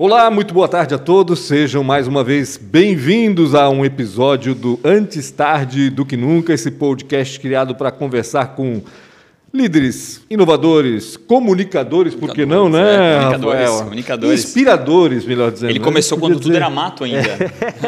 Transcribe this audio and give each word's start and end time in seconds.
Olá, 0.00 0.30
muito 0.30 0.54
boa 0.54 0.68
tarde 0.68 0.94
a 0.94 0.98
todos. 0.98 1.40
Sejam 1.40 1.82
mais 1.82 2.06
uma 2.06 2.22
vez 2.22 2.56
bem-vindos 2.56 3.52
a 3.52 3.68
um 3.68 3.84
episódio 3.84 4.54
do 4.54 4.78
Antes 4.84 5.28
Tarde 5.32 5.90
do 5.90 6.06
que 6.06 6.16
Nunca, 6.16 6.54
esse 6.54 6.70
podcast 6.70 7.40
criado 7.40 7.74
para 7.74 7.90
conversar 7.90 8.54
com 8.54 8.80
líderes, 9.58 10.20
inovadores, 10.30 11.16
comunicadores, 11.16 12.14
por 12.14 12.32
que 12.32 12.46
não, 12.46 12.68
né, 12.68 12.80
é, 12.80 13.16
comunicadores, 13.16 13.60
Rafael? 13.60 13.84
comunicadores. 13.84 14.44
Inspiradores, 14.44 15.24
melhor 15.24 15.50
dizendo. 15.50 15.70
Ele 15.70 15.80
né? 15.80 15.84
começou 15.84 16.16
quando 16.16 16.34
tudo 16.34 16.44
dizer. 16.44 16.56
era 16.56 16.70
mato 16.70 17.02
ainda. 17.02 17.20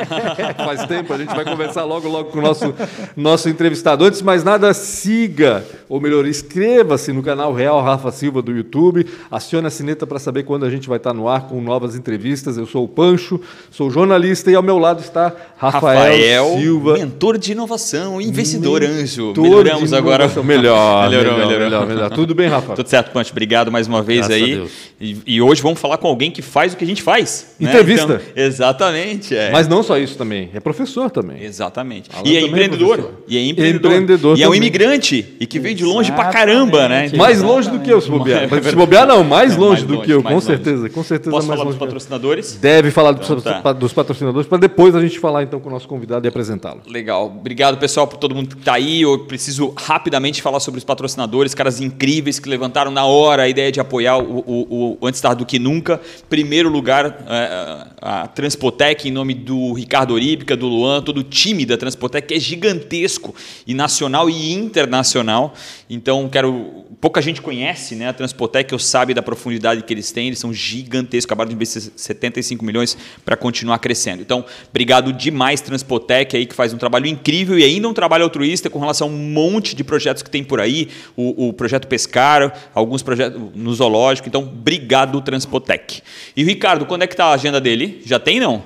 Faz 0.65 0.85
tempo, 0.87 1.13
a 1.13 1.19
gente 1.19 1.33
vai 1.33 1.45
conversar 1.45 1.85
logo, 1.85 2.09
logo 2.09 2.31
com 2.31 2.41
o 2.41 2.43
nosso, 2.43 2.75
nosso 3.17 3.49
entrevistado. 3.49 4.05
Antes 4.05 4.19
de 4.19 4.25
mais 4.25 4.43
nada, 4.43 4.75
siga, 4.75 5.65
ou 5.89 6.01
melhor, 6.01 6.27
inscreva-se 6.27 7.13
no 7.13 7.23
canal 7.23 7.55
Real 7.55 7.81
Rafa 7.81 8.11
Silva 8.11 8.43
do 8.43 8.51
YouTube. 8.51 9.07
Acione 9.31 9.69
a 9.69 9.71
sineta 9.71 10.05
para 10.07 10.19
saber 10.19 10.43
quando 10.43 10.67
a 10.67 10.71
gente 10.71 10.89
vai 10.89 10.97
estar 10.97 11.15
no 11.15 11.29
ar 11.29 11.43
com 11.47 11.61
novas 11.61 11.95
entrevistas. 11.95 12.59
Eu 12.59 12.67
sou 12.67 12.85
o 12.85 12.89
Pancho, 12.89 13.41
sou 13.71 13.91
jornalista 13.91 14.51
e 14.51 14.57
ao 14.57 14.63
meu 14.63 14.79
lado 14.79 15.01
está 15.01 15.33
Rafael, 15.57 15.99
Rafael, 15.99 16.59
Silva. 16.59 16.95
mentor 16.95 17.39
de 17.39 17.53
inovação, 17.53 18.21
investidor 18.21 18.83
anjo. 18.83 19.29
Mentor 19.29 19.45
Melhoramos 19.45 19.91
de 19.91 19.97
agora. 19.97 20.29
Melhor, 20.43 21.09
Melhorou, 21.11 21.33
melhor, 21.35 21.47
melhorou. 21.47 21.60
Melhor, 21.65 21.87
melhor. 21.87 22.11
Tudo 22.11 22.35
bem, 22.35 22.49
Rafa? 22.49 22.75
Tudo 22.75 22.89
certo, 22.89 23.11
Pancho. 23.13 23.31
Obrigado 23.33 23.71
mais 23.71 23.87
uma 23.87 24.03
vez 24.03 24.27
Graças 24.27 24.43
a 24.43 24.45
aí. 24.45 24.55
Deus. 24.57 24.71
E, 25.01 25.17
e 25.27 25.43
hoje 25.43 25.63
vamos 25.63 25.81
falar 25.81 25.97
com 25.99 26.09
alguém 26.09 26.31
que 26.31 26.43
faz 26.43 26.73
o 26.73 26.77
que 26.77 26.85
a 26.85 26.87
gente 26.87 27.03
faz. 27.03 27.55
né? 27.59 27.69
Entrevista. 27.71 28.21
Então, 28.33 28.45
exatamente. 28.45 29.35
É. 29.35 29.51
Mas 29.51 29.67
não 29.69 29.83
só 29.83 29.97
isso 29.99 30.17
também, 30.17 30.51
é 30.55 30.61
professor 30.61 31.11
também. 31.11 31.43
Exatamente. 31.43 32.11
Alan 32.13 32.23
E 32.29 32.37
é 32.37 32.41
é 32.41 32.43
empreendedor. 32.47 32.97
professor. 32.99 33.25
e 33.29 33.37
é 33.39 33.45
empreendedor. 33.47 33.91
Empreendedor 33.93 34.39
e 34.39 34.43
é 34.43 34.49
um 34.49 34.55
imigrante. 34.55 35.27
E 35.41 35.47
que 35.47 35.59
veio 35.59 35.75
de 35.75 35.85
longe 35.85 36.13
pra 36.13 36.25
Exatamente. 36.31 36.47
caramba, 36.53 36.89
né? 36.89 37.07
Então, 37.07 37.19
Mais 37.19 37.41
longe 37.43 37.71
do 37.71 37.79
que 37.81 37.91
eu, 37.93 38.01
se 38.01 38.11
bobear. 38.11 38.45
É 38.45 38.47
Mas 38.47 38.67
se 38.67 38.77
bobear, 38.77 39.07
não, 39.07 39.25
mais 39.25 39.55
É, 39.55 39.57
longe 39.57 39.69
mais 39.71 39.83
do 39.85 39.95
longe, 39.95 40.07
que 40.07 40.13
eu, 40.13 40.23
com 40.23 40.33
longe. 40.35 40.47
certeza. 40.47 40.89
Com 40.91 41.03
certeza 41.03 41.31
Posso 41.31 41.47
mais 41.49 41.59
falar 41.59 41.69
longe 41.69 41.79
dos 41.79 41.87
patrocinadores? 41.87 42.55
Deve 42.61 42.91
falar 42.91 43.13
dos, 43.13 43.25
Então 43.29 43.41
tá. 43.41 43.61
pa- 43.61 43.73
dos 43.73 43.93
patrocinadores 43.93 44.47
para 44.49 44.59
depois 44.59 44.95
a 44.95 45.01
gente 45.01 45.19
falar 45.19 45.43
então 45.43 45.59
com 45.61 45.69
o 45.69 45.73
nosso 45.73 45.89
convidado 45.89 46.27
e 46.27 46.29
apresentá-lo. 46.29 46.81
Legal. 46.87 47.27
Obrigado, 47.39 47.79
pessoal, 47.79 48.07
por 48.07 48.17
todo 48.19 48.35
mundo 48.35 48.49
que 48.55 48.61
está 48.61 48.75
aí. 48.75 49.03
Eu 49.03 49.21
preciso 49.21 49.73
rapidamente 49.77 50.43
falar 50.43 50.61
sobre 50.61 50.79
os 50.79 50.85
patrocinadores, 50.85 51.40
caras 51.55 51.81
incríveis 51.81 52.39
que 52.39 52.49
levantaram 52.49 52.91
na 52.91 53.05
hora 53.05 53.45
a 53.45 53.49
ideia 53.49 53.73
de 53.73 53.81
apoiar 53.81 54.19
o, 54.19 54.39
o, 54.47 54.99
o 55.01 55.07
Antes 55.07 55.21
Tarde 55.21 55.39
do 55.39 55.47
que 55.47 55.59
Nunca. 55.59 56.01
Primeiro 56.29 56.69
lugar, 56.69 57.25
é, 57.29 57.87
a 58.01 58.27
Transpotec, 58.29 59.09
em 59.09 59.11
nome 59.11 59.35
do 59.35 59.73
Ricardo 59.73 60.15
Oríbica, 60.15 60.57
do 60.57 60.67
Luan, 60.69 61.03
todo 61.03 61.19
o 61.19 61.25
time 61.25 61.65
da 61.65 61.77
Transpotec, 61.77 62.29
que 62.29 62.35
é 62.35 62.39
gigantesco, 62.39 63.35
e 63.67 63.75
nacional 63.75 64.29
e 64.29 64.53
internacional. 64.53 65.55
Então, 65.89 66.29
quero. 66.29 66.85
Pouca 67.01 67.23
gente 67.23 67.41
conhece 67.41 67.95
né, 67.95 68.09
a 68.09 68.13
Transpotec, 68.13 68.71
eu 68.71 68.79
sabe 68.79 69.15
da 69.15 69.23
profundidade 69.23 69.83
que 69.83 69.95
eles 69.95 70.13
têm, 70.13 70.27
eles 70.27 70.39
são 70.39 70.53
gigantescos, 70.53 71.25
acabaram 71.25 71.49
de 71.49 71.55
investir 71.55 71.91
75 71.97 72.63
milhões 72.63 72.97
para 73.25 73.39
continuar 73.39 73.79
crescendo. 73.79 74.21
Então, 74.21 74.45
obrigado 74.69 75.11
demais, 75.11 75.63
Transpotec, 75.63 76.37
aí, 76.37 76.45
que 76.45 76.55
faz 76.55 76.75
um 76.75 76.77
trabalho 76.77 77.07
incrível 77.07 77.59
e 77.59 77.65
ainda 77.65 77.89
um 77.89 77.95
trabalho 77.95 78.25
altruísta 78.25 78.69
com 78.69 78.79
relação 78.79 79.09
a 79.09 79.11
um 79.11 79.17
monte 79.17 79.75
de 79.75 79.83
projetos 79.83 80.23
que 80.23 80.29
tem 80.29 80.45
por 80.45 80.61
aí, 80.61 80.89
o, 81.17 81.49
o 81.49 81.53
projeto 81.55 81.89
Pescar, 81.89 82.71
alguns 82.75 83.03
projetos 83.03 83.41
no 83.55 83.73
zoológico. 83.73 84.29
Então, 84.29 84.43
obrigado, 84.43 85.23
Transpotec. 85.23 86.03
E 86.37 86.45
o 86.45 86.47
Ricardo, 86.47 86.85
quando 86.85 87.03
é 87.03 87.07
que 87.07 87.15
está 87.15 87.27
a 87.27 87.33
agenda 87.33 87.63
dele? 87.63 88.03
Já 88.05 88.19
tem, 88.19 88.39
não? 88.39 88.63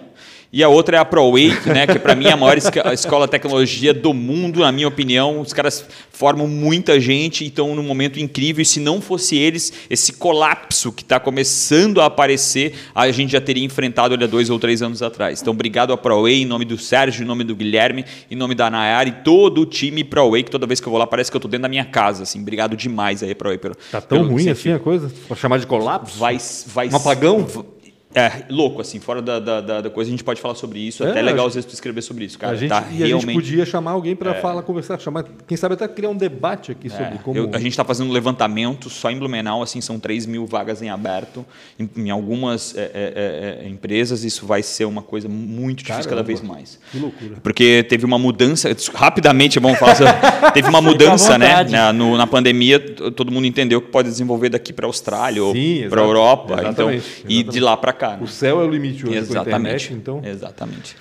E 0.57 0.63
a 0.63 0.69
outra 0.69 0.97
é 0.97 1.01
a 1.01 1.05
ProWay, 1.05 1.49
né, 1.67 1.85
que 1.85 1.99
para 1.99 2.15
mim 2.15 2.27
é 2.27 2.31
a 2.31 2.37
maior 2.37 2.57
escola 2.57 3.27
de 3.27 3.31
tecnologia 3.33 3.93
do 3.93 4.15
mundo, 4.15 4.61
na 4.61 4.71
minha 4.71 4.87
opinião. 4.87 5.41
Os 5.41 5.53
caras 5.53 5.85
formam 6.13 6.47
muita 6.47 7.01
gente 7.01 7.43
e 7.43 7.49
estão 7.49 7.75
num 7.75 7.83
momento 7.83 8.21
incrível. 8.21 8.63
E 8.63 8.65
se 8.65 8.79
não 8.79 9.01
fosse 9.01 9.37
eles, 9.37 9.73
esse 9.91 10.13
colapso 10.13 10.93
que 10.93 11.03
está 11.03 11.19
começando 11.19 12.01
a 12.01 12.05
aparecer, 12.05 12.73
a 12.95 13.11
gente 13.11 13.33
já 13.33 13.41
teria 13.41 13.65
enfrentado 13.65 14.15
ele 14.15 14.23
há 14.23 14.29
dois 14.29 14.49
ou 14.49 14.57
três 14.61 14.81
anos 14.81 15.03
atrás. 15.03 15.43
Então, 15.43 15.53
obrigado 15.53 15.93
à 15.93 15.97
ProWay, 15.97 16.43
em 16.43 16.47
nome 16.47 16.65
do 16.65 16.79
Sérgio, 16.79 17.25
em 17.25 17.27
nome 17.27 17.43
do 17.43 17.57
Guilherme, 17.57 18.05
em 18.31 18.37
nome 18.37 18.55
da 18.55 18.71
Nayara 18.71 19.09
e 19.09 19.13
todo 19.25 19.63
o 19.63 19.67
time 19.67 20.05
ProWay, 20.05 20.45
que 20.45 20.53
toda 20.53 20.69
vez 20.69 20.79
que 20.79 20.87
eu 20.87 20.91
vou 20.93 21.01
lá 21.01 21.07
parece 21.09 21.33
que 21.33 21.37
eu 21.37 21.41
estou 21.41 21.51
dentro 21.51 21.63
da 21.63 21.69
minha 21.69 21.85
casa. 21.85 22.23
Assim. 22.23 22.41
Obrigado 22.41 22.77
demais 22.77 23.25
aí, 23.25 23.35
ProWay. 23.35 23.59
Pelo, 23.59 23.75
Tá 23.91 24.01
tão 24.01 24.19
pelo 24.19 24.31
ruim 24.31 24.49
assim 24.49 24.71
a 24.71 24.79
coisa? 24.79 25.11
Pra 25.27 25.37
chamar 25.37 25.59
de 25.59 25.67
colapso? 25.67 26.17
Vai, 26.17 26.39
vai 26.69 26.89
Um 26.91 26.95
apagão? 26.95 27.45
É, 28.15 28.45
louco, 28.49 28.81
assim, 28.81 29.01
fora 29.01 29.21
da, 29.21 29.41
da, 29.41 29.61
da- 29.81 29.91
coisa, 29.91 30.09
a 30.09 30.13
gente 30.13 30.23
pode 30.23 30.41
falar 30.41 30.55
sobre 30.55 30.79
isso. 30.79 31.03
É, 31.05 31.11
até 31.11 31.21
legal 31.21 31.41
acho- 31.41 31.49
às 31.49 31.55
vezes 31.57 31.71
tu 31.71 31.75
escrever 31.75 32.01
sobre 32.03 32.25
isso, 32.25 32.39
cara. 32.39 32.53
a 32.53 32.57
gente, 32.57 32.69
tá 32.69 32.85
e 32.91 33.03
a 33.03 33.07
gente 33.07 33.07
realmente. 33.09 33.31
É. 33.31 33.35
podia 33.35 33.67
chamar 33.67 33.91
alguém 33.91 34.15
para 34.15 34.35
falar, 34.37 34.63
conversar, 34.63 35.01
chamar, 35.01 35.25
quem 35.49 35.57
sabe 35.57 35.75
até 35.75 35.89
criar 35.89 36.11
um 36.11 36.17
debate 36.17 36.71
aqui 36.73 36.89
sobre 36.89 37.05
É, 37.07 37.19
como. 37.23 37.37
eu- 37.37 37.51
a 37.53 37.59
gente 37.59 37.71
está 37.71 37.85
fazendo 37.85 38.09
um 38.11 38.13
levantamento 38.13 38.89
só 38.89 39.11
em 39.11 39.19
Blumenau, 39.19 39.63
assim, 39.63 39.81
são 39.81 39.99
3 39.99 40.27
mil 40.27 40.47
vagas 40.47 40.81
em 40.81 40.91
aberto. 40.91 41.45
Em, 41.79 41.89
em 41.97 42.11
algumas 42.11 42.77
é, 42.77 42.81
é, 42.83 43.61
é, 43.63 43.67
é, 43.67 43.69
empresas, 43.69 44.23
isso 44.23 44.47
vai 44.47 44.63
ser 44.63 44.85
uma 44.85 45.03
coisa 45.03 45.29
muito 45.29 45.79
difícil 45.79 46.05
cada 46.05 46.23
Caramba. 46.23 46.27
vez 46.27 46.41
mais. 46.41 46.79
Que 46.93 46.99
loucura. 46.99 47.37
Porque 47.43 47.83
teve 47.89 48.05
uma 48.05 48.19
mudança, 48.19 48.75
rapidamente 48.95 49.59
vamos 49.59 49.79
falar, 49.79 49.97
sobre- 49.97 50.13
teve 50.55 50.69
uma 50.69 50.81
mudança, 50.81 51.37
né? 51.37 51.65
Na, 51.65 51.93
no- 51.93 52.17
na 52.17 52.27
pandemia, 52.27 52.79
todo 52.79 53.33
mundo 53.33 53.47
entendeu 53.47 53.81
que 53.83 53.89
pode 53.89 54.09
desenvolver 54.09 54.51
daqui 54.51 54.73
para 54.73 54.87
a 54.87 54.89
Austrália 54.89 55.43
ou 55.43 55.53
Sim, 55.53 55.87
para 55.91 56.01
a. 56.01 56.05
Europa. 56.05 56.55
Então, 56.55 56.91
Exatamente, 56.91 57.05
e 57.07 57.35
exatamente. 57.35 57.51
de 57.51 57.61
lá 57.61 57.77
para 57.77 57.93
cá. 57.93 58.04
Né? 58.13 58.19
O 58.23 58.27
céu 58.27 58.61
é 58.61 58.65
o 58.65 58.71
limite 58.71 59.05
hoje 59.07 59.13
com 59.13 59.19
a 59.19 59.19
Exatamente. 59.19 59.49
internet, 59.51 59.93
então. 59.95 60.23
Exatamente. 60.25 60.97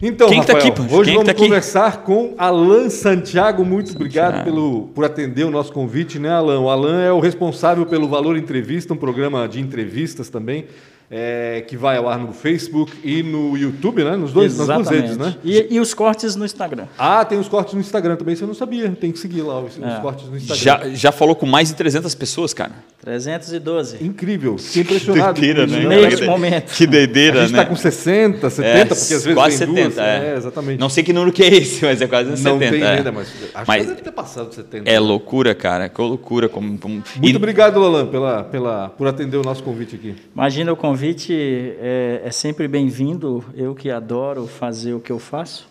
Então, 0.00 0.28
Quem 0.28 0.40
que 0.40 0.46
tá 0.46 0.52
Rafael, 0.52 0.72
aqui, 0.72 0.82
Pancho? 0.82 0.94
hoje 0.94 1.04
Quem 1.04 1.12
que 1.12 1.16
vamos 1.18 1.24
tá 1.24 1.30
aqui? 1.32 1.42
conversar 1.42 2.02
com 2.02 2.34
Alan 2.36 2.90
Santiago. 2.90 3.64
Muito 3.64 3.92
obrigado 3.94 4.44
pelo, 4.44 4.88
por 4.94 5.06
atender 5.06 5.44
o 5.44 5.50
nosso 5.50 5.72
convite, 5.72 6.18
né, 6.18 6.28
Alan? 6.30 6.60
O 6.60 6.68
Alan 6.68 7.00
é 7.00 7.10
o 7.10 7.18
responsável 7.18 7.86
pelo 7.86 8.06
Valor 8.06 8.36
Entrevista, 8.36 8.92
um 8.92 8.96
programa 8.96 9.48
de 9.48 9.58
entrevistas 9.58 10.28
também, 10.28 10.66
é, 11.10 11.64
que 11.66 11.76
vai 11.76 11.96
ao 11.96 12.08
ar 12.08 12.18
no 12.18 12.32
Facebook 12.32 12.92
e 13.04 13.22
no 13.22 13.56
YouTube, 13.56 14.02
né? 14.04 14.16
Nos 14.16 14.32
dois, 14.32 14.56
nas 14.58 14.66
duas 14.66 14.88
redes, 14.88 15.16
né? 15.16 15.36
E, 15.44 15.66
e 15.70 15.80
os 15.80 15.94
cortes 15.94 16.34
no 16.36 16.44
Instagram. 16.44 16.86
Ah, 16.98 17.24
tem 17.24 17.38
os 17.38 17.48
cortes 17.48 17.74
no 17.74 17.80
Instagram 17.80 18.16
também, 18.16 18.36
eu 18.40 18.46
não 18.46 18.54
sabia. 18.54 18.90
Tem 18.90 19.12
que 19.12 19.18
seguir 19.18 19.42
lá 19.42 19.60
os, 19.60 19.76
os 19.76 19.82
É. 19.84 20.00
cortes 20.00 20.28
no 20.28 20.36
Instagram. 20.36 20.56
Já, 20.62 20.88
já 20.94 21.12
falou 21.12 21.34
com 21.36 21.46
mais 21.46 21.68
de 21.68 21.74
300 21.74 22.14
pessoas, 22.14 22.52
cara. 22.52 22.72
312. 23.02 24.04
Incrível, 24.04 24.58
fiquei 24.58 24.82
impressionado. 24.82 25.40
Doideira, 25.40 25.60
com 25.66 25.72
isso, 25.72 25.88
né? 25.88 25.96
né? 25.96 26.02
Neste 26.02 26.24
momento. 26.26 26.72
Que 26.74 26.86
doideira, 26.86 27.38
A 27.38 27.42
gente 27.42 27.52
né? 27.54 27.58
está 27.60 27.70
com 27.70 27.76
60, 27.76 28.50
70, 28.50 28.66
É, 28.78 28.84
porque 28.84 28.92
às 28.92 29.08
vezes 29.08 29.34
quase 29.34 29.58
vem 29.58 29.66
70, 29.76 29.82
duas. 29.90 29.98
é. 29.98 30.16
É, 30.32 30.36
exatamente. 30.36 30.80
Não 30.80 30.88
sei 30.88 31.04
que 31.04 31.12
número 31.12 31.32
que 31.32 31.42
é 31.42 31.54
esse, 31.54 31.84
mas 31.84 32.00
é 32.00 32.06
quase 32.08 32.36
70. 32.36 32.50
Não 32.50 32.58
tem 32.58 32.82
é. 32.82 32.86
ainda, 32.96 33.12
mas 33.12 33.28
acho 33.54 33.64
Mas 33.68 33.82
que 33.82 33.88
deve 33.90 34.02
ter 34.02 34.10
passado 34.12 34.52
70. 34.52 34.90
É 34.90 34.98
loucura, 34.98 35.54
cara. 35.54 35.88
Que 35.88 36.00
loucura. 36.00 36.48
Como, 36.48 36.76
como... 36.78 36.94
Muito 37.16 37.32
E- 37.32 37.36
obrigado, 37.36 37.82
Alan, 37.84 38.06
pela, 38.06 38.42
pela, 38.42 38.88
por 38.88 39.06
atender 39.06 39.36
o 39.36 39.42
nosso 39.42 39.62
convite 39.62 39.94
aqui. 39.94 40.16
Imagina 40.34 40.72
o 40.72 40.76
convite, 40.76 40.95
é, 41.32 42.22
é 42.24 42.30
sempre 42.30 42.66
bem-vindo. 42.66 43.44
Eu 43.54 43.74
que 43.74 43.90
adoro 43.90 44.46
fazer 44.46 44.94
o 44.94 45.00
que 45.00 45.12
eu 45.12 45.18
faço. 45.18 45.68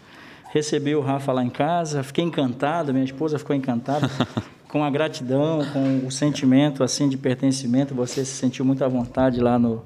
Recebi 0.52 0.96
o 0.96 1.02
Rafa 1.02 1.34
lá 1.34 1.44
em 1.44 1.50
casa, 1.50 2.04
fiquei 2.04 2.24
encantado, 2.24 2.94
minha 2.94 3.04
esposa 3.04 3.38
ficou 3.40 3.56
encantada. 3.56 4.10
com 4.76 4.84
a 4.84 4.90
gratidão, 4.90 5.66
com 5.72 6.06
o 6.06 6.12
sentimento 6.12 6.84
assim 6.84 7.08
de 7.08 7.18
pertencimento, 7.18 7.96
você 7.96 8.26
se 8.26 8.34
sentiu 8.34 8.66
muito 8.66 8.84
à 8.84 8.88
vontade 8.90 9.40
lá 9.40 9.58
no, 9.58 9.82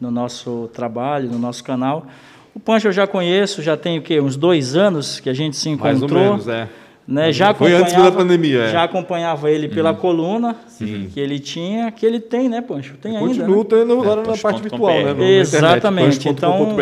no 0.00 0.10
nosso 0.10 0.70
trabalho, 0.72 1.30
no 1.30 1.38
nosso 1.38 1.62
canal. 1.62 2.06
O 2.54 2.58
Pancho 2.58 2.88
eu 2.88 2.92
já 2.92 3.06
conheço, 3.06 3.62
já 3.62 3.76
tem 3.76 3.98
o 3.98 4.02
quê? 4.02 4.20
Uns 4.20 4.36
dois 4.36 4.74
anos 4.74 5.20
que 5.20 5.28
a 5.28 5.34
gente 5.34 5.56
se 5.56 5.68
encontrou. 5.68 6.20
Mais 6.20 6.46
ou 6.46 6.46
menos, 6.46 6.48
é. 6.48 6.68
Né? 7.10 7.32
Já 7.32 7.52
Foi 7.52 7.72
antes 7.72 7.92
da 7.92 7.98
acompanhava- 7.98 8.16
pandemia, 8.16 8.62
é. 8.62 8.70
Já 8.72 8.84
acompanhava 8.84 9.50
ele 9.50 9.68
pela 9.68 9.92
coluna 9.92 10.54
que 10.78 11.18
ele 11.20 11.38
tinha, 11.40 11.90
que 11.90 12.06
ele 12.06 12.20
tem, 12.20 12.48
né, 12.48 12.60
Pancho? 12.60 12.94
Tem 13.02 13.16
ainda. 13.16 13.28
Continua 13.28 13.58
né? 13.58 13.64
tendo 13.68 13.92
agora 14.00 14.20
na 14.22 14.28
Punch.com.br. 14.28 14.42
parte 14.42 14.62
virtual, 14.62 14.92
né? 14.94 15.12
no- 15.12 15.18
na 15.18 15.24
Exatamente. 15.28 16.28
internet, 16.28 16.28
Então, 16.28 16.76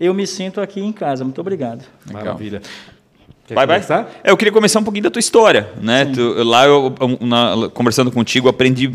eu 0.00 0.12
me 0.12 0.26
sinto 0.26 0.60
aqui 0.60 0.80
em 0.80 0.92
casa. 0.92 1.22
Muito 1.24 1.40
obrigado. 1.40 1.84
Maravilha. 2.12 2.60
Quer 3.46 3.54
Vai, 3.54 3.66
vai. 3.66 3.80
É, 4.22 4.30
eu 4.30 4.36
queria 4.36 4.52
começar 4.52 4.78
um 4.80 4.84
pouquinho 4.84 5.04
da 5.04 5.10
tua 5.10 5.18
história, 5.20 5.68
né? 5.80 6.04
Tu- 6.04 6.42
lá 6.44 6.66
eu, 6.66 6.94
eu, 7.00 7.26
na- 7.26 7.68
conversando 7.72 8.10
contigo, 8.10 8.48
aprendi 8.48 8.92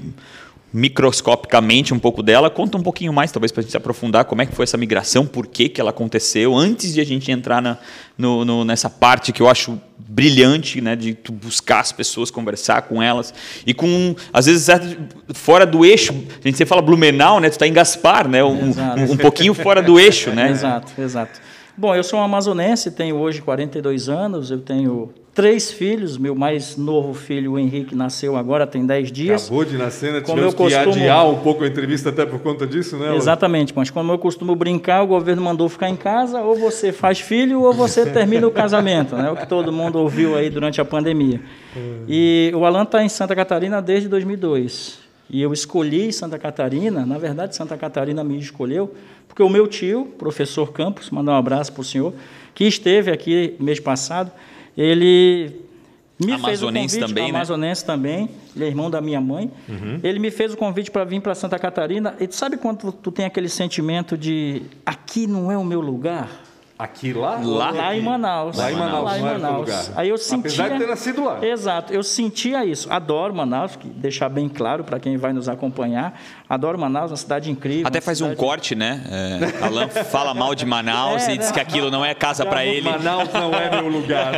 microscopicamente 0.75 1.93
um 1.93 1.99
pouco 1.99 2.21
dela. 2.21 2.49
Conta 2.49 2.77
um 2.77 2.81
pouquinho 2.81 3.13
mais, 3.13 3.31
talvez, 3.31 3.51
para 3.51 3.61
a 3.61 3.63
gente 3.63 3.71
se 3.71 3.77
aprofundar, 3.77 4.25
como 4.25 4.41
é 4.41 4.45
que 4.45 4.53
foi 4.53 4.63
essa 4.63 4.77
migração, 4.77 5.25
por 5.25 5.47
que, 5.47 5.69
que 5.69 5.79
ela 5.79 5.89
aconteceu, 5.91 6.53
antes 6.55 6.93
de 6.93 6.99
a 6.99 7.05
gente 7.05 7.31
entrar 7.31 7.61
na, 7.61 7.77
no- 8.17 8.43
no- 8.43 8.65
nessa 8.65 8.89
parte 8.89 9.31
que 9.31 9.41
eu 9.41 9.47
acho 9.49 9.79
brilhante, 9.97 10.81
né? 10.81 10.95
De 10.95 11.13
tu 11.13 11.31
buscar 11.31 11.79
as 11.79 11.91
pessoas, 11.91 12.29
conversar 12.29 12.81
com 12.83 13.01
elas. 13.01 13.33
E 13.65 13.73
com, 13.73 14.15
às 14.33 14.45
vezes, 14.45 14.67
fora 15.33 15.65
do 15.65 15.85
eixo, 15.85 16.11
a 16.13 16.47
gente 16.47 16.57
sempre 16.57 16.65
fala 16.65 16.81
Blumenau, 16.81 17.39
né? 17.39 17.49
Tu 17.49 17.53
está 17.53 17.67
em 17.67 17.73
Gaspar, 17.73 18.27
né? 18.27 18.43
Um, 18.43 18.65
um, 18.71 19.11
um 19.13 19.17
pouquinho 19.17 19.53
fora 19.53 19.81
do 19.81 19.99
eixo, 19.99 20.31
né? 20.31 20.51
Exato, 20.55 20.91
exato. 21.01 21.39
Bom, 21.77 21.93
eu 21.95 22.03
sou 22.03 22.19
um 22.19 22.23
amazonense, 22.23 22.91
tenho 22.91 23.17
hoje 23.17 23.41
42 23.41 24.07
anos, 24.07 24.49
eu 24.51 24.59
tenho 24.59 25.09
três 25.35 25.69
filhos, 25.69 26.17
meu 26.17 26.33
mais 26.33 26.77
novo 26.77 27.13
filho, 27.13 27.51
o 27.51 27.59
Henrique, 27.59 27.93
nasceu 27.93 28.37
agora, 28.37 28.65
tem 28.65 28.85
10 28.85 29.11
dias. 29.11 29.43
Acabou 29.43 29.65
de 29.65 29.77
nascer, 29.77 30.13
né? 30.13 30.21
Como 30.21 30.37
Tivemos 30.37 30.53
eu 30.53 30.57
que 30.57 30.63
costumo- 30.63 30.95
adiar 30.95 31.29
um 31.29 31.35
pouco 31.39 31.65
a 31.65 31.67
entrevista 31.67 32.07
até 32.09 32.25
por 32.25 32.39
conta 32.39 32.65
disso, 32.65 32.95
né? 32.95 33.13
Exatamente, 33.17 33.73
mas 33.75 33.89
como 33.89 34.13
eu 34.13 34.17
costumo 34.17 34.55
brincar, 34.55 35.03
o 35.03 35.07
governo 35.07 35.41
mandou 35.41 35.67
ficar 35.67 35.89
em 35.89 35.95
casa, 35.97 36.41
ou 36.41 36.55
você 36.55 36.93
faz 36.93 37.19
filho 37.19 37.61
ou 37.61 37.73
você 37.73 38.05
termina 38.09 38.47
o 38.47 38.51
casamento, 38.51 39.17
né? 39.17 39.29
O 39.29 39.35
que 39.35 39.45
todo 39.45 39.73
mundo 39.73 39.99
ouviu 39.99 40.37
aí 40.37 40.49
durante 40.49 40.79
a 40.79 40.85
pandemia. 40.85 41.41
E 42.07 42.49
o 42.55 42.63
Alan 42.65 42.83
está 42.83 43.03
em 43.03 43.09
Santa 43.09 43.35
Catarina 43.35 43.81
desde 43.81 44.07
2002. 44.07 44.99
E 45.29 45.41
eu 45.41 45.51
escolhi 45.51 46.13
Santa 46.13 46.39
Catarina, 46.39 47.05
na 47.05 47.17
verdade, 47.17 47.55
Santa 47.57 47.75
Catarina 47.75 48.23
me 48.23 48.39
escolheu, 48.39 48.93
porque 49.27 49.43
o 49.43 49.49
meu 49.49 49.67
tio, 49.67 50.05
professor 50.17 50.71
Campos, 50.71 51.09
mandar 51.09 51.33
um 51.33 51.35
abraço 51.35 51.73
para 51.73 51.81
o 51.81 51.83
senhor, 51.83 52.13
que 52.53 52.63
esteve 52.63 53.11
aqui 53.11 53.55
mês 53.59 53.81
passado, 53.81 54.31
ele 54.77 55.61
me 56.19 56.31
Amazonense 56.31 56.45
fez 56.45 56.63
o 56.63 56.67
convite, 56.67 56.99
também, 56.99 57.31
né? 57.31 57.37
Amazonense 57.37 57.85
também, 57.85 58.29
ele 58.55 58.65
é 58.65 58.67
irmão 58.67 58.89
da 58.89 59.01
minha 59.01 59.19
mãe. 59.19 59.51
Ele 60.01 60.17
me 60.19 60.31
fez 60.31 60.53
o 60.53 60.57
convite 60.57 60.89
para 60.89 61.03
vir 61.03 61.21
para 61.21 61.35
Santa 61.35 61.59
Catarina. 61.59 62.15
E 62.19 62.27
tu 62.27 62.35
sabe 62.35 62.57
quando 62.57 62.91
tu 62.91 63.11
tem 63.11 63.25
aquele 63.25 63.49
sentimento 63.49 64.17
de 64.17 64.61
aqui 64.85 65.27
não 65.27 65.51
é 65.51 65.57
o 65.57 65.63
meu 65.63 65.81
lugar? 65.81 66.29
Aqui 66.77 67.13
lá? 67.13 67.39
Lá? 67.41 67.71
Lá 67.71 67.95
em 67.95 68.01
Manaus. 68.01 68.57
Lá 68.57 68.69
em 68.69 68.75
Manaus, 68.75 69.05
Lá 69.05 69.17
em 69.17 69.21
Manaus. 69.21 69.59
lugar. 69.59 69.85
Aí 69.95 70.09
eu 70.09 70.17
sentia... 70.17 70.39
Apesar 70.39 70.69
de 70.71 70.77
ter 70.79 70.87
nascido 70.89 71.23
lá. 71.23 71.39
Exato, 71.45 71.93
eu 71.93 72.03
sentia 72.03 72.65
isso. 72.65 72.91
Adoro 72.91 73.33
Manaus, 73.33 73.77
que 73.77 73.87
deixar 73.87 74.27
bem 74.27 74.49
claro 74.49 74.83
para 74.83 74.99
quem 74.99 75.15
vai 75.15 75.31
nos 75.31 75.47
acompanhar. 75.47 76.19
Adoro 76.49 76.77
Manaus, 76.77 77.11
uma 77.11 77.17
cidade 77.17 77.49
incrível. 77.49 77.87
Até 77.87 78.01
faz 78.01 78.19
um 78.19 78.25
cidade- 78.25 78.39
corte, 78.41 78.75
né? 78.75 79.01
É, 79.09 79.63
Alan 79.65 79.87
fala 79.87 80.33
mal 80.33 80.53
de 80.53 80.65
Manaus 80.65 81.25
É, 81.29 81.35
e 81.35 81.37
diz 81.37 81.47
né? 81.47 81.53
que 81.53 81.59
aquilo 81.61 81.89
não 81.89 82.03
é 82.03 82.13
casa 82.13 82.45
para 82.45 82.65
ele. 82.65 82.81
Manaus 82.81 83.31
não 83.31 83.53
é 83.53 83.71
meu 83.81 83.87
lugar. 83.89 84.33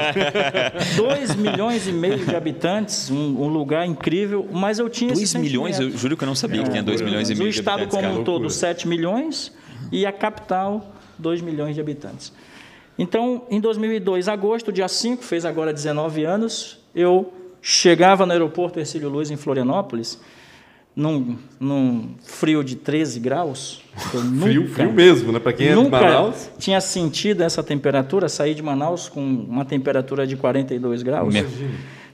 2 0.95 1.35
milhões 1.35 1.87
e 1.87 1.91
meio 1.91 2.23
de 2.23 2.35
habitantes, 2.35 3.09
um, 3.09 3.15
um 3.41 3.47
lugar 3.47 3.83
incrível, 3.87 4.47
mas 4.51 4.77
eu 4.77 4.87
tinha 4.89 5.11
esse 5.11 5.21
2 5.33 5.35
milhões? 5.43 5.79
Eu 5.79 5.89
juro 5.89 6.15
que 6.15 6.23
eu 6.23 6.27
não 6.27 6.35
sabia 6.35 6.61
que 6.61 6.69
tinha 6.69 6.83
2 6.83 7.01
milhões 7.01 7.31
e 7.31 7.33
O 7.33 7.37
meio 7.37 7.51
de 7.51 7.57
estado 7.59 7.81
habitantes. 7.81 7.95
como 7.97 8.09
cara. 8.09 8.21
um 8.21 8.23
todo. 8.23 8.47
7 8.47 8.87
milhões, 8.87 9.51
e 9.91 10.05
a 10.05 10.11
capital, 10.11 10.93
2 11.17 11.41
milhões 11.41 11.75
de 11.75 11.81
habitantes. 11.81 12.31
Então, 12.97 13.43
em 13.49 13.59
2002, 13.59 14.27
agosto, 14.27 14.71
dia 14.71 14.87
5, 14.87 15.23
fez 15.23 15.45
agora 15.45 15.71
19 15.73 16.23
anos, 16.23 16.79
eu 16.95 17.31
chegava 17.61 18.25
no 18.25 18.31
aeroporto 18.31 18.79
Ercílio 18.79 19.09
Luz, 19.09 19.29
em 19.29 19.35
Florianópolis, 19.35 20.19
num, 20.95 21.37
num 21.59 22.15
frio 22.23 22.63
de 22.63 22.75
13 22.75 23.19
graus. 23.19 23.81
Eu 24.13 24.21
Frio, 24.41 24.61
nunca- 24.61 24.73
frio 24.73 24.91
mesmo, 24.93 25.31
né? 25.31 25.39
Pra 25.39 25.53
quem 25.53 25.67
é 25.67 25.69
de 25.69 25.75
Nunca 25.75 26.01
Manaus. 26.01 26.49
tinha 26.57 26.81
sentido 26.81 27.41
essa 27.41 27.61
temperatura, 27.61 28.27
saí 28.27 28.55
de 28.55 28.63
Manaus 28.63 29.07
com 29.07 29.21
uma 29.21 29.63
temperatura 29.65 30.25
de 30.25 30.35
42 30.35 31.03
graus. 31.03 31.33
Meu. 31.33 31.45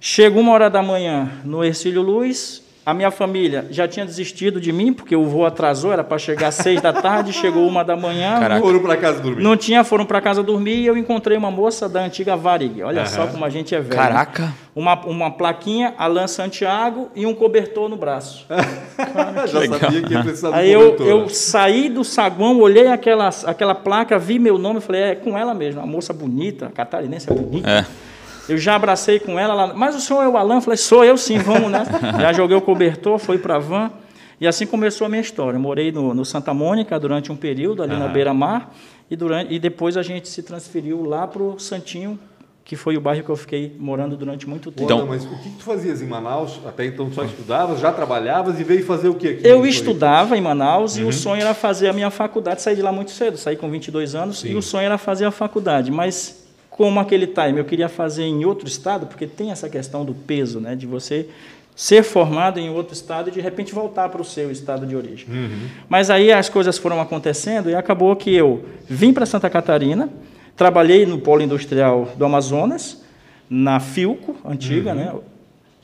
Chegou 0.01 0.41
uma 0.41 0.51
hora 0.51 0.69
da 0.69 0.81
manhã 0.83 1.31
no 1.45 1.63
Ercílio 1.63 2.01
Luz, 2.01 2.61
a 2.85 2.93
minha 2.93 3.11
família 3.11 3.65
já 3.69 3.87
tinha 3.87 4.05
desistido 4.05 4.59
de 4.59 4.71
mim, 4.71 4.91
porque 4.91 5.15
o 5.15 5.25
voo 5.25 5.45
atrasou, 5.45 5.93
era 5.93 6.03
para 6.03 6.17
chegar 6.17 6.47
às 6.47 6.55
seis 6.55 6.81
da 6.81 6.91
tarde, 6.91 7.31
chegou 7.33 7.67
uma 7.67 7.83
da 7.83 7.95
manhã. 7.95 8.39
Caraca. 8.39 8.61
Foram 8.61 8.79
pra 8.81 8.97
casa 8.97 9.19
dormir. 9.21 9.41
Não 9.43 9.55
tinha, 9.55 9.83
foram 9.83 10.05
para 10.05 10.19
casa 10.21 10.43
dormir 10.43 10.75
e 10.81 10.85
eu 10.85 10.97
encontrei 10.97 11.37
uma 11.37 11.49
moça 11.49 11.87
da 11.87 12.01
antiga 12.01 12.35
Varig. 12.35 12.81
Olha 12.83 13.01
Aham. 13.01 13.09
só 13.09 13.27
como 13.27 13.45
a 13.45 13.49
gente 13.49 13.73
é 13.73 13.79
velho. 13.79 13.95
Caraca. 13.95 14.53
Uma, 14.75 14.99
uma 15.05 15.31
plaquinha, 15.31 15.93
Alan 15.97 16.27
Santiago 16.27 17.09
e 17.15 17.25
um 17.25 17.33
cobertor 17.33 17.87
no 17.87 17.95
braço. 17.95 18.45
Já 19.47 19.59
legal. 19.59 19.79
sabia 19.79 20.01
que 20.01 20.13
ia 20.13 20.23
precisar 20.23 20.49
do 20.49 20.55
Aí 20.55 20.71
eu, 20.71 20.95
eu 20.97 21.29
saí 21.29 21.89
do 21.89 22.03
saguão, 22.03 22.59
olhei 22.59 22.87
aquela, 22.87 23.29
aquela 23.45 23.75
placa, 23.75 24.17
vi 24.17 24.39
meu 24.39 24.57
nome 24.57 24.79
e 24.79 24.81
falei, 24.81 25.01
é 25.01 25.15
com 25.15 25.37
ela 25.37 25.53
mesmo, 25.53 25.79
uma 25.79 25.87
moça 25.87 26.11
bonita, 26.11 26.71
catarinense 26.73 27.31
é 27.31 27.33
bonita. 27.33 27.69
É. 27.69 27.85
Eu 28.47 28.57
já 28.57 28.75
abracei 28.75 29.19
com 29.19 29.39
ela, 29.39 29.53
ela, 29.53 29.73
mas 29.73 29.95
o 29.95 30.01
senhor 30.01 30.21
é 30.21 30.27
o 30.27 30.35
Alan? 30.37 30.55
Eu 30.55 30.61
falei, 30.61 30.77
sou 30.77 31.03
eu 31.05 31.17
sim, 31.17 31.37
vamos 31.37 31.71
nessa. 31.71 31.97
já 32.19 32.33
joguei 32.33 32.55
o 32.57 32.61
cobertor, 32.61 33.17
fui 33.17 33.37
para 33.37 33.55
a 33.55 33.59
van, 33.59 33.91
e 34.39 34.47
assim 34.47 34.65
começou 34.65 35.05
a 35.05 35.09
minha 35.09 35.21
história. 35.21 35.55
Eu 35.57 35.61
morei 35.61 35.91
no, 35.91 36.13
no 36.13 36.25
Santa 36.25 36.53
Mônica 36.53 36.99
durante 36.99 37.31
um 37.31 37.35
período, 37.35 37.81
ali 37.81 37.95
na 37.95 38.07
beira-mar, 38.07 38.73
e, 39.09 39.15
durante, 39.15 39.53
e 39.53 39.59
depois 39.59 39.95
a 39.95 40.01
gente 40.01 40.27
se 40.27 40.43
transferiu 40.43 41.03
lá 41.05 41.25
para 41.25 41.41
o 41.41 41.57
Santinho, 41.59 42.19
que 42.65 42.75
foi 42.75 42.95
o 42.97 43.01
bairro 43.01 43.23
que 43.23 43.29
eu 43.29 43.35
fiquei 43.35 43.75
morando 43.77 44.15
durante 44.17 44.47
muito 44.47 44.71
tempo. 44.71 44.83
Então, 44.85 44.97
Então- 44.99 45.09
mas 45.09 45.25
o 45.25 45.37
que, 45.41 45.49
tu 45.51 45.63
fazias 45.63 46.01
em 46.01 46.07
Manaus? 46.07 46.59
Até 46.65 46.85
então 46.85 47.09
tu 47.09 47.15
só 47.15 47.23
estudavas, 47.23 47.79
já 47.79 47.91
trabalhavas 47.91 48.59
e 48.59 48.63
veio 48.63 48.85
fazer 48.85 49.09
o 49.09 49.15
quê 49.15 49.29
aqui? 49.29 49.47
Eu 49.47 49.65
estudava 49.65 50.37
em 50.37 50.41
Manaus 50.41 50.97
e 50.97 51.03
o 51.03 51.11
sonho 51.11 51.41
era 51.41 51.53
fazer 51.53 51.89
a 51.89 51.93
minha 51.93 52.09
faculdade, 52.09 52.61
saí 52.61 52.75
de 52.75 52.81
lá 52.81 52.91
muito 52.91 53.11
cedo, 53.11 53.37
saí 53.37 53.55
com 53.55 53.69
22 53.69 54.15
anos 54.15 54.43
e 54.45 54.55
o 54.55 54.61
sonho 54.61 54.85
era 54.85 54.97
fazer 54.97 55.25
a 55.25 55.31
faculdade, 55.31 55.91
mas 55.91 56.42
como 56.75 56.99
aquele 56.99 57.27
time 57.27 57.59
eu 57.59 57.65
queria 57.65 57.87
fazer 57.87 58.23
em 58.23 58.45
outro 58.45 58.67
estado, 58.67 59.05
porque 59.05 59.27
tem 59.27 59.51
essa 59.51 59.69
questão 59.69 60.03
do 60.03 60.13
peso, 60.13 60.59
né, 60.59 60.75
de 60.75 60.87
você 60.87 61.29
ser 61.75 62.03
formado 62.03 62.59
em 62.59 62.69
outro 62.69 62.93
estado 62.93 63.29
e 63.29 63.31
de 63.31 63.39
repente 63.39 63.73
voltar 63.73 64.09
para 64.09 64.21
o 64.21 64.25
seu 64.25 64.51
estado 64.51 64.85
de 64.85 64.95
origem. 64.95 65.27
Mas 65.87 66.09
aí 66.09 66.31
as 66.31 66.49
coisas 66.49 66.77
foram 66.77 66.99
acontecendo 66.99 67.69
e 67.69 67.75
acabou 67.75 68.15
que 68.15 68.33
eu 68.33 68.65
vim 68.89 69.13
para 69.13 69.25
Santa 69.25 69.49
Catarina, 69.49 70.09
trabalhei 70.55 71.05
no 71.05 71.19
polo 71.19 71.43
industrial 71.43 72.11
do 72.15 72.25
Amazonas, 72.25 73.03
na 73.47 73.79
Filco, 73.79 74.35
antiga, 74.43 74.95
né? 74.95 75.13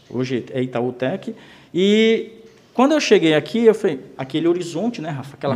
Hoje 0.09 0.45
é 0.51 0.61
Itaútec. 0.61 1.35
E 1.71 2.31
quando 2.73 2.93
eu 2.93 2.99
cheguei 2.99 3.35
aqui, 3.35 3.65
eu 3.65 3.75
falei, 3.75 3.99
aquele 4.17 4.47
horizonte, 4.47 5.01
né, 5.01 5.09
Rafa? 5.09 5.35
Aquela 5.35 5.55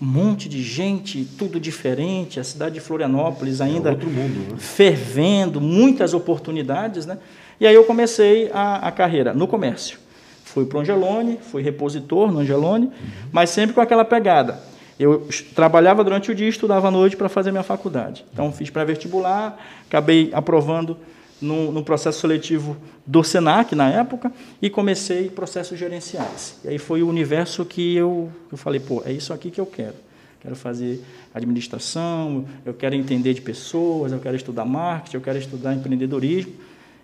monte 0.00 0.48
de 0.48 0.62
gente, 0.62 1.24
tudo 1.24 1.58
diferente, 1.58 2.38
a 2.38 2.44
cidade 2.44 2.74
de 2.74 2.80
Florianópolis 2.80 3.60
ainda 3.60 3.90
outro 3.90 4.08
mundo, 4.08 4.52
né? 4.52 4.56
fervendo, 4.58 5.60
muitas 5.60 6.14
oportunidades, 6.14 7.04
né? 7.04 7.18
E 7.60 7.66
aí 7.66 7.74
eu 7.74 7.84
comecei 7.84 8.50
a, 8.52 8.88
a 8.88 8.92
carreira 8.92 9.34
no 9.34 9.48
comércio. 9.48 9.98
Fui 10.44 10.64
para 10.64 10.78
o 10.78 10.80
Angelone, 10.80 11.38
fui 11.40 11.62
repositor 11.62 12.30
no 12.30 12.38
Angelone, 12.38 12.90
mas 13.32 13.50
sempre 13.50 13.74
com 13.74 13.80
aquela 13.80 14.04
pegada. 14.04 14.60
Eu 14.98 15.28
trabalhava 15.54 16.02
durante 16.02 16.30
o 16.30 16.34
dia 16.34 16.46
e 16.46 16.50
estudava 16.50 16.88
à 16.88 16.90
noite 16.90 17.16
para 17.16 17.28
fazer 17.28 17.50
minha 17.50 17.62
faculdade. 17.62 18.24
Então, 18.32 18.50
fiz 18.50 18.70
pré-vestibular, 18.70 19.58
acabei 19.86 20.30
aprovando 20.32 20.96
no, 21.40 21.70
no 21.70 21.82
processo 21.82 22.20
seletivo 22.20 22.76
do 23.06 23.22
SENAC, 23.22 23.74
na 23.74 23.88
época, 23.88 24.32
e 24.60 24.68
comecei 24.68 25.28
processos 25.28 25.78
gerenciais. 25.78 26.58
E 26.64 26.68
aí 26.68 26.78
foi 26.78 27.02
o 27.02 27.08
universo 27.08 27.64
que 27.64 27.94
eu, 27.94 28.30
eu 28.50 28.58
falei, 28.58 28.80
pô, 28.80 29.02
é 29.04 29.12
isso 29.12 29.32
aqui 29.32 29.50
que 29.50 29.60
eu 29.60 29.66
quero. 29.66 29.94
Quero 30.40 30.54
fazer 30.54 31.02
administração, 31.34 32.44
eu 32.64 32.72
quero 32.72 32.94
entender 32.94 33.34
de 33.34 33.40
pessoas, 33.40 34.12
eu 34.12 34.20
quero 34.20 34.36
estudar 34.36 34.64
marketing, 34.64 35.16
eu 35.16 35.20
quero 35.20 35.38
estudar 35.38 35.74
empreendedorismo. 35.74 36.52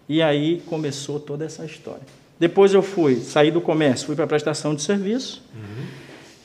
E 0.09 0.23
aí 0.23 0.63
começou 0.67 1.19
toda 1.19 1.45
essa 1.45 1.65
história. 1.65 2.03
Depois 2.39 2.75
eu 2.75 2.83
fui, 2.83 3.17
saí 3.17 3.51
do 3.51 3.61
comércio, 3.61 4.07
fui 4.07 4.15
para 4.15 4.25
a 4.25 4.29
prestação 4.29 4.75
de 4.75 4.83
serviço. 4.83 5.43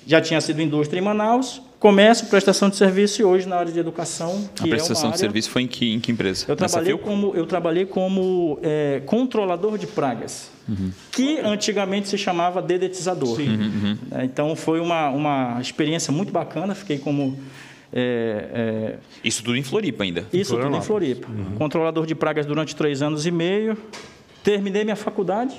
Já 0.05 0.21
tinha 0.21 0.39
sido 0.41 0.61
indústria 0.61 0.99
em 0.99 1.03
Manaus, 1.03 1.61
comércio, 1.79 2.27
prestação 2.27 2.69
de 2.69 2.75
serviço 2.75 3.21
e 3.21 3.25
hoje 3.25 3.47
na 3.47 3.55
área 3.55 3.71
de 3.71 3.79
educação, 3.79 4.49
que 4.55 4.63
A 4.63 4.67
é 4.67 4.69
prestação 4.69 5.03
de 5.09 5.13
área... 5.13 5.17
serviço 5.19 5.49
foi 5.49 5.61
em 5.61 5.67
que, 5.67 5.93
em 5.93 5.99
que 5.99 6.11
empresa? 6.11 6.45
Eu 6.47 6.55
trabalhei 6.55 6.97
como, 6.97 7.33
eu 7.35 7.45
trabalhei 7.45 7.85
como 7.85 8.59
é, 8.61 9.01
controlador 9.05 9.77
de 9.77 9.87
pragas, 9.87 10.51
Uhum. 10.67 10.91
que 11.11 11.39
antigamente 11.39 12.07
se 12.09 12.17
chamava 12.17 12.61
dedetizador. 12.61 13.39
Uhum, 13.39 13.97
É, 14.11 14.23
Então 14.25 14.55
foi 14.55 14.79
uma, 14.79 15.09
uma 15.09 15.57
experiência 15.59 16.11
muito 16.13 16.31
bacana, 16.31 16.75
fiquei 16.75 16.99
como 16.99 17.39
é, 17.91 18.49
é, 18.53 18.95
Isso 19.23 19.41
tudo 19.43 19.57
em 19.57 19.63
Floripa 19.63 20.03
ainda. 20.03 20.25
isso 20.31 20.55
tudo 20.55 20.75
em. 20.75 20.81
Floripa. 20.81 21.27
Controlador 21.57 22.05
de 22.05 22.13
pragas 22.13 22.45
durante 22.45 22.75
três 22.75 23.01
anos 23.01 23.25
e 23.25 23.31
meio. 23.31 23.75
Terminei 24.43 24.83
minha 24.83 24.95
faculdade. 24.95 25.55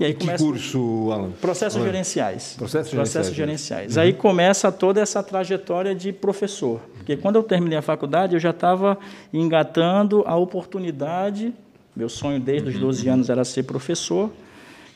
E 0.00 0.04
aí 0.04 0.14
Que 0.14 0.20
começa 0.20 0.42
curso, 0.44 1.10
Alan? 1.12 1.30
processos 1.40 1.76
Alan. 1.76 1.86
gerenciais. 1.86 2.54
Processos 2.56 2.92
Processos 2.92 3.34
gerenciais, 3.34 3.82
gerenciais. 3.82 3.98
Aí 3.98 4.12
começa 4.12 4.72
toda 4.72 5.00
essa 5.00 5.22
trajetória 5.22 5.94
de 5.94 6.12
professor. 6.12 6.80
Porque 6.96 7.16
quando 7.16 7.36
eu 7.36 7.42
terminei 7.42 7.78
a 7.78 7.82
faculdade, 7.82 8.34
eu 8.34 8.40
já 8.40 8.50
estava 8.50 8.98
engatando 9.32 10.24
a 10.26 10.36
oportunidade. 10.36 11.52
Meu 11.94 12.08
sonho 12.08 12.40
desde 12.40 12.70
os 12.70 12.78
12 12.78 13.08
anos 13.08 13.30
era 13.30 13.44
ser 13.44 13.64
professor. 13.64 14.30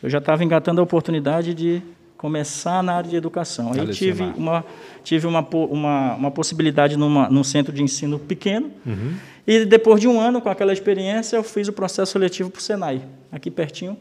Eu 0.02 0.08
já 0.10 0.18
estava 0.18 0.42
engatando 0.44 0.80
a 0.80 0.84
oportunidade 0.84 1.52
de 1.54 1.82
começar 2.16 2.82
na 2.82 2.94
área 2.94 3.10
de 3.10 3.16
educação. 3.16 3.72
Aí 3.72 3.86
tive 3.88 4.22
uma, 4.22 4.64
tive 5.04 5.26
uma, 5.26 5.46
uma, 5.52 6.14
uma 6.14 6.30
possibilidade 6.30 6.96
numa, 6.96 7.28
num 7.28 7.44
centro 7.44 7.72
de 7.72 7.82
ensino 7.82 8.18
pequeno. 8.18 8.70
E 9.46 9.64
depois 9.64 10.00
de 10.00 10.08
um 10.08 10.18
ano 10.20 10.40
com 10.40 10.48
aquela 10.48 10.72
experiência, 10.72 11.36
eu 11.36 11.42
fiz 11.42 11.68
o 11.68 11.72
processo 11.72 12.12
seletivo 12.12 12.50
para 12.50 12.58
o 12.58 12.62
Senai, 12.62 13.02
aqui 13.30 13.50
pertinho. 13.50 13.96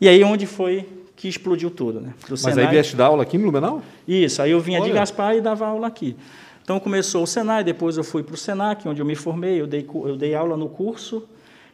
E 0.00 0.08
aí 0.08 0.22
onde 0.22 0.46
foi 0.46 0.88
que 1.16 1.28
explodiu 1.28 1.70
tudo, 1.70 2.00
né? 2.00 2.14
Do 2.28 2.36
Mas 2.42 2.56
aí 2.56 2.66
vieste 2.68 2.94
dar 2.94 3.06
aula 3.06 3.24
aqui 3.24 3.36
no 3.36 3.50
Blumenau? 3.50 3.82
Isso, 4.06 4.40
aí 4.40 4.52
eu 4.52 4.60
vinha 4.60 4.78
de 4.80 4.86
Olha. 4.86 4.94
Gaspar 4.94 5.36
e 5.36 5.40
dava 5.40 5.66
aula 5.66 5.86
aqui. 5.86 6.16
Então 6.62 6.78
começou 6.78 7.22
o 7.22 7.26
Senai, 7.26 7.64
depois 7.64 7.96
eu 7.96 8.04
fui 8.04 8.22
para 8.22 8.34
o 8.34 8.36
Senac, 8.36 8.86
onde 8.86 9.00
eu 9.00 9.06
me 9.06 9.14
formei, 9.14 9.60
eu 9.60 9.66
dei, 9.66 9.88
eu 10.04 10.16
dei 10.16 10.34
aula 10.34 10.56
no 10.56 10.68
curso 10.68 11.24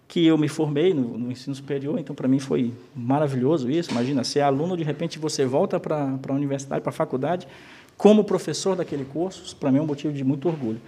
que 0.07 0.25
eu 0.27 0.39
me 0.39 0.49
formei 0.49 0.95
no, 0.95 1.19
no 1.19 1.33
ensino 1.33 1.55
superior, 1.55 1.99
então 1.99 2.15
para 2.15 2.29
mim 2.29 2.39
foi 2.39 2.73
maravilhoso 2.95 3.71
isso. 3.71 3.91
Imagina, 3.91 4.23
ser 4.23 4.41
aluno, 4.41 4.77
de 4.77 4.85
repente 4.85 5.19
você 5.19 5.45
volta 5.45 5.81
para 5.81 6.19
a 6.29 6.33
universidade, 6.33 6.83
para 6.83 6.91
a 6.91 6.93
faculdade, 6.93 7.49
como 7.97 8.23
professor 8.25 8.77
daquele 8.77 9.05
curso, 9.05 9.57
para 9.57 9.73
mim 9.73 9.79
é 9.79 9.83
um 9.83 9.87
motivo 9.87 10.13
de 10.13 10.23
muito 10.23 10.49
orgulho. 10.49 10.81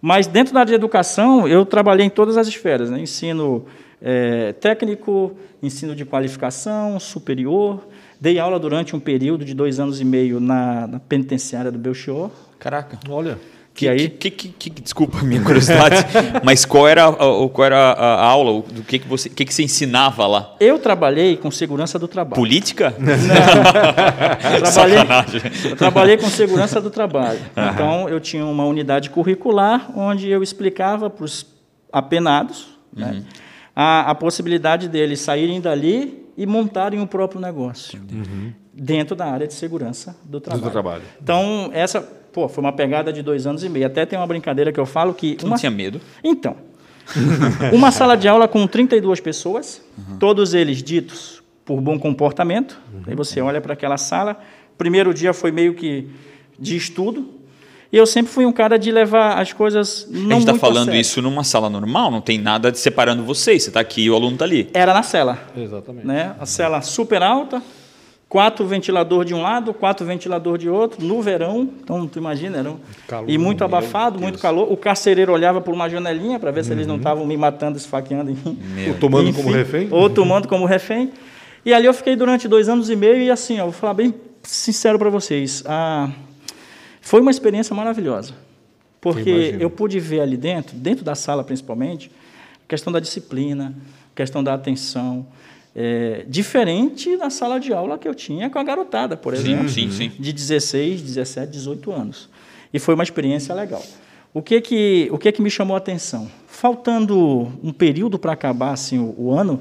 Mas 0.00 0.26
dentro 0.26 0.52
da 0.52 0.60
área 0.60 0.70
de 0.70 0.74
educação, 0.74 1.46
eu 1.46 1.64
trabalhei 1.64 2.04
em 2.04 2.10
todas 2.10 2.36
as 2.36 2.48
esferas, 2.48 2.90
né? 2.90 3.00
ensino 3.00 3.64
eh, 4.02 4.52
técnico, 4.60 5.36
ensino 5.62 5.94
de 5.94 6.04
qualificação, 6.04 6.98
superior. 7.00 7.86
Dei 8.20 8.38
aula 8.38 8.58
durante 8.58 8.94
um 8.94 9.00
período 9.00 9.44
de 9.44 9.54
dois 9.54 9.78
anos 9.80 10.00
e 10.00 10.04
meio 10.04 10.38
na, 10.40 10.86
na 10.86 11.00
penitenciária 11.00 11.70
do 11.72 11.78
Belchior. 11.78 12.30
Caraca. 12.58 12.98
Olha. 13.08 13.38
Que 13.74 13.88
aí- 13.88 14.10
que, 14.10 14.30
que, 14.30 14.48
que- 14.48 14.68
que- 14.70 14.82
desculpa 14.82 15.18
a 15.20 15.22
minha 15.22 15.40
curiosidade, 15.42 15.96
mas 16.44 16.62
qual 16.66 16.86
era, 16.86 17.06
a, 17.08 17.14
qual 17.48 17.64
era 17.64 17.78
a, 17.92 18.22
aula? 18.22 18.50
o- 18.52 18.62
Do 18.62 18.82
que, 18.82 18.98
que, 18.98 19.08
você, 19.08 19.30
que, 19.30 19.46
que 19.46 19.54
você 19.54 19.62
ensinava 19.62 20.26
lá? 20.26 20.54
Eu 20.60 20.78
trabalhei 20.78 21.38
com 21.38 21.50
segurança 21.50 21.98
do 21.98 22.06
trabalho. 22.06 22.34
Política? 22.36 22.94
Eu 24.54 24.62
trabalhei, 24.62 24.98
Sacanagem. 24.98 25.40
eu 25.70 25.76
trabalhei 25.76 26.16
com 26.18 26.26
segurança 26.28 26.80
do 26.80 26.90
trabalho. 26.90 27.38
Então, 27.72 28.08
eu 28.08 28.20
tinha 28.20 28.44
uma 28.44 28.64
unidade 28.66 29.08
curricular 29.10 29.90
onde 29.96 30.28
eu 30.28 30.42
explicava 30.42 31.08
para 31.08 31.24
os 31.24 31.46
apenados 31.92 32.68
né, 32.94 33.22
a, 33.74 34.10
a 34.10 34.14
possibilidade 34.14 34.88
deles 34.88 35.20
saírem 35.20 35.60
dali 35.60 36.26
e 36.36 36.46
montarem 36.46 37.00
o 37.00 37.06
próprio 37.06 37.40
negócio 37.40 38.00
dentro 38.72 39.14
da 39.14 39.26
área 39.26 39.46
de 39.46 39.54
segurança 39.54 40.16
do 40.24 40.40
trabalho. 40.40 40.64
Do 40.64 40.70
trabalho. 40.70 41.02
Então, 41.22 41.70
essa 41.72 42.00
pô, 42.00 42.48
foi 42.48 42.64
uma 42.64 42.72
pegada 42.72 43.12
de 43.12 43.22
dois 43.22 43.46
anos 43.46 43.62
e 43.62 43.68
meio. 43.68 43.86
Até 43.86 44.06
tem 44.06 44.18
uma 44.18 44.26
brincadeira 44.26 44.72
que 44.72 44.80
eu 44.80 44.86
falo 44.86 45.12
que... 45.12 45.34
Tu 45.34 45.44
não 45.44 45.52
uma- 45.52 45.58
tinha 45.58 45.70
medo? 45.70 46.00
então, 46.24 46.56
uma 47.72 47.90
sala 47.90 48.16
de 48.16 48.28
aula 48.28 48.46
com 48.48 48.66
32 48.66 49.20
pessoas, 49.20 49.82
todos 50.20 50.54
eles 50.54 50.82
ditos 50.82 51.42
por 51.64 51.80
bom 51.80 51.98
comportamento. 51.98 52.78
Aí 53.06 53.14
você 53.14 53.40
olha 53.40 53.60
para 53.60 53.72
aquela 53.74 53.96
sala. 53.96 54.40
Primeiro 54.78 55.12
dia 55.12 55.32
foi 55.34 55.50
meio 55.52 55.74
que 55.74 56.08
de 56.58 56.76
estudo. 56.76 57.28
E 57.92 57.96
eu 57.98 58.06
sempre 58.06 58.32
fui 58.32 58.46
um 58.46 58.52
cara 58.52 58.78
de 58.78 58.90
levar 58.90 59.38
as 59.38 59.52
coisas 59.52 60.08
não 60.10 60.36
a 60.36 60.40
gente 60.40 60.48
está 60.48 60.54
falando 60.54 60.94
isso 60.94 61.20
numa 61.20 61.44
sala 61.44 61.68
normal, 61.68 62.10
não 62.10 62.22
tem 62.22 62.38
nada 62.38 62.72
de 62.72 62.78
separando 62.78 63.22
vocês. 63.22 63.64
Você 63.64 63.68
está 63.68 63.80
aqui 63.80 64.04
e 64.04 64.10
o 64.10 64.14
aluno 64.14 64.32
está 64.32 64.46
ali. 64.46 64.70
Era 64.72 64.94
na 64.94 65.02
cela, 65.02 65.38
Exatamente. 65.54 66.06
né? 66.06 66.34
A 66.40 66.46
cela 66.46 66.80
super 66.80 67.22
alta, 67.22 67.62
quatro 68.30 68.66
ventilador 68.66 69.26
de 69.26 69.34
um 69.34 69.42
lado, 69.42 69.74
quatro 69.74 70.06
ventilador 70.06 70.56
de 70.56 70.70
outro, 70.70 71.04
no 71.04 71.20
verão. 71.20 71.68
Então, 71.82 72.06
tu 72.08 72.18
imagina, 72.18 72.60
era 72.60 72.70
um... 72.70 72.78
Calor, 73.06 73.28
e 73.28 73.36
muito 73.36 73.62
abafado, 73.62 74.18
muito 74.18 74.38
calor. 74.38 74.72
O 74.72 74.76
carcereiro 74.78 75.30
olhava 75.30 75.60
por 75.60 75.74
uma 75.74 75.86
janelinha 75.90 76.38
para 76.38 76.50
ver 76.50 76.64
se 76.64 76.72
eles 76.72 76.86
não 76.86 76.96
estavam 76.96 77.26
me 77.26 77.36
matando, 77.36 77.76
esfaqueando 77.76 78.30
em 78.30 78.38
mim. 78.42 78.58
Ou 78.88 78.94
tomando 78.94 79.34
como 79.34 79.50
Enfim, 79.50 79.58
refém? 79.58 79.88
Ou 79.90 80.08
tomando 80.08 80.48
como 80.48 80.64
refém. 80.64 81.12
E 81.62 81.74
ali 81.74 81.84
eu 81.84 81.92
fiquei 81.92 82.16
durante 82.16 82.48
dois 82.48 82.70
anos 82.70 82.88
e 82.88 82.96
meio 82.96 83.18
e 83.18 83.30
assim, 83.30 83.60
ó, 83.60 83.64
vou 83.64 83.72
falar 83.72 83.92
bem 83.92 84.14
sincero 84.42 84.98
para 84.98 85.10
vocês. 85.10 85.62
ah, 85.66 86.08
foi 87.02 87.20
uma 87.20 87.30
experiência 87.30 87.74
maravilhosa. 87.76 88.32
Porque 89.00 89.56
eu 89.58 89.68
pude 89.68 89.98
ver 89.98 90.20
ali 90.20 90.36
dentro, 90.36 90.76
dentro 90.76 91.04
da 91.04 91.14
sala 91.14 91.42
principalmente, 91.42 92.10
a 92.64 92.68
questão 92.68 92.90
da 92.90 93.00
disciplina, 93.00 93.74
a 94.12 94.16
questão 94.16 94.42
da 94.42 94.54
atenção. 94.54 95.26
é, 95.74 96.24
diferente 96.28 97.16
da 97.16 97.30
sala 97.30 97.58
de 97.58 97.72
aula 97.72 97.98
que 97.98 98.06
eu 98.06 98.14
tinha 98.14 98.48
com 98.48 98.58
a 98.58 98.62
garotada, 98.62 99.16
por 99.16 99.34
exemplo 99.34 99.68
Sim, 99.68 99.90
sim, 99.90 100.10
sim. 100.10 100.22
de 100.22 100.32
16, 100.32 101.02
17, 101.02 101.50
18 101.50 101.90
anos. 101.90 102.28
E 102.72 102.78
foi 102.78 102.94
uma 102.94 103.02
experiência 103.02 103.54
legal. 103.54 103.82
O 104.32 104.40
que 104.40 104.60
que, 104.60 105.08
o 105.10 105.18
que, 105.18 105.32
que 105.32 105.42
me 105.42 105.50
chamou 105.50 105.74
a 105.74 105.78
atenção? 105.78 106.30
Faltando 106.46 107.52
um 107.62 107.72
período 107.72 108.18
para 108.18 108.32
acabar 108.32 108.72
assim, 108.72 108.98
o, 108.98 109.14
o 109.18 109.32
ano, 109.32 109.60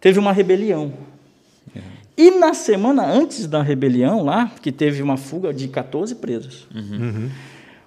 teve 0.00 0.18
uma 0.18 0.32
rebelião. 0.32 0.92
E 2.18 2.32
na 2.32 2.52
semana 2.52 3.06
antes 3.06 3.46
da 3.46 3.62
rebelião, 3.62 4.24
lá, 4.24 4.50
que 4.60 4.72
teve 4.72 5.00
uma 5.00 5.16
fuga 5.16 5.54
de 5.54 5.68
14 5.68 6.16
presos, 6.16 6.66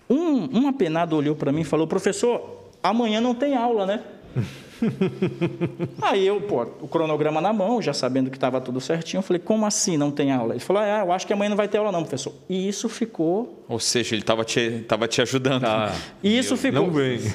um, 0.10 0.60
um 0.62 0.68
apenado 0.70 1.18
olhou 1.18 1.36
para 1.36 1.52
mim 1.52 1.62
e 1.62 1.66
falou: 1.66 1.86
professor, 1.86 2.70
amanhã 2.82 3.20
não 3.20 3.36
tem 3.36 3.58
aula, 3.58 3.86
né? 3.86 4.00
Aí 6.02 6.26
eu, 6.26 6.40
pô, 6.40 6.66
o 6.80 6.88
cronograma 6.88 7.42
na 7.42 7.52
mão, 7.52 7.82
já 7.82 7.94
sabendo 7.94 8.30
que 8.30 8.38
estava 8.38 8.62
tudo 8.62 8.80
certinho, 8.80 9.20
eu 9.20 9.24
falei: 9.24 9.42
como 9.42 9.66
assim 9.66 9.98
não 9.98 10.10
tem 10.10 10.32
aula? 10.32 10.54
Ele 10.54 10.62
falou: 10.62 10.82
ah, 10.82 11.04
eu 11.06 11.12
acho 11.12 11.28
que 11.28 11.34
amanhã 11.34 11.50
não 11.50 11.58
vai 11.58 11.68
ter 11.68 11.80
aula, 11.80 11.92
não, 11.92 12.02
professor. 12.02 12.34
E 12.50 12.70
isso 12.70 12.88
ficou 12.88 13.66
Ou 13.68 13.80
seja, 13.80 14.16
ele 14.16 14.22
estava 14.22 14.46
te, 14.46 14.86
tava 14.88 15.10
te 15.10 15.22
ajudando. 15.22 15.66
e 16.24 16.38
isso 16.38 16.56
ficou. 16.56 16.90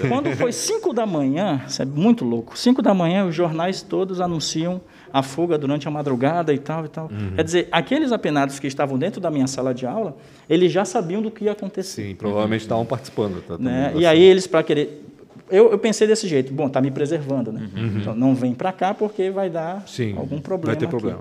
Quando 0.08 0.34
foi 0.34 0.50
5 0.50 0.94
da 0.94 1.04
manhã, 1.04 1.62
isso 1.68 1.82
é 1.82 1.84
muito 1.84 2.24
louco. 2.24 2.58
5 2.58 2.80
da 2.80 2.94
manhã, 2.94 3.26
os 3.26 3.34
jornais 3.34 3.82
todos 3.82 4.18
anunciam 4.18 4.80
a 5.18 5.22
fuga 5.22 5.56
durante 5.56 5.88
a 5.88 5.90
madrugada 5.90 6.52
e 6.52 6.58
tal 6.58 6.84
e 6.84 6.88
tal. 6.88 7.10
Quer 7.34 7.42
dizer, 7.42 7.68
aqueles 7.72 8.12
apenados 8.12 8.58
que 8.58 8.66
estavam 8.66 8.98
dentro 8.98 9.18
da 9.20 9.30
minha 9.30 9.46
sala 9.46 9.72
de 9.72 9.86
aula, 9.86 10.14
eles 10.48 10.70
já 10.70 10.84
sabiam 10.84 11.22
do 11.22 11.30
que 11.30 11.44
ia 11.44 11.52
acontecer. 11.52 12.02
Sim, 12.08 12.14
provavelmente 12.14 12.60
estavam 12.62 12.84
participando. 12.84 13.42
Tá, 13.42 13.56
Né? 13.56 13.92
E 13.94 13.96
assim. 13.98 14.04
aí 14.04 14.22
eles 14.22 14.46
para 14.46 14.62
querer 14.62 15.02
eu, 15.50 15.70
eu 15.70 15.78
pensei 15.78 16.06
desse 16.08 16.26
jeito, 16.26 16.52
bom, 16.52 16.68
tá 16.68 16.80
me 16.80 16.90
preservando, 16.90 17.52
né? 17.52 17.70
Então, 18.00 18.14
não 18.16 18.34
vem 18.34 18.52
para 18.52 18.72
cá 18.72 18.92
porque 18.92 19.30
vai 19.30 19.48
dar 19.48 19.84
Sim, 19.86 20.14
algum 20.16 20.40
problema. 20.40 20.72
vai 20.72 20.76
ter 20.76 20.86
aqui. 20.86 20.90
problema. 20.90 21.20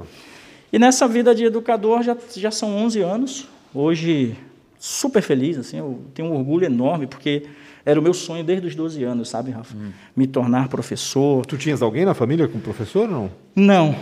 E 0.74 0.80
nessa 0.80 1.08
vida 1.08 1.34
de 1.36 1.46
educador 1.46 2.02
já, 2.02 2.18
já 2.36 2.50
são 2.52 2.76
11 2.76 3.02
anos. 3.02 3.48
Hoje, 3.74 4.36
super 4.80 5.22
feliz, 5.22 5.58
assim, 5.60 5.78
eu 5.78 6.00
tenho 6.14 6.30
um 6.30 6.36
orgulho 6.38 6.66
enorme, 6.66 7.06
porque 7.06 7.44
era 7.86 8.00
o 8.00 8.04
meu 8.04 8.14
sonho 8.14 8.44
desde 8.44 8.68
os 8.68 8.76
12 8.76 9.04
anos, 9.04 9.30
sabe, 9.30 9.52
Rafa? 9.52 9.76
Me 10.16 10.26
tornar 10.26 10.68
professor. 10.70 11.46
Tu 11.46 11.56
tinhas 11.56 11.82
alguém 11.82 12.04
na 12.04 12.16
família 12.16 12.48
com 12.48 12.60
professor 12.60 13.08
ou 13.08 13.08
não? 13.08 13.32
Não, 13.56 13.96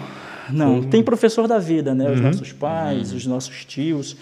não. 0.49 0.81
Tem 0.81 1.03
professor 1.03 1.47
da 1.47 1.59
vida, 1.59 1.93
né? 1.93 2.09
Os 2.09 2.21
nossos 2.21 2.51
pais, 2.53 3.11
os 3.11 3.25
nossos 3.25 3.65
tios. 3.65 4.15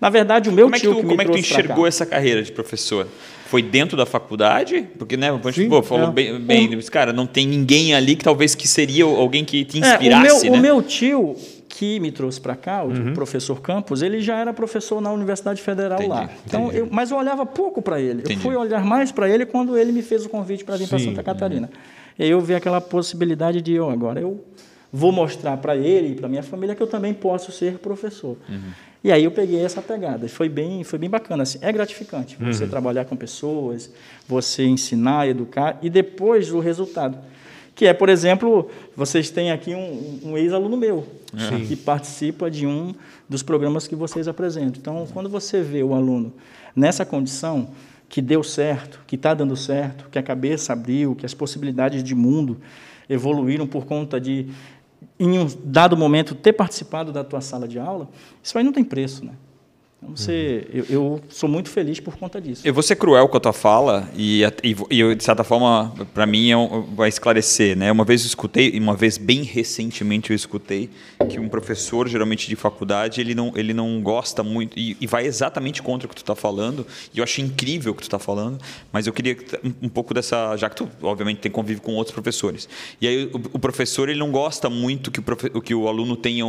Na 0.00 0.10
verdade, 0.10 0.50
o 0.50 0.52
meu 0.52 0.66
Como 0.66 0.74
é 0.74 0.78
que 0.78 0.84
tio 0.84 0.94
tu, 0.94 0.96
que 0.96 1.02
me 1.04 1.08
como 1.10 1.22
é 1.22 1.24
que 1.24 1.30
tu 1.30 1.38
enxergou 1.38 1.86
essa 1.86 2.04
carreira 2.04 2.42
de 2.42 2.50
professor? 2.50 3.06
Foi 3.46 3.62
dentro 3.62 3.96
da 3.96 4.04
faculdade? 4.04 4.86
Porque, 4.98 5.16
né, 5.16 5.30
a 5.30 5.34
gente 5.34 5.62
Sim, 5.62 5.68
pô, 5.68 5.82
falou 5.82 6.08
é. 6.08 6.12
bem, 6.12 6.40
bem 6.40 6.80
cara, 6.90 7.12
não 7.12 7.26
tem 7.26 7.46
ninguém 7.46 7.94
ali 7.94 8.16
que 8.16 8.24
talvez 8.24 8.54
que 8.54 8.66
seria 8.66 9.04
alguém 9.04 9.44
que 9.44 9.64
te 9.64 9.82
É, 9.82 9.92
inspirasse, 9.92 10.48
o, 10.48 10.50
meu, 10.50 10.52
né? 10.52 10.58
o 10.58 10.60
meu 10.60 10.82
tio 10.82 11.36
que 11.84 12.00
me 12.00 12.10
trouxe 12.10 12.40
para 12.40 12.56
cá, 12.56 12.82
o 12.82 13.12
professor 13.12 13.60
Campos, 13.60 14.00
ele 14.00 14.20
já 14.20 14.38
era 14.38 14.52
professor 14.52 15.00
na 15.00 15.12
Universidade 15.12 15.60
Federal 15.60 15.98
Entendi, 15.98 16.08
lá. 16.08 16.30
Então, 16.46 16.72
eu, 16.72 16.88
mas 16.90 17.10
eu 17.10 17.18
olhava 17.18 17.44
pouco 17.44 17.82
para 17.82 18.00
ele. 18.00 18.20
Entendi. 18.20 18.34
Eu 18.34 18.40
fui 18.40 18.56
olhar 18.56 18.84
mais 18.84 19.12
para 19.12 19.28
ele 19.28 19.44
quando 19.44 19.76
ele 19.76 19.92
me 19.92 20.02
fez 20.02 20.24
o 20.24 20.28
convite 20.28 20.64
para 20.64 20.76
vir 20.76 20.88
para 20.88 20.98
Santa 20.98 21.22
Catarina. 21.22 21.68
E 22.18 22.24
aí 22.24 22.30
eu 22.30 22.40
vi 22.40 22.54
aquela 22.54 22.80
possibilidade 22.80 23.60
de 23.60 23.72
eu 23.72 23.90
agora 23.90 24.20
eu 24.20 24.42
vou 24.92 25.10
mostrar 25.10 25.56
para 25.56 25.76
ele 25.76 26.12
e 26.12 26.14
para 26.14 26.28
minha 26.28 26.42
família 26.42 26.74
que 26.74 26.82
eu 26.82 26.86
também 26.86 27.12
posso 27.12 27.52
ser 27.52 27.78
professor. 27.78 28.36
E 29.02 29.12
aí 29.12 29.24
eu 29.24 29.30
peguei 29.30 29.62
essa 29.62 29.82
pegada. 29.82 30.26
Foi 30.28 30.48
bem, 30.48 30.82
foi 30.84 30.98
bem 30.98 31.10
bacana. 31.10 31.42
Assim. 31.42 31.58
É 31.60 31.70
gratificante 31.70 32.38
você 32.40 32.66
trabalhar 32.66 33.04
com 33.04 33.14
pessoas, 33.14 33.92
você 34.26 34.64
ensinar, 34.64 35.28
educar 35.28 35.78
e 35.82 35.90
depois 35.90 36.50
o 36.50 36.60
resultado. 36.60 37.18
Que 37.74 37.86
é, 37.86 37.92
por 37.92 38.08
exemplo, 38.08 38.70
vocês 38.96 39.30
têm 39.30 39.50
aqui 39.50 39.74
um, 39.74 40.20
um 40.30 40.38
ex-aluno 40.38 40.76
meu 40.76 41.06
que 41.66 41.74
participa 41.74 42.50
de 42.50 42.66
um 42.66 42.94
dos 43.28 43.42
programas 43.42 43.88
que 43.88 43.96
vocês 43.96 44.28
apresentam. 44.28 44.80
Então, 44.80 45.06
quando 45.12 45.28
você 45.28 45.60
vê 45.60 45.82
o 45.82 45.94
aluno 45.94 46.32
nessa 46.74 47.04
condição 47.04 47.70
que 48.08 48.22
deu 48.22 48.44
certo, 48.44 49.00
que 49.06 49.16
está 49.16 49.34
dando 49.34 49.56
certo, 49.56 50.08
que 50.08 50.18
a 50.18 50.22
cabeça 50.22 50.72
abriu, 50.72 51.16
que 51.16 51.26
as 51.26 51.34
possibilidades 51.34 52.04
de 52.04 52.14
mundo 52.14 52.60
evoluíram 53.08 53.66
por 53.66 53.86
conta 53.86 54.20
de, 54.20 54.46
em 55.18 55.38
um 55.38 55.48
dado 55.64 55.96
momento, 55.96 56.34
ter 56.34 56.52
participado 56.52 57.10
da 57.10 57.24
tua 57.24 57.40
sala 57.40 57.66
de 57.66 57.78
aula, 57.78 58.08
isso 58.42 58.56
aí 58.56 58.62
não 58.62 58.72
tem 58.72 58.84
preço, 58.84 59.24
né? 59.24 59.32
Então, 60.04 60.16
você, 60.16 60.66
eu, 60.70 60.84
eu 60.90 61.20
sou 61.30 61.48
muito 61.48 61.70
feliz 61.70 61.98
por 61.98 62.16
conta 62.16 62.38
disso. 62.38 62.60
Eu 62.64 62.74
vou 62.74 62.82
ser 62.82 62.96
cruel 62.96 63.26
com 63.26 63.36
a 63.38 63.40
tua 63.40 63.52
fala 63.54 64.08
e, 64.14 64.42
e, 64.62 64.76
e 64.90 65.14
de 65.14 65.24
certa 65.24 65.42
forma, 65.42 65.94
para 66.12 66.26
mim, 66.26 66.50
é 66.50 66.56
vai 66.94 67.08
esclarecer. 67.08 67.76
Né? 67.76 67.90
Uma 67.90 68.04
vez 68.04 68.20
eu 68.22 68.26
escutei, 68.26 68.70
e 68.74 68.78
uma 68.78 68.94
vez 68.94 69.16
bem 69.16 69.42
recentemente 69.42 70.30
eu 70.30 70.36
escutei, 70.36 70.90
que 71.28 71.40
um 71.40 71.48
professor, 71.48 72.06
geralmente 72.06 72.48
de 72.48 72.54
faculdade, 72.54 73.20
ele 73.20 73.34
não, 73.34 73.52
ele 73.56 73.72
não 73.72 74.02
gosta 74.02 74.42
muito, 74.42 74.78
e, 74.78 74.96
e 75.00 75.06
vai 75.06 75.24
exatamente 75.26 75.82
contra 75.82 76.06
o 76.06 76.08
que 76.08 76.14
tu 76.14 76.22
está 76.22 76.34
falando, 76.34 76.86
e 77.14 77.18
eu 77.18 77.24
achei 77.24 77.42
incrível 77.42 77.92
o 77.92 77.94
que 77.94 78.02
tu 78.02 78.08
está 78.08 78.18
falando, 78.18 78.58
mas 78.92 79.06
eu 79.06 79.12
queria 79.12 79.36
um, 79.64 79.86
um 79.86 79.88
pouco 79.88 80.12
dessa, 80.12 80.56
já 80.56 80.68
que 80.68 80.76
tu, 80.76 80.88
obviamente, 81.02 81.38
tem 81.38 81.50
convívio 81.50 81.82
com 81.82 81.94
outros 81.94 82.12
professores. 82.12 82.68
E 83.00 83.08
aí 83.08 83.24
o, 83.32 83.40
o 83.54 83.58
professor, 83.58 84.08
ele 84.08 84.18
não 84.18 84.30
gosta 84.30 84.68
muito 84.68 85.10
que 85.10 85.20
o, 85.20 85.22
profe- 85.22 85.50
que 85.62 85.74
o 85.74 85.88
aluno 85.88 86.14
tenha 86.16 86.44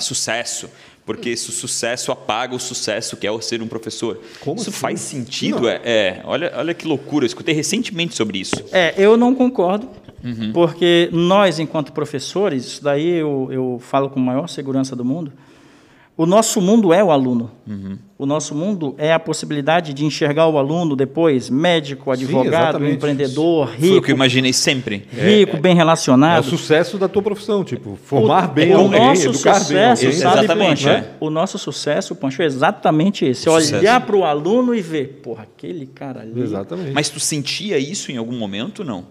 sucesso, 0.00 0.68
porque 1.04 1.30
esse 1.30 1.50
sucesso 1.50 2.12
apaga 2.12 2.54
o 2.54 2.60
sucesso 2.60 3.16
que 3.16 3.26
é 3.26 3.30
o 3.30 3.40
ser 3.40 3.60
um 3.62 3.66
professor. 3.66 4.20
Como 4.40 4.60
Isso 4.60 4.70
assim? 4.70 4.78
faz 4.78 5.00
sentido? 5.00 5.68
É, 5.68 5.80
é. 5.84 6.20
olha, 6.24 6.52
olha 6.56 6.74
que 6.74 6.86
loucura. 6.86 7.24
Eu 7.24 7.26
escutei 7.26 7.54
recentemente 7.54 8.14
sobre 8.14 8.38
isso. 8.38 8.54
É, 8.72 8.94
eu 8.96 9.16
não 9.16 9.34
concordo, 9.34 9.88
porque 10.52 11.08
nós, 11.12 11.58
enquanto 11.58 11.92
professores, 11.92 12.64
isso 12.64 12.84
daí 12.84 13.08
eu, 13.08 13.48
eu 13.50 13.80
falo 13.80 14.08
com 14.08 14.20
a 14.20 14.22
maior 14.22 14.48
segurança 14.48 14.94
do 14.94 15.04
mundo, 15.04 15.32
o 16.16 16.26
nosso 16.26 16.60
mundo 16.60 16.92
é 16.92 17.02
o 17.02 17.10
aluno. 17.10 17.50
O 18.18 18.26
nosso 18.26 18.54
mundo 18.54 18.94
é 18.98 19.12
a 19.12 19.18
possibilidade 19.18 19.92
de 19.92 20.04
enxergar 20.04 20.46
o 20.46 20.56
aluno 20.58 20.94
depois 20.94 21.50
médico, 21.50 22.10
advogado, 22.10 22.46
exatamente. 22.46 22.94
empreendedor, 22.94 23.66
Foi 23.68 23.74
o 23.74 23.78
que 23.80 23.86
rico, 23.94 24.10
eu 24.10 24.14
imaginei 24.14 24.52
sempre. 24.52 25.06
rico, 25.10 25.56
bem 25.56 25.72
É 25.72 25.74
o 25.74 25.78
relacionado. 25.78 26.44
sucesso 26.44 26.98
da 26.98 27.08
tua 27.08 27.22
profissão, 27.22 27.64
tipo, 27.64 27.98
formar 28.04 28.48
o, 28.50 28.52
bem 28.52 28.72
o 28.74 28.78
alguém, 28.78 29.00
nosso 29.00 29.28
educar 29.28 29.52
bem 29.54 29.60
sucesso, 29.60 30.04
alguém. 30.06 30.20
sabe, 30.20 30.38
Exatamente, 30.38 30.84
Pancho? 30.84 30.88
é. 30.90 31.10
O 31.18 31.30
nosso 31.30 31.58
sucesso, 31.58 32.14
Pancho, 32.14 32.42
é 32.42 32.44
exatamente 32.46 33.24
esse. 33.24 33.42
Sucesso. 33.42 33.76
Olhar 33.76 34.00
para 34.06 34.16
o 34.16 34.24
aluno 34.24 34.74
e 34.74 34.80
ver, 34.82 35.20
porra, 35.22 35.42
aquele 35.44 35.86
cara 35.86 36.20
ali. 36.20 36.40
Exatamente. 36.42 36.92
Mas 36.92 37.08
tu 37.08 37.18
sentia 37.18 37.78
isso 37.78 38.12
em 38.12 38.16
algum 38.18 38.36
momento, 38.38 38.84
não? 38.84 39.04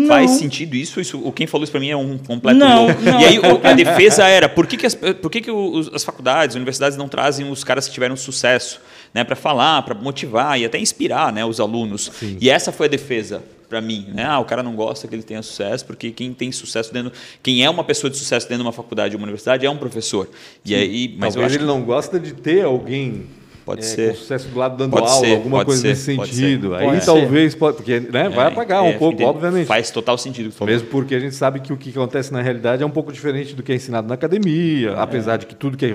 Não. 0.00 0.06
Faz 0.08 0.32
sentido 0.32 0.74
isso? 0.76 1.00
isso? 1.00 1.18
o- 1.24 1.32
Quem 1.32 1.46
falou 1.46 1.62
isso 1.64 1.70
para 1.72 1.80
mim 1.80 1.88
é 1.90 1.96
um 1.96 2.18
completo 2.18 2.58
Não, 2.58 2.86
louco. 2.86 3.02
não. 3.02 3.20
E 3.20 3.24
aí 3.24 3.38
o- 3.38 3.60
a 3.66 3.72
defesa 3.72 4.24
era, 4.26 4.48
por 4.48 4.66
que, 4.66 4.76
que, 4.76 4.86
as, 4.86 4.94
por 4.94 5.30
que, 5.30 5.40
que 5.40 5.50
os- 5.50 5.92
as 5.94 6.04
faculdades, 6.04 6.54
as 6.54 6.56
universidades 6.56 6.98
não 6.98 7.08
trazem 7.08 7.48
os 7.50 7.64
caras 7.64 7.86
que 7.88 7.94
tiveram 7.94 8.16
sucesso, 8.16 8.80
né, 9.14 9.24
para 9.24 9.36
falar, 9.36 9.82
para 9.82 9.94
motivar 9.94 10.60
e 10.60 10.64
até 10.64 10.78
inspirar, 10.78 11.32
né, 11.32 11.44
os 11.44 11.60
alunos? 11.60 12.10
E 12.40 12.50
essa 12.50 12.70
foi 12.72 12.86
a 12.86 12.90
defesa 12.90 13.42
para 13.68 13.80
mim, 13.80 14.06
né? 14.14 14.24
Ah, 14.24 14.38
o 14.38 14.44
cara 14.44 14.62
não 14.62 14.76
gosta 14.76 15.08
que 15.08 15.14
ele 15.14 15.24
tenha 15.24 15.42
sucesso, 15.42 15.84
porque 15.84 16.12
quem 16.12 16.32
tem 16.32 16.52
sucesso 16.52 16.92
dentro, 16.92 17.10
quem 17.42 17.64
é 17.64 17.68
uma 17.70 17.82
pessoa 17.82 18.08
de 18.08 18.16
sucesso 18.16 18.46
dentro 18.46 18.62
de 18.62 18.66
uma 18.66 18.72
faculdade 18.72 19.14
ou 19.16 19.18
uma 19.18 19.24
universidade 19.24 19.66
é 19.66 19.70
um 19.70 19.76
professor. 19.76 20.28
E 20.64 20.72
aí, 20.72 21.16
mas 21.18 21.34
eu 21.34 21.40
Talvez 21.42 21.46
acho 21.46 21.54
ele 21.54 21.58
que 21.58 21.64
não 21.64 21.82
gosta 21.82 22.20
de 22.20 22.32
ter 22.32 22.64
alguém 22.64 23.26
Pode 23.66 23.80
é, 23.80 23.84
ser. 23.84 24.10
com 24.10 24.14
sucesso 24.14 24.46
do 24.48 24.58
lado 24.60 24.76
dando 24.76 24.92
Pode 24.92 25.08
aula, 25.10 25.26
ser, 25.26 25.32
alguma 25.34 25.64
coisa 25.64 25.82
ser, 25.82 25.88
nesse 25.88 26.14
pode 26.14 26.32
sentido. 26.34 26.74
Aí 26.76 26.86
Pode 26.86 27.04
talvez 27.04 27.52
pode, 27.56 27.76
porque 27.76 27.98
né, 27.98 28.28
vai 28.28 28.44
É, 28.46 28.48
apagar 28.48 28.78
é, 28.78 28.88
um 28.88 28.92
pouco, 28.96 29.14
entende? 29.14 29.28
obviamente. 29.28 29.66
Faz 29.66 29.90
total 29.90 30.16
sentido 30.16 30.46
o 30.46 30.48
que 30.50 30.54
tu 30.54 30.58
falou. 30.58 30.72
Mesmo 30.72 30.88
porque 30.88 31.16
a 31.16 31.18
gente 31.18 31.34
sabe 31.34 31.58
que 31.58 31.72
o 31.72 31.76
que 31.76 31.90
acontece 31.90 32.32
na 32.32 32.40
realidade 32.40 32.84
é 32.84 32.86
um 32.86 32.90
pouco 32.90 33.12
diferente 33.12 33.54
do 33.56 33.64
que 33.64 33.72
é 33.72 33.74
ensinado 33.74 34.06
na 34.06 34.14
academia, 34.14 34.92
apesar 34.94 35.36
de 35.38 35.46
que 35.46 35.54
tudo 35.56 35.76
que 35.76 35.84
é, 35.84 35.88
é- 35.88 35.92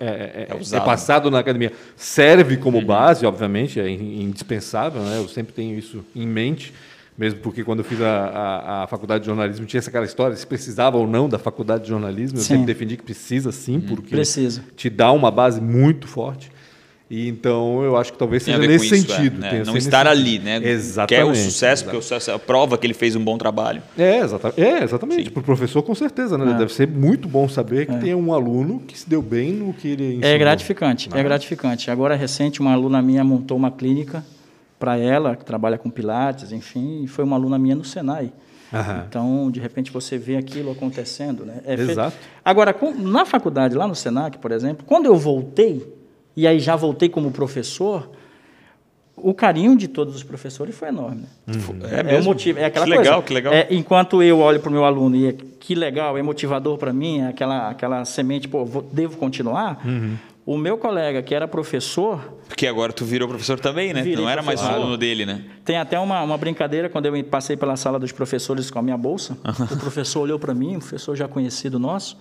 é- 0.00 0.06
é- 0.06 0.48
É 0.72 0.76
é 0.76 0.80
passado 0.80 1.28
na 1.28 1.40
academia 1.40 1.72
serve 1.96 2.56
como 2.56 2.80
base, 2.80 3.26
obviamente, 3.26 3.80
é 3.80 3.88
in- 3.90 4.22
indispensável, 4.22 5.02
né? 5.02 5.18
eu 5.18 5.26
sempre 5.26 5.52
tenho 5.52 5.76
isso 5.76 6.04
em 6.14 6.24
mente, 6.26 6.72
mesmo 7.18 7.40
porque 7.40 7.64
quando 7.64 7.80
eu 7.80 7.84
fiz 7.84 8.00
a, 8.00 8.06
a- 8.06 8.82
a 8.84 8.86
faculdade 8.86 9.22
de 9.22 9.26
jornalismo 9.26 9.66
tinha 9.66 9.78
essa 9.80 9.90
aquela 9.90 10.04
história, 10.06 10.36
se 10.36 10.46
precisava 10.46 10.96
ou 10.96 11.06
não 11.08 11.28
da 11.28 11.38
faculdade 11.38 11.82
de 11.82 11.88
jornalismo, 11.88 12.38
eu 12.38 12.42
Sim. 12.42 12.48
sempre 12.58 12.66
defendi 12.66 12.96
que 12.96 13.02
precisa 13.02 13.50
sim, 13.50 13.80
porque 13.80 14.14
Precisa. 14.14 14.62
te 14.76 14.88
dá 14.88 15.10
uma 15.10 15.32
base 15.32 15.60
muito 15.60 16.06
forte. 16.06 16.50
E 17.14 17.28
então 17.28 17.82
eu 17.82 17.94
acho 17.98 18.10
que 18.10 18.18
talvez 18.18 18.42
seja 18.42 18.56
nesse 18.56 18.86
isso, 18.86 18.94
é, 18.94 19.16
sentido. 19.16 19.38
né? 19.38 19.50
tenha 19.50 19.64
Não 19.64 19.76
estar 19.76 20.06
ali, 20.06 20.38
né? 20.38 20.56
Exatamente. 20.64 21.08
Quer 21.08 21.24
o 21.30 21.34
sucesso, 21.34 21.84
porque 21.84 21.98
o 21.98 22.00
sucesso 22.00 22.30
é 22.30 22.34
a 22.34 22.38
prova 22.38 22.78
que 22.78 22.86
ele 22.86 22.94
fez 22.94 23.14
um 23.14 23.22
bom 23.22 23.36
trabalho. 23.36 23.82
É, 23.98 24.20
exata- 24.20 24.54
é, 24.56 24.82
exatamente. 24.82 25.30
Para 25.30 25.40
o 25.40 25.44
professor, 25.44 25.82
com 25.82 25.94
certeza. 25.94 26.38
Né? 26.38 26.52
É. 26.52 26.54
Deve 26.54 26.72
ser 26.72 26.88
muito 26.88 27.28
bom 27.28 27.46
saber 27.50 27.84
que 27.84 27.98
tem 27.98 28.14
um 28.14 28.32
aluno 28.32 28.80
que 28.80 28.98
se 28.98 29.06
deu 29.06 29.20
bem 29.20 29.52
no 29.52 29.74
que 29.74 29.88
ele 29.88 30.04
ensinou. 30.14 30.30
É 30.30 30.38
gratificante, 30.38 31.10
é 31.12 31.22
gratificante. 31.22 31.90
Agora, 31.90 32.14
recente, 32.16 32.60
uma 32.62 32.72
aluna 32.72 33.02
minha 33.02 33.22
montou 33.22 33.58
uma 33.58 33.70
clínica 33.70 34.24
para 34.78 34.96
ela, 34.96 35.36
que 35.36 35.44
trabalha 35.44 35.76
com 35.76 35.90
pilates, 35.90 36.50
enfim, 36.50 37.02
e 37.04 37.06
foi 37.06 37.24
uma 37.24 37.36
aluna 37.36 37.58
minha 37.58 37.74
no 37.76 37.84
Senai. 37.84 38.32
Aham. 38.72 39.04
Então, 39.06 39.50
de 39.50 39.60
repente, 39.60 39.92
você 39.92 40.16
vê 40.16 40.36
aquilo 40.38 40.70
acontecendo. 40.72 41.44
Né? 41.44 41.60
É 41.66 41.76
fe- 41.76 41.92
Exato. 41.92 42.16
Agora, 42.42 42.72
com- 42.72 42.94
na 42.94 43.26
faculdade, 43.26 43.74
lá 43.76 43.86
no 43.86 43.94
Senac, 43.94 44.38
por 44.38 44.50
exemplo, 44.50 44.82
quando 44.86 45.04
eu 45.04 45.14
voltei, 45.14 45.86
e 46.36 46.46
aí 46.46 46.58
já 46.60 46.76
voltei 46.76 47.08
como 47.08 47.30
professor, 47.30 48.10
o 49.16 49.34
carinho 49.34 49.76
de 49.76 49.86
todos 49.88 50.16
os 50.16 50.22
professores 50.22 50.74
foi 50.74 50.88
enorme. 50.88 51.26
né? 51.46 51.56
É 51.98 52.02
o 52.02 52.04
mesmo? 52.06 52.24
motivo, 52.24 52.58
é 52.58 52.64
aquela 52.64 52.86
Que 52.86 52.92
coisa. 52.94 53.10
legal, 53.10 53.22
que 53.22 53.32
legal. 53.34 53.52
É, 53.52 53.66
enquanto 53.70 54.22
eu 54.22 54.38
olho 54.40 54.58
para 54.60 54.70
o 54.70 54.72
meu 54.72 54.84
aluno 54.84 55.14
e 55.14 55.28
é, 55.28 55.34
que 55.60 55.74
legal, 55.74 56.16
é 56.16 56.22
motivador 56.22 56.78
para 56.78 56.92
mim, 56.92 57.20
é 57.20 57.28
aquela, 57.28 57.68
aquela 57.68 58.04
semente, 58.04 58.48
pô, 58.48 58.64
vou- 58.64 58.82
devo 58.92 59.16
continuar. 59.18 59.80
Uhum. 59.86 60.16
O 60.44 60.56
meu 60.56 60.76
colega, 60.76 61.22
que 61.22 61.32
era 61.32 61.46
professor, 61.46 62.34
Porque 62.48 62.66
agora 62.66 62.92
tu 62.92 63.04
virou 63.04 63.28
professor 63.28 63.60
também, 63.60 63.92
né? 63.94 64.02
Não 64.02 64.28
era 64.28 64.42
mais 64.42 64.58
um 64.60 64.64
professor. 64.64 64.82
aluno 64.82 64.96
dele, 64.98 65.24
né? 65.24 65.44
tem 65.64 65.76
até 65.76 65.96
uma, 66.00 66.20
uma 66.22 66.36
brincadeira 66.36 66.88
quando 66.88 67.06
eu 67.06 67.22
passei 67.24 67.56
pela 67.56 67.76
sala 67.76 67.96
dos 67.96 68.10
professores 68.10 68.68
com 68.68 68.78
a 68.78 68.82
minha 68.82 68.96
bolsa. 68.96 69.38
o 69.70 69.76
professor 69.76 70.20
olhou 70.20 70.40
para 70.40 70.52
mim, 70.52 70.74
um 70.76 70.78
professor 70.80 71.14
já 71.14 71.28
conhecido 71.28 71.78
nosso, 71.78 72.18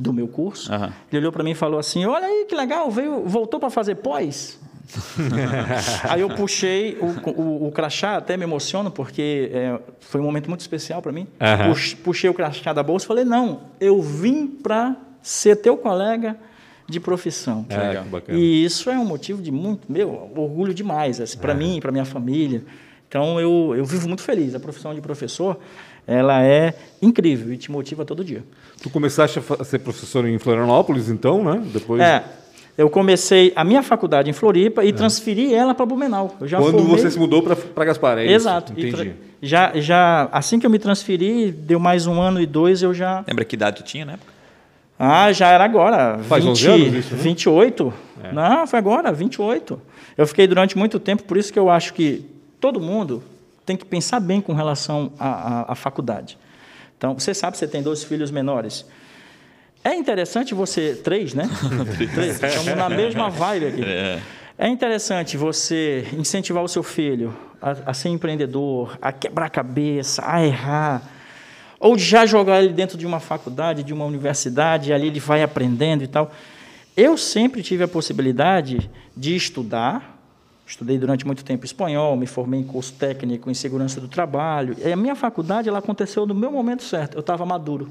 do 0.00 0.12
meu 0.12 0.26
curso. 0.26 0.72
Aham. 0.72 0.92
Ele 1.12 1.18
olhou 1.18 1.32
para 1.32 1.44
mim 1.44 1.50
e 1.50 1.54
falou 1.54 1.78
assim: 1.78 2.04
Olha 2.06 2.26
aí 2.26 2.46
que 2.48 2.54
legal, 2.54 2.90
veio, 2.90 3.22
voltou 3.26 3.60
para 3.60 3.70
fazer 3.70 3.96
pós. 3.96 4.58
aí 6.08 6.20
eu 6.20 6.28
puxei 6.30 6.98
o, 7.00 7.30
o, 7.30 7.68
o 7.68 7.72
crachá, 7.72 8.16
até 8.16 8.36
me 8.36 8.42
emociono, 8.42 8.90
porque 8.90 9.50
é, 9.52 9.78
foi 10.00 10.20
um 10.20 10.24
momento 10.24 10.48
muito 10.48 10.60
especial 10.60 11.00
para 11.00 11.12
mim. 11.12 11.26
Aham. 11.40 11.68
Pux- 11.68 11.94
puxei 11.94 12.28
o 12.28 12.34
crachá 12.34 12.72
da 12.72 12.82
bolsa 12.82 13.04
e 13.04 13.08
falei: 13.08 13.24
Não, 13.24 13.60
eu 13.80 14.00
vim 14.02 14.46
para 14.46 14.96
ser 15.22 15.56
teu 15.56 15.76
colega 15.76 16.36
de 16.88 16.98
profissão. 16.98 17.64
É, 17.68 17.76
legal. 17.88 18.04
que. 18.20 18.32
E 18.32 18.64
isso 18.64 18.90
é 18.90 18.98
um 18.98 19.04
motivo 19.04 19.40
de 19.40 19.52
muito, 19.52 19.90
meu, 19.90 20.30
orgulho 20.34 20.74
demais, 20.74 21.20
assim, 21.20 21.38
para 21.38 21.54
mim, 21.54 21.78
para 21.80 21.92
minha 21.92 22.04
família. 22.04 22.64
Então 23.08 23.40
eu, 23.40 23.74
eu 23.76 23.84
vivo 23.84 24.08
muito 24.08 24.22
feliz. 24.22 24.54
A 24.54 24.60
profissão 24.60 24.94
de 24.94 25.00
professor, 25.00 25.58
ela 26.06 26.42
é 26.42 26.74
incrível 27.00 27.52
e 27.52 27.56
te 27.56 27.70
motiva 27.70 28.04
todo 28.04 28.24
dia. 28.24 28.42
Tu 28.82 28.88
começaste 28.90 29.40
a 29.58 29.64
ser 29.64 29.78
professor 29.80 30.26
em 30.26 30.38
Florianópolis, 30.38 31.08
então, 31.08 31.44
né? 31.44 31.62
Depois, 31.72 32.00
É, 32.00 32.24
eu 32.78 32.88
comecei 32.88 33.52
a 33.54 33.62
minha 33.64 33.82
faculdade 33.82 34.30
em 34.30 34.32
Floripa 34.32 34.84
e 34.84 34.92
transferi 34.92 35.52
ela 35.54 35.74
para 35.74 35.84
Blumenau. 35.84 36.34
Eu 36.40 36.48
já 36.48 36.58
quando 36.58 36.78
formei... 36.78 36.96
você 36.98 37.10
se 37.10 37.18
mudou 37.18 37.42
para 37.42 37.84
Gaspar, 37.84 38.18
é 38.18 38.24
isso? 38.24 38.34
Exato. 38.34 38.72
E 38.76 38.88
Entendi. 38.88 39.10
tra- 39.10 39.14
Já, 39.42 39.72
já, 39.74 40.28
assim 40.32 40.58
que 40.58 40.66
eu 40.66 40.70
me 40.70 40.78
transferi, 40.78 41.52
deu 41.52 41.78
mais 41.78 42.06
um 42.06 42.20
ano 42.20 42.40
e 42.40 42.46
dois, 42.46 42.82
eu 42.82 42.94
já 42.94 43.22
Lembra 43.28 43.44
que 43.44 43.54
idade 43.56 43.76
tu 43.78 43.82
tinha, 43.84 44.04
né? 44.04 44.18
Ah, 44.98 45.32
já 45.32 45.48
era 45.48 45.64
agora. 45.64 46.18
Faz 46.24 46.44
11 46.44 46.66
anos 46.68 46.94
isso, 46.94 47.14
né? 47.14 47.22
28. 47.22 47.92
Não, 48.34 48.66
foi 48.66 48.78
agora, 48.78 49.10
28. 49.12 49.80
Eu 50.16 50.26
fiquei 50.26 50.46
durante 50.46 50.76
muito 50.76 50.98
tempo, 51.00 51.22
por 51.24 51.36
isso 51.38 51.50
que 51.52 51.58
eu 51.58 51.70
acho 51.70 51.94
que 51.94 52.24
todo 52.60 52.78
mundo 52.80 53.22
tem 53.70 53.76
que 53.76 53.84
pensar 53.84 54.18
bem 54.18 54.40
com 54.40 54.52
relação 54.52 55.12
à, 55.16 55.28
à- 55.60 55.72
à 55.72 55.74
faculdade. 55.76 56.36
Então, 56.98 57.14
você 57.16 57.32
sabe, 57.32 57.56
você 57.56 57.68
tem 57.68 57.82
dois 57.82 58.02
filhos 58.02 58.28
menores. 58.32 58.84
É 59.84 59.94
interessante 59.94 60.54
você. 60.54 60.96
Três, 60.96 61.34
né? 61.34 61.48
Três. 62.14 62.42
Estamos 62.42 62.76
na 62.76 62.88
mesma 62.88 63.30
vibe 63.30 63.66
aqui. 63.66 63.82
É 64.58 64.66
interessante 64.68 65.36
você 65.36 66.04
incentivar 66.12 66.62
o 66.64 66.68
seu 66.68 66.82
filho 66.82 67.34
a, 67.62 67.70
a 67.86 67.94
ser 67.94 68.08
empreendedor, 68.08 68.98
a 69.00 69.12
quebrar 69.12 69.46
a 69.46 69.50
cabeça, 69.50 70.20
a 70.26 70.44
errar. 70.44 71.02
Ou 71.78 71.96
já 71.96 72.26
jogar 72.26 72.60
ele 72.62 72.72
dentro 72.74 72.98
de 72.98 73.06
uma 73.06 73.20
faculdade, 73.20 73.82
de 73.84 73.94
uma 73.94 74.04
universidade, 74.04 74.90
e 74.90 74.92
ali 74.92 75.06
ele 75.06 75.20
vai 75.20 75.42
aprendendo 75.44 76.02
e 76.02 76.08
tal. 76.08 76.30
Eu 76.96 77.16
sempre 77.16 77.62
tive 77.62 77.84
a 77.84 77.88
possibilidade 77.88 78.90
de 79.16 79.34
estudar. 79.36 80.19
Estudei 80.70 80.98
durante 80.98 81.26
muito 81.26 81.44
tempo 81.44 81.64
espanhol, 81.64 82.16
me 82.16 82.26
formei 82.26 82.60
em 82.60 82.62
curso 82.62 82.92
técnico 82.92 83.50
em 83.50 83.54
segurança 83.54 84.00
do 84.00 84.06
trabalho. 84.06 84.76
E 84.78 84.92
a 84.92 84.96
minha 84.96 85.16
faculdade 85.16 85.68
ela 85.68 85.80
aconteceu 85.80 86.24
no 86.24 86.32
meu 86.32 86.52
momento 86.52 86.84
certo. 86.84 87.16
Eu 87.16 87.20
estava 87.20 87.44
maduro. 87.44 87.88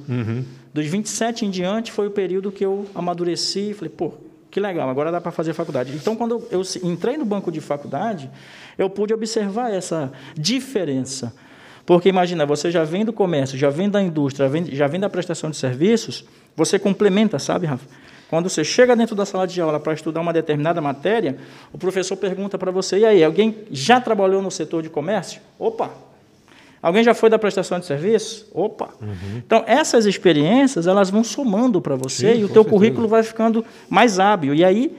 Dos 0.73 0.85
27 0.87 1.45
em 1.45 1.49
diante 1.49 1.91
foi 1.91 2.07
o 2.07 2.11
período 2.11 2.53
que 2.53 2.65
eu 2.65 2.87
amadureci 2.95 3.71
e 3.71 3.73
falei, 3.73 3.89
pô, 3.89 4.13
que 4.49 4.61
legal, 4.61 4.89
agora 4.89 5.11
dá 5.11 5.19
para 5.19 5.29
fazer 5.29 5.51
faculdade. 5.51 5.93
Então, 5.93 6.15
quando 6.15 6.41
eu, 6.49 6.61
eu 6.61 6.89
entrei 6.89 7.17
no 7.17 7.25
banco 7.25 7.51
de 7.51 7.59
faculdade, 7.59 8.31
eu 8.77 8.89
pude 8.89 9.13
observar 9.13 9.73
essa 9.73 10.09
diferença. 10.33 11.35
Porque 11.85 12.07
imagina, 12.07 12.45
você 12.45 12.71
já 12.71 12.85
vem 12.85 13.03
do 13.03 13.11
comércio, 13.11 13.57
já 13.57 13.69
vem 13.69 13.89
da 13.89 14.01
indústria, 14.01 14.45
já 14.45 14.51
vem, 14.51 14.65
já 14.67 14.87
vem 14.87 15.01
da 15.01 15.09
prestação 15.09 15.49
de 15.49 15.57
serviços, 15.57 16.23
você 16.55 16.79
complementa, 16.79 17.39
sabe, 17.39 17.65
Rafa? 17.65 17.85
Quando 18.29 18.47
você 18.49 18.63
chega 18.63 18.95
dentro 18.95 19.15
da 19.15 19.25
sala 19.25 19.47
de 19.47 19.59
aula 19.59 19.79
para 19.79 19.93
estudar 19.93 20.21
uma 20.21 20.31
determinada 20.31 20.79
matéria, 20.79 21.37
o 21.73 21.77
professor 21.77 22.15
pergunta 22.15 22.57
para 22.57 22.71
você: 22.71 22.99
e 22.99 23.05
aí, 23.05 23.23
alguém 23.23 23.55
já 23.71 23.99
trabalhou 23.99 24.41
no 24.41 24.51
setor 24.51 24.83
de 24.83 24.89
comércio? 24.89 25.41
Opa! 25.57 25.89
Alguém 26.81 27.03
já 27.03 27.13
foi 27.13 27.29
da 27.29 27.37
prestação 27.39 27.79
de 27.79 27.85
serviço? 27.85 28.47
Opa! 28.53 28.89
Então, 29.37 29.63
essas 29.67 30.05
experiências, 30.05 30.87
elas 30.87 31.09
vão 31.09 31.23
somando 31.23 31.81
para 31.81 31.95
você 31.95 32.33
Sim, 32.35 32.39
e 32.41 32.43
o 32.43 32.47
teu 32.47 32.63
certeza. 32.63 32.69
currículo 32.69 33.07
vai 33.07 33.23
ficando 33.23 33.65
mais 33.89 34.17
hábil. 34.19 34.53
E 34.53 34.63
aí, 34.63 34.95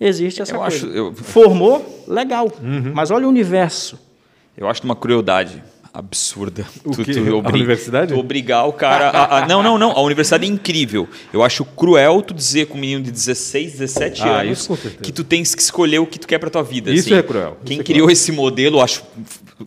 existe 0.00 0.40
essa 0.40 0.54
Eu 0.54 0.60
coisa. 0.60 0.76
acho- 0.76 0.86
eu- 0.86 1.12
Formou? 1.14 2.04
Legal. 2.08 2.50
Uhum. 2.62 2.92
Mas 2.94 3.10
olha 3.10 3.26
o 3.26 3.28
universo. 3.28 3.98
Eu 4.56 4.68
acho 4.68 4.82
uma 4.84 4.96
crueldade 4.96 5.62
absurda. 5.92 6.64
O 6.84 6.96
quê? 6.96 7.12
A 7.44 7.48
universidade? 7.50 8.12
tu 8.14 8.18
obrigar 8.18 8.66
o 8.66 8.72
cara 8.72 9.10
a, 9.10 9.38
a- 9.38 9.46
Não, 9.46 9.62
não, 9.62 9.76
não. 9.78 9.90
A 9.90 10.00
universidade 10.00 10.44
é 10.44 10.48
incrível. 10.48 11.08
Eu 11.32 11.42
acho 11.42 11.64
cruel 11.64 12.22
tu 12.22 12.32
dizer 12.32 12.66
com 12.66 12.78
um 12.78 12.80
menino 12.80 13.02
de 13.02 13.10
16, 13.10 13.72
17 13.72 14.22
Ah, 14.22 14.40
anos 14.40 14.68
que 15.02 15.12
tu 15.12 15.22
tens 15.22 15.54
que 15.54 15.62
escolher 15.62 15.98
o 15.98 16.06
que 16.06 16.18
tu 16.18 16.26
quer 16.26 16.38
pra 16.38 16.48
tua 16.48 16.62
vida. 16.62 16.90
Isso 16.90 17.08
assim. 17.08 17.18
é 17.18 17.22
cruel. 17.22 17.58
Quem 17.64 17.80
é 17.80 17.82
criou 17.82 18.10
esse 18.10 18.32
modelo, 18.32 18.80
acho 18.80 19.02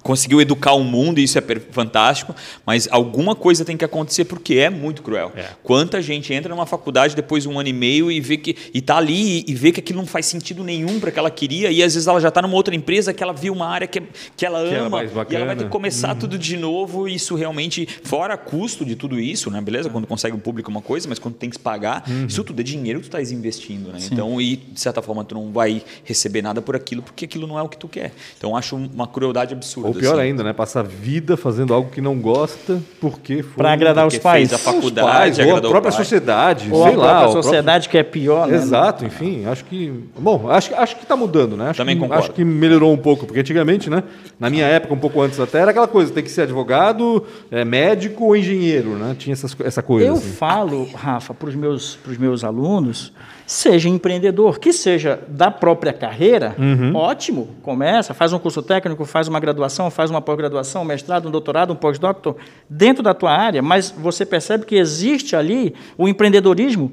conseguiu 0.01 0.41
educar 0.41 0.73
o 0.73 0.83
mundo 0.83 1.19
e 1.19 1.23
isso 1.23 1.37
é 1.37 1.41
fantástico, 1.71 2.35
mas 2.65 2.87
alguma 2.91 3.35
coisa 3.35 3.63
tem 3.63 3.77
que 3.77 3.85
acontecer 3.85 4.25
porque 4.25 4.55
é 4.55 4.69
muito 4.69 5.01
cruel. 5.01 5.31
É. 5.35 5.45
Quanta 5.63 6.01
gente 6.01 6.33
entra 6.33 6.53
numa 6.53 6.65
faculdade 6.65 7.15
depois 7.15 7.43
de 7.43 7.49
um 7.49 7.59
ano 7.59 7.69
e 7.69 7.73
meio 7.73 8.11
e 8.11 8.19
vê 8.19 8.37
que 8.37 8.55
e 8.73 8.81
tá 8.81 8.97
ali 8.97 9.45
e, 9.47 9.51
e 9.51 9.53
vê 9.55 9.71
que 9.71 9.79
aquilo 9.79 9.99
não 9.99 10.05
faz 10.07 10.25
sentido 10.25 10.63
nenhum 10.63 10.99
para 10.99 11.11
que 11.11 11.19
ela 11.19 11.31
queria 11.31 11.71
e 11.71 11.81
às 11.83 11.93
vezes 11.93 12.07
ela 12.07 12.19
já 12.19 12.29
está 12.29 12.41
numa 12.41 12.55
outra 12.55 12.75
empresa 12.75 13.13
que 13.13 13.23
ela 13.23 13.33
viu 13.33 13.53
uma 13.53 13.67
área 13.67 13.87
que, 13.87 14.01
que 14.35 14.45
ela 14.45 14.67
Que 14.67 14.73
ela 14.73 14.87
ama 14.87 15.03
e 15.29 15.35
ela 15.35 15.45
vai 15.45 15.55
ter 15.55 15.63
que 15.65 15.69
começar 15.69 16.14
tudo 16.15 16.37
de 16.37 16.57
novo 16.57 17.07
isso 17.07 17.35
realmente 17.35 17.87
fora 18.03 18.37
custo 18.37 18.85
de 18.85 18.95
tudo 18.95 19.19
isso, 19.19 19.49
né? 19.51 19.59
Beleza? 19.61 19.89
Quando 19.89 20.07
consegue 20.07 20.35
um 20.35 20.39
público 20.39 20.69
é 20.69 20.71
uma 20.71 20.81
coisa, 20.81 21.07
mas 21.09 21.19
quando 21.19 21.35
tem 21.35 21.49
que 21.49 21.59
pagar, 21.59 22.03
isso 22.27 22.43
tudo 22.43 22.59
é 22.59 22.63
dinheiro 22.63 22.99
que 22.99 23.05
tu 23.05 23.09
estás 23.09 23.31
investindo, 23.31 23.91
né? 23.91 23.99
Então, 24.11 24.39
e 24.39 24.55
de 24.57 24.79
certa 24.79 25.01
forma 25.01 25.23
tu 25.23 25.35
não 25.35 25.51
vai 25.51 25.81
receber 26.03 26.41
nada 26.41 26.61
por 26.61 26.75
aquilo 26.75 27.01
porque 27.01 27.25
aquilo 27.25 27.47
não 27.47 27.57
é 27.57 27.61
o 27.61 27.69
que 27.69 27.77
tu 27.77 27.87
quer. 27.87 28.11
Então, 28.37 28.51
eu 28.51 28.55
acho 28.55 28.75
uma 28.75 29.07
crueldade 29.07 29.53
absurda. 29.53 29.87
Ou 29.89 29.93
pior 29.93 30.13
assim. 30.13 30.21
ainda, 30.21 30.43
né? 30.43 30.53
Passar 30.53 30.83
vida 30.83 31.35
fazendo 31.37 31.73
algo 31.73 31.89
que 31.89 32.01
não 32.01 32.15
gosta 32.19 32.81
porque 32.99 33.43
foi... 33.43 33.53
Para 33.55 33.73
agradar 33.73 34.07
os 34.07 34.17
pais. 34.17 34.49
fez 34.49 34.53
a 34.53 34.55
Os 34.55 34.61
faculdade, 34.61 35.37
pais, 35.37 35.39
ou 35.39 35.55
a 35.57 35.61
própria 35.61 35.81
pai. 35.81 35.91
sociedade, 35.91 36.69
Ou 36.71 36.83
a 36.83 36.87
sei 36.87 36.95
lá. 36.97 37.03
própria 37.05 37.17
o 37.27 37.31
próprio- 37.31 37.43
sociedade 37.43 37.89
que 37.89 37.97
é 37.97 38.03
pior, 38.03 38.47
né? 38.47 38.55
Exato, 38.57 39.05
enfim, 39.05 39.45
acho 39.45 39.65
que. 39.65 39.91
Bom, 40.17 40.49
acho, 40.49 40.69
que- 40.69 40.75
acho 40.75 40.95
que 40.95 41.03
está 41.03 41.15
mudando, 41.15 41.55
né? 41.57 41.69
Acho 41.69 41.77
Também 41.77 41.95
que, 41.95 42.01
concordo. 42.01 42.23
Acho 42.23 42.33
que 42.33 42.43
melhorou 42.43 42.93
um 42.93 42.97
pouco, 42.97 43.25
porque 43.25 43.39
antigamente, 43.39 43.89
né? 43.89 44.03
Na 44.39 44.49
minha 44.49 44.65
época, 44.65 44.93
um 44.93 44.97
pouco 44.99 45.21
antes 45.21 45.39
até, 45.39 45.59
era 45.59 45.71
aquela 45.71 45.87
coisa: 45.87 46.04
tem 46.13 46.23
que 46.23 46.29
ser 46.31 46.41
advogado, 46.41 47.23
é, 47.49 47.63
médico 47.65 48.25
ou 48.25 48.35
engenheiro, 48.35 48.91
né? 48.91 49.15
Tinha 49.17 49.33
essas, 49.33 49.55
essa 49.59 49.81
coisa. 49.81 50.07
Eu 50.07 50.13
assim. 50.13 50.31
falo, 50.31 50.87
Rafa, 50.93 51.33
para 51.33 51.49
os 51.49 51.55
meus, 51.55 51.95
pros 51.95 52.17
meus 52.17 52.43
alunos, 52.43 53.11
seja 53.45 53.87
empreendedor, 53.89 54.59
que 54.59 54.73
seja 54.73 55.19
da 55.27 55.51
própria 55.51 55.93
carreira, 55.93 56.55
Uhum. 56.57 56.95
ótimo, 56.95 57.49
começa, 57.61 58.13
faz 58.13 58.33
um 58.33 58.39
curso 58.39 58.61
técnico, 58.61 59.05
faz 59.05 59.27
uma 59.27 59.39
graduação, 59.39 59.91
faz 59.91 60.09
uma 60.09 60.21
pós-graduação, 60.21 60.81
um 60.81 60.85
mestrado, 60.85 61.27
um 61.27 61.31
doutorado, 61.31 61.71
um 61.71 61.75
pós-doutor, 61.75 62.35
dentro 62.69 63.03
da 63.03 63.13
tua 63.13 63.31
área, 63.31 63.61
mas 63.61 63.93
você 63.95 64.25
percebe 64.25 64.65
que 64.65 64.75
existe 64.75 65.35
ali 65.35 65.75
o 65.97 66.07
empreendedorismo 66.07 66.91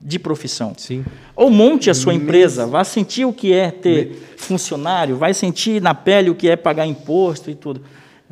de 0.00 0.18
profissão. 0.18 0.72
Sim. 0.76 1.04
Ou 1.36 1.48
monte 1.48 1.88
a 1.88 1.94
sua 1.94 2.12
empresa, 2.12 2.66
vá 2.66 2.82
sentir 2.82 3.24
o 3.24 3.32
que 3.32 3.52
é 3.52 3.70
ter 3.70 4.34
funcionário, 4.36 5.16
vai 5.16 5.32
sentir 5.32 5.80
na 5.80 5.94
pele 5.94 6.28
o 6.28 6.34
que 6.34 6.48
é 6.48 6.56
pagar 6.56 6.86
imposto 6.86 7.50
e 7.50 7.54
tudo. 7.54 7.80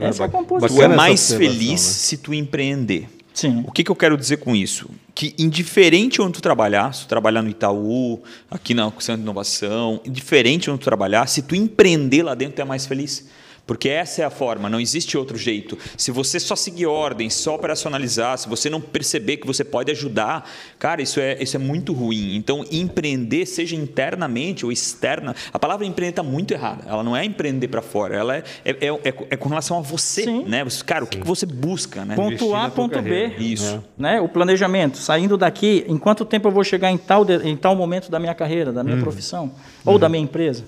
Essa 0.00 0.24
é 0.24 0.26
a 0.26 0.28
composição. 0.28 0.76
Tu 0.76 0.82
é 0.82 0.88
mais 0.88 1.20
observação, 1.20 1.38
feliz 1.38 1.70
né? 1.70 1.76
se 1.76 2.16
tu 2.16 2.34
empreender. 2.34 3.08
Sim. 3.32 3.64
O 3.66 3.72
que, 3.72 3.84
que 3.84 3.90
eu 3.90 3.96
quero 3.96 4.16
dizer 4.16 4.38
com 4.38 4.54
isso? 4.54 4.90
Que 5.14 5.34
indiferente 5.38 6.20
onde 6.20 6.32
tu 6.32 6.42
trabalhar, 6.42 6.92
se 6.92 7.02
tu 7.02 7.08
trabalhar 7.08 7.42
no 7.42 7.48
Itaú, 7.48 8.20
aqui 8.50 8.74
na 8.74 8.90
Centro 8.98 9.16
de 9.16 9.22
Inovação, 9.22 10.00
indiferente 10.04 10.70
onde 10.70 10.80
tu 10.80 10.84
trabalhar, 10.84 11.26
se 11.26 11.42
tu 11.42 11.54
empreender 11.54 12.22
lá 12.22 12.34
dentro, 12.34 12.56
tu 12.56 12.62
é 12.62 12.64
mais 12.64 12.86
feliz. 12.86 13.28
Porque 13.70 13.88
essa 13.88 14.22
é 14.22 14.24
a 14.24 14.30
forma, 14.30 14.68
não 14.68 14.80
existe 14.80 15.16
outro 15.16 15.38
jeito. 15.38 15.78
Se 15.96 16.10
você 16.10 16.40
só 16.40 16.56
seguir 16.56 16.86
ordens, 16.86 17.34
só 17.34 17.54
operacionalizar, 17.54 18.36
se 18.36 18.48
você 18.48 18.68
não 18.68 18.80
perceber 18.80 19.36
que 19.36 19.46
você 19.46 19.62
pode 19.62 19.92
ajudar, 19.92 20.50
cara, 20.76 21.00
isso 21.00 21.20
é, 21.20 21.40
isso 21.40 21.54
é 21.54 21.58
muito 21.60 21.92
ruim. 21.92 22.34
Então, 22.34 22.64
empreender, 22.68 23.46
seja 23.46 23.76
internamente 23.76 24.66
ou 24.66 24.72
externa, 24.72 25.36
a 25.52 25.58
palavra 25.60 25.86
empreender 25.86 26.10
está 26.10 26.22
muito 26.24 26.52
errada. 26.52 26.82
Ela 26.84 27.04
não 27.04 27.16
é 27.16 27.24
empreender 27.24 27.68
para 27.68 27.80
fora, 27.80 28.16
ela 28.16 28.38
é, 28.38 28.42
é, 28.64 28.70
é, 28.72 28.86
é- 28.88 29.26
é 29.30 29.36
com 29.36 29.48
relação 29.48 29.78
a 29.78 29.80
você. 29.80 30.24
Sim. 30.24 30.42
Né? 30.46 30.66
Cara, 30.84 31.04
o 31.04 31.06
que, 31.06 31.18
que 31.20 31.26
você 31.26 31.46
busca? 31.46 32.04
Né? 32.04 32.16
Ponto 32.16 32.32
Investir 32.32 32.56
A, 32.56 32.70
ponto 32.70 33.00
B. 33.00 33.26
Isso. 33.38 33.84
né? 33.96 34.20
O 34.20 34.28
planejamento, 34.28 34.98
saindo 34.98 35.36
daqui, 35.36 35.84
em 35.86 35.96
quanto 35.96 36.24
tempo 36.24 36.48
eu 36.48 36.52
vou 36.52 36.64
chegar 36.64 36.90
em 36.90 36.98
tal, 36.98 37.24
de- 37.24 37.48
em 37.48 37.56
tal 37.56 37.76
momento 37.76 38.10
da 38.10 38.18
minha 38.18 38.34
carreira, 38.34 38.72
da 38.72 38.82
minha 38.82 38.96
Uhum. 38.96 39.02
profissão, 39.02 39.52
ou 39.86 39.96
da 39.96 40.08
minha 40.08 40.24
empresa. 40.24 40.64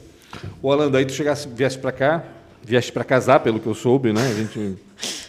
O 0.62 0.70
Alan, 0.70 0.88
daí 0.88 1.04
tu 1.04 1.12
chegasse, 1.12 1.48
viesse 1.48 1.76
para 1.78 1.90
cá, 1.90 2.24
viesse 2.64 2.92
para 2.92 3.04
casar, 3.04 3.40
pelo 3.40 3.60
que 3.60 3.66
eu 3.66 3.74
soube, 3.74 4.12
né? 4.12 4.26
A 4.26 4.34
gente 4.34 4.78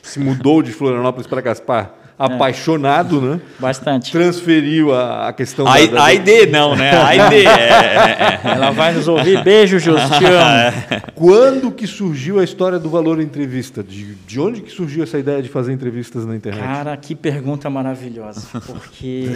se 0.01 0.19
mudou 0.19 0.61
de 0.61 0.71
Florianópolis 0.71 1.27
para 1.27 1.41
Gaspar 1.41 2.02
apaixonado, 2.17 3.19
né? 3.21 3.39
Bastante. 3.59 4.11
Transferiu 4.11 4.93
a, 4.93 5.29
a 5.29 5.33
questão 5.33 5.67
A, 5.67 5.77
da, 5.85 6.13
da- 6.13 6.45
não, 6.51 6.75
né? 6.75 6.91
A 6.91 7.15
ID 7.15 7.45
é, 7.45 7.47
é- 7.47 8.39
é- 8.43 8.51
Ela 8.51 8.71
vai 8.71 8.93
nos 8.93 9.07
ouvir. 9.07 9.43
Beijo, 9.43 9.79
Jus, 9.79 10.01
te 10.01 10.25
amo. 10.25 11.01
Quando 11.15 11.71
que 11.71 11.87
surgiu 11.87 12.39
a 12.39 12.43
história 12.43 12.77
do 12.79 12.89
valor 12.89 13.19
entrevista? 13.21 13.83
De, 13.83 14.15
de 14.15 14.39
onde 14.39 14.61
que 14.61 14.71
surgiu 14.71 15.03
essa 15.03 15.17
ideia 15.17 15.41
de 15.41 15.49
fazer 15.49 15.73
entrevistas 15.73 16.25
na 16.25 16.35
internet? 16.35 16.63
Cara, 16.63 16.95
que 16.97 17.15
pergunta 17.15 17.69
maravilhosa. 17.69 18.41
Porque 18.65 19.29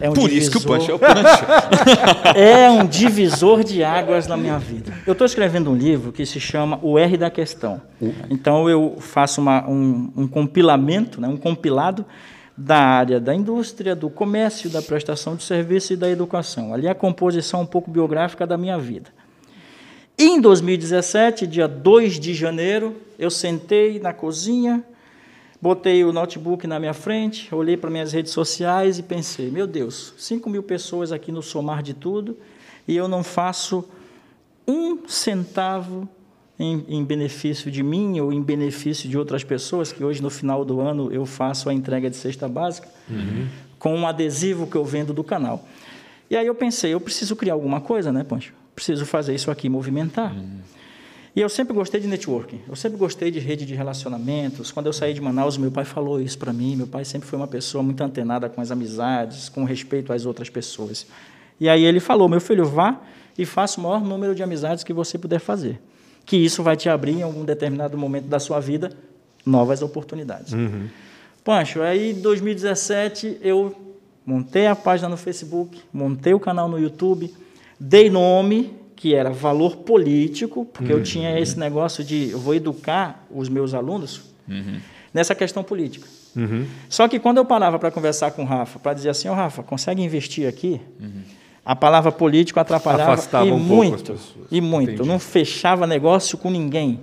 é 0.00 0.10
um 0.10 0.14
Por 0.14 0.30
isso 0.30 0.50
que 0.50 0.56
o 0.56 0.60
divisor- 0.60 0.78
punch 0.78 0.90
é 0.90 0.94
o 0.94 0.98
punch. 0.98 2.34
é 2.34 2.70
um 2.70 2.86
divisor 2.86 3.62
de 3.64 3.82
águas 3.84 4.26
na 4.26 4.36
minha 4.36 4.58
vida. 4.58 4.92
Eu 5.06 5.12
estou 5.12 5.24
escrevendo 5.24 5.70
um 5.70 5.76
livro 5.76 6.12
que 6.12 6.24
se 6.26 6.40
chama 6.40 6.78
O 6.82 6.98
R 6.98 7.16
da 7.16 7.30
Questão. 7.30 7.80
Então 8.28 8.68
eu 8.68 8.96
faço 9.00 9.40
uma- 9.40 9.66
um, 9.68 10.10
um 10.16 10.26
compilamento, 10.26 11.20
né, 11.20 11.28
um 11.28 11.36
compilado 11.36 12.04
da 12.56 12.78
área 12.78 13.20
da 13.20 13.34
indústria, 13.34 13.96
do 13.96 14.08
comércio, 14.08 14.70
da 14.70 14.80
prestação 14.80 15.34
de 15.34 15.42
serviço 15.42 15.92
e 15.92 15.96
da 15.96 16.08
educação. 16.08 16.72
Ali 16.72 16.86
é 16.86 16.90
a 16.90 16.94
composição 16.94 17.62
um 17.62 17.66
pouco 17.66 17.90
biográfica 17.90 18.46
da 18.46 18.56
minha 18.56 18.78
vida. 18.78 19.10
Em 20.16 20.40
2017, 20.40 21.46
dia 21.46 21.66
2 21.66 22.20
de 22.20 22.34
janeiro, 22.34 22.96
eu 23.18 23.30
sentei 23.30 23.98
na 23.98 24.12
cozinha, 24.12 24.84
botei 25.60 26.04
o 26.04 26.12
notebook 26.12 26.68
na 26.68 26.78
minha 26.78 26.94
frente, 26.94 27.52
olhei 27.52 27.76
para 27.76 27.90
minhas 27.90 28.12
redes 28.12 28.30
sociais 28.30 28.98
e 28.98 29.02
pensei: 29.02 29.50
meu 29.50 29.66
Deus, 29.66 30.14
5 30.16 30.48
mil 30.48 30.62
pessoas 30.62 31.10
aqui 31.10 31.32
no 31.32 31.42
somar 31.42 31.82
de 31.82 31.94
tudo 31.94 32.38
e 32.86 32.96
eu 32.96 33.08
não 33.08 33.24
faço 33.24 33.88
um 34.68 35.08
centavo 35.08 36.08
em, 36.58 36.84
em 36.88 37.04
benefício 37.04 37.70
de 37.70 37.82
mim 37.82 38.20
ou 38.20 38.32
em 38.32 38.42
benefício 38.42 39.08
de 39.08 39.18
outras 39.18 39.42
pessoas, 39.42 39.92
que 39.92 40.04
hoje 40.04 40.22
no 40.22 40.30
final 40.30 40.64
do 40.64 40.80
ano 40.80 41.12
eu 41.12 41.26
faço 41.26 41.68
a 41.68 41.74
entrega 41.74 42.08
de 42.08 42.16
cesta 42.16 42.48
básica 42.48 42.88
com 43.78 43.94
um 43.94 44.06
adesivo 44.06 44.66
que 44.66 44.76
eu 44.76 44.84
vendo 44.84 45.12
do 45.12 45.24
canal. 45.24 45.66
E 46.30 46.36
aí 46.36 46.46
eu 46.46 46.54
pensei, 46.54 46.94
eu 46.94 47.00
preciso 47.00 47.36
criar 47.36 47.54
alguma 47.54 47.80
coisa, 47.80 48.10
né, 48.10 48.24
Pancho? 48.24 48.54
Preciso 48.74 49.04
fazer 49.04 49.34
isso 49.34 49.50
aqui 49.50 49.68
movimentar. 49.68 50.34
E 51.36 51.40
eu 51.40 51.48
sempre 51.48 51.74
gostei 51.74 52.00
de 52.00 52.06
networking, 52.06 52.60
eu 52.68 52.76
sempre 52.76 52.96
gostei 52.96 53.28
de 53.28 53.40
rede 53.40 53.66
de 53.66 53.74
relacionamentos. 53.74 54.70
Quando 54.70 54.86
eu 54.86 54.92
saí 54.92 55.12
de 55.12 55.20
Manaus, 55.20 55.56
meu 55.56 55.70
pai 55.70 55.84
falou 55.84 56.20
isso 56.20 56.38
para 56.38 56.52
mim. 56.52 56.76
Meu 56.76 56.86
pai 56.86 57.04
sempre 57.04 57.28
foi 57.28 57.36
uma 57.36 57.48
pessoa 57.48 57.82
muito 57.82 58.00
antenada 58.02 58.48
com 58.48 58.60
as 58.60 58.70
amizades, 58.70 59.48
com 59.48 59.64
respeito 59.64 60.12
às 60.12 60.26
outras 60.26 60.48
pessoas. 60.48 61.06
E 61.58 61.68
aí 61.68 61.84
ele 61.84 61.98
falou: 61.98 62.28
meu 62.28 62.40
filho, 62.40 62.64
vá 62.64 63.00
e 63.36 63.44
faça 63.44 63.80
o 63.80 63.82
maior 63.82 64.00
número 64.00 64.32
de 64.32 64.44
amizades 64.44 64.84
que 64.84 64.92
você 64.92 65.18
puder 65.18 65.40
fazer. 65.40 65.80
Que 66.24 66.36
isso 66.36 66.62
vai 66.62 66.76
te 66.76 66.88
abrir 66.88 67.12
em 67.12 67.22
algum 67.22 67.44
determinado 67.44 67.96
momento 67.98 68.26
da 68.26 68.38
sua 68.38 68.60
vida 68.60 68.90
novas 69.44 69.82
oportunidades. 69.82 70.54
Pancho, 71.44 71.82
aí 71.82 72.12
em 72.12 72.20
2017 72.20 73.38
eu 73.42 73.74
montei 74.24 74.66
a 74.66 74.74
página 74.74 75.08
no 75.08 75.16
Facebook, 75.16 75.78
montei 75.92 76.32
o 76.32 76.40
canal 76.40 76.66
no 76.68 76.78
YouTube, 76.78 77.32
dei 77.78 78.08
nome, 78.08 78.72
que 78.96 79.14
era 79.14 79.30
valor 79.30 79.76
político, 79.76 80.64
porque 80.64 80.90
eu 80.90 81.02
tinha 81.02 81.38
esse 81.38 81.58
negócio 81.58 82.02
de 82.02 82.30
eu 82.30 82.38
vou 82.38 82.54
educar 82.54 83.26
os 83.30 83.50
meus 83.50 83.74
alunos 83.74 84.22
nessa 85.12 85.34
questão 85.34 85.62
política. 85.62 86.06
Só 86.88 87.06
que 87.06 87.18
quando 87.20 87.36
eu 87.36 87.44
parava 87.44 87.78
para 87.78 87.90
conversar 87.90 88.30
com 88.30 88.42
o 88.42 88.46
Rafa, 88.46 88.78
para 88.78 88.94
dizer 88.94 89.10
assim, 89.10 89.28
ô 89.28 89.34
Rafa, 89.34 89.62
consegue 89.62 90.02
investir 90.02 90.48
aqui? 90.48 90.80
A 91.64 91.74
palavra 91.74 92.12
político 92.12 92.60
atrapalhava 92.60 93.14
Afastava 93.14 93.46
e 93.46 93.52
um 93.52 93.58
pouco 93.66 93.82
as 93.82 93.88
muito, 93.90 94.12
pessoas. 94.12 94.46
e 94.50 94.60
muito. 94.60 94.90
Entendi. 94.92 95.08
Não 95.08 95.18
fechava 95.18 95.86
negócio 95.86 96.36
com 96.36 96.50
ninguém. 96.50 97.00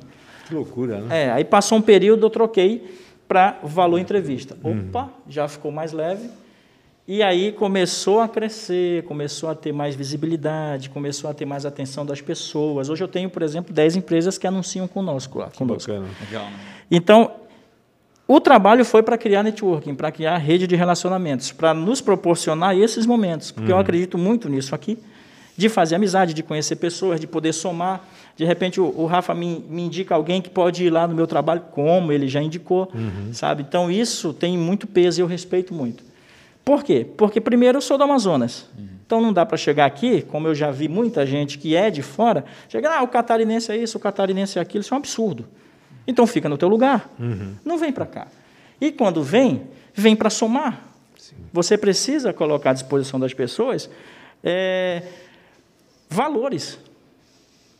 Que 0.48 0.54
loucura, 0.54 1.00
né? 1.00 1.26
É, 1.26 1.32
aí 1.32 1.44
passou 1.44 1.78
um 1.78 1.82
período, 1.82 2.26
eu 2.26 2.30
troquei 2.30 3.00
para 3.28 3.58
valor 3.64 3.98
entrevista. 3.98 4.56
Opa, 4.64 5.10
já 5.28 5.48
ficou 5.48 5.72
mais 5.72 5.92
leve. 5.92 6.30
E 7.08 7.24
aí 7.24 7.52
começou 7.52 8.20
a 8.20 8.28
crescer, 8.28 9.04
começou 9.04 9.50
a 9.50 9.56
ter 9.56 9.72
mais 9.72 9.96
visibilidade, 9.96 10.90
começou 10.90 11.30
a 11.30 11.34
ter 11.34 11.46
mais 11.46 11.66
atenção 11.66 12.06
das 12.06 12.22
pessoas. 12.22 12.90
Hoje 12.90 13.04
eu 13.04 13.08
tenho, 13.08 13.30
por 13.30 13.42
exemplo, 13.42 13.74
10 13.74 13.96
empresas 13.96 14.38
que 14.38 14.46
anunciam 14.46 14.88
conosco 14.88 15.40
lá. 15.40 15.50
Conosco. 15.58 15.92
Bacana. 15.92 16.08
Legal, 16.30 16.46
né? 16.46 16.60
Então, 16.92 17.32
o 18.34 18.40
trabalho 18.40 18.86
foi 18.86 19.04
para 19.04 19.18
criar 19.18 19.44
networking, 19.44 19.94
para 19.94 20.10
criar 20.10 20.38
rede 20.38 20.66
de 20.66 20.74
relacionamentos, 20.74 21.52
para 21.52 21.74
nos 21.74 22.00
proporcionar 22.00 22.78
esses 22.78 23.06
momentos, 23.06 23.52
porque 23.52 23.70
eu 23.70 23.78
acredito 23.78 24.18
muito 24.18 24.48
nisso 24.48 24.74
aqui, 24.74 24.98
de 25.58 25.68
fazer 25.68 25.96
amizade, 25.96 26.34
de 26.34 26.42
conhecer 26.42 26.78
pessoas, 26.78 27.20
de 27.20 27.28
poder 27.28 27.52
somar. 27.52 28.08
De 28.38 28.46
repente, 28.46 28.80
o, 28.80 28.86
o 28.98 29.06
Rafa 29.06 29.36
me, 29.36 29.66
me 29.70 29.82
indica 29.82 30.16
alguém 30.16 30.42
que 30.42 30.50
pode 30.50 30.86
ir 30.86 30.90
lá 30.90 31.06
no 31.06 31.14
meu 31.14 31.28
trabalho, 31.28 31.62
como 31.72 32.10
ele 32.14 32.26
já 32.30 32.42
indicou, 32.42 32.90
sabe? 33.34 33.66
Então, 33.68 33.92
isso 33.92 34.34
tem 34.34 34.58
muito 34.58 34.88
peso 34.88 35.20
e 35.20 35.22
eu 35.22 35.28
respeito 35.28 35.74
muito. 35.74 36.02
Por 36.64 36.86
quê? 36.86 37.06
Porque, 37.18 37.42
primeiro, 37.42 37.80
eu 37.80 37.82
sou 37.82 37.98
do 37.98 38.06
Amazonas. 38.06 38.66
Então, 39.06 39.20
não 39.20 39.34
dá 39.34 39.46
para 39.46 39.58
chegar 39.58 39.86
aqui, 39.86 40.22
como 40.22 40.48
eu 40.48 40.56
já 40.56 40.72
vi 40.72 40.88
muita 40.88 41.26
gente 41.26 41.58
que 41.58 41.76
é 41.76 41.92
de 41.92 42.02
fora, 42.02 42.46
chegar, 42.70 42.98
ah, 42.98 43.04
o 43.04 43.10
catarinense 43.10 43.74
é 43.74 43.76
isso, 43.76 43.98
o 43.98 44.00
catarinense 44.00 44.58
é 44.58 44.62
aquilo, 44.62 44.84
isso 44.84 44.94
é 44.94 44.96
um 44.96 45.00
absurdo. 45.00 45.46
Então, 46.08 46.26
fica 46.26 46.50
no 46.50 46.58
teu 46.58 46.68
lugar. 46.68 47.10
Não 47.64 47.78
vem 47.78 47.92
para 47.92 48.06
cá. 48.06 48.28
E 48.80 48.92
quando 48.92 49.22
vem, 49.24 49.68
vem 49.94 50.16
para 50.16 50.30
somar. 50.30 50.88
Você 51.54 51.78
precisa 51.78 52.34
colocar 52.34 52.72
à 52.72 52.74
disposição 52.74 53.20
das 53.20 53.34
pessoas 53.34 53.90
é, 54.44 55.04
valores. 56.10 56.80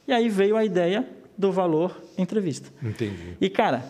E 0.08 0.14
aí 0.14 0.30
veio 0.30 0.56
a 0.56 0.64
ideia 0.64 1.08
do 1.38 1.52
valor 1.52 2.02
entrevista. 2.18 2.70
Entendi. 2.84 3.36
E, 3.40 3.50
cara, 3.50 3.84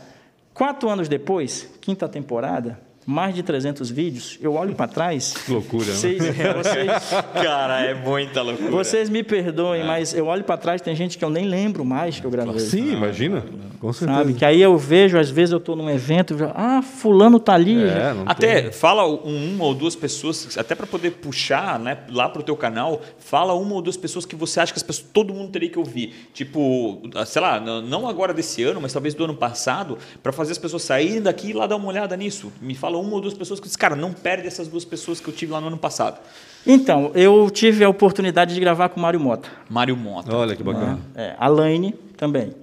quatro 0.53 0.89
anos 0.89 1.09
depois, 1.09 1.69
quinta 1.81 2.07
temporada, 2.07 2.79
mais 3.11 3.35
de 3.35 3.43
300 3.43 3.89
vídeos, 3.91 4.37
eu 4.41 4.53
olho 4.53 4.73
para 4.75 4.87
trás. 4.87 5.33
Que 5.45 5.51
loucura, 5.51 5.85
né? 5.85 5.91
vocês, 5.93 6.21
é, 6.39 6.53
vocês, 6.53 6.87
Cara, 7.33 7.81
é 7.81 7.93
muita 7.93 8.41
loucura. 8.41 8.71
vocês 8.71 9.09
me 9.09 9.23
perdoem, 9.23 9.81
É. 9.81 9.85
mas 9.85 10.13
eu 10.13 10.25
olho 10.27 10.43
para 10.43 10.57
trás, 10.57 10.81
tem 10.81 10.95
gente 10.95 11.17
que 11.17 11.25
eu 11.25 11.29
nem 11.29 11.45
lembro 11.45 11.83
mais 11.83 12.19
que 12.19 12.25
eu 12.25 12.31
gravei. 12.31 12.59
Sim, 12.59 12.93
imagina. 12.93 13.43
Com 13.79 13.91
certeza. 13.91 14.19
Sabe? 14.19 14.33
Que 14.35 14.45
aí 14.45 14.61
eu 14.61 14.77
vejo, 14.77 15.17
às 15.17 15.29
vezes 15.31 15.51
eu 15.51 15.57
estou 15.57 15.75
num 15.75 15.89
evento, 15.89 16.33
eu 16.35 16.37
já, 16.39 16.51
ah, 16.55 16.81
fulano 16.83 17.39
tá 17.39 17.53
ali. 17.55 17.83
É, 17.83 18.13
não 18.13 18.23
Até 18.27 18.61
tem. 18.63 18.71
fala 18.71 19.07
um, 19.07 19.55
uma 19.55 19.65
ou 19.65 19.73
duas 19.73 19.95
pessoas, 19.95 20.55
até 20.57 20.75
para 20.75 20.85
poder 20.85 21.11
puxar 21.13 21.79
né, 21.79 21.97
lá 22.09 22.29
pro 22.29 22.43
teu 22.43 22.55
canal, 22.55 23.01
fala 23.17 23.53
uma 23.55 23.73
ou 23.73 23.81
duas 23.81 23.97
pessoas 23.97 24.23
que 24.25 24.35
você 24.35 24.59
acha 24.59 24.71
que 24.71 24.77
as 24.77 24.83
pessoas, 24.83 25.07
todo 25.11 25.33
mundo 25.33 25.49
teria 25.51 25.69
que 25.69 25.79
ouvir. 25.79 26.29
Tipo, 26.31 27.01
sei 27.25 27.41
lá, 27.41 27.59
não 27.59 28.07
agora 28.07 28.33
desse 28.35 28.61
ano, 28.63 28.79
mas 28.79 28.93
talvez 28.93 29.15
do 29.15 29.23
ano 29.23 29.35
passado, 29.35 29.97
para 30.21 30.31
fazer 30.31 30.51
as 30.51 30.57
pessoas 30.59 30.83
saírem 30.83 31.19
daqui 31.21 31.49
e 31.49 31.53
lá 31.53 31.65
dar 31.65 31.75
uma 31.77 31.87
olhada 31.87 32.15
nisso. 32.15 32.51
Me 32.61 32.75
fala 32.75 32.97
uma 33.01 33.13
ou 33.13 33.21
duas 33.21 33.33
pessoas 33.33 33.59
que 33.59 33.67
diz, 33.67 33.75
cara, 33.75 33.95
não 33.95 34.13
perde 34.13 34.47
essas 34.47 34.67
duas 34.67 34.85
pessoas 34.85 35.19
que 35.19 35.27
eu 35.27 35.33
tive 35.33 35.51
lá 35.51 35.59
no 35.59 35.67
ano 35.67 35.77
passado. 35.77 36.19
Então, 36.65 37.11
eu 37.15 37.49
tive 37.49 37.83
a 37.83 37.89
oportunidade 37.89 38.53
de 38.53 38.59
gravar 38.59 38.89
com 38.89 38.99
o 38.99 39.03
Mário 39.03 39.19
Mota. 39.19 39.49
Mário 39.69 39.97
Mota. 39.97 40.35
Olha 40.35 40.55
que 40.55 40.63
bacana. 40.63 40.99
É, 41.15 41.35
a 41.37 41.47
Laine 41.47 41.93
também. 42.15 42.53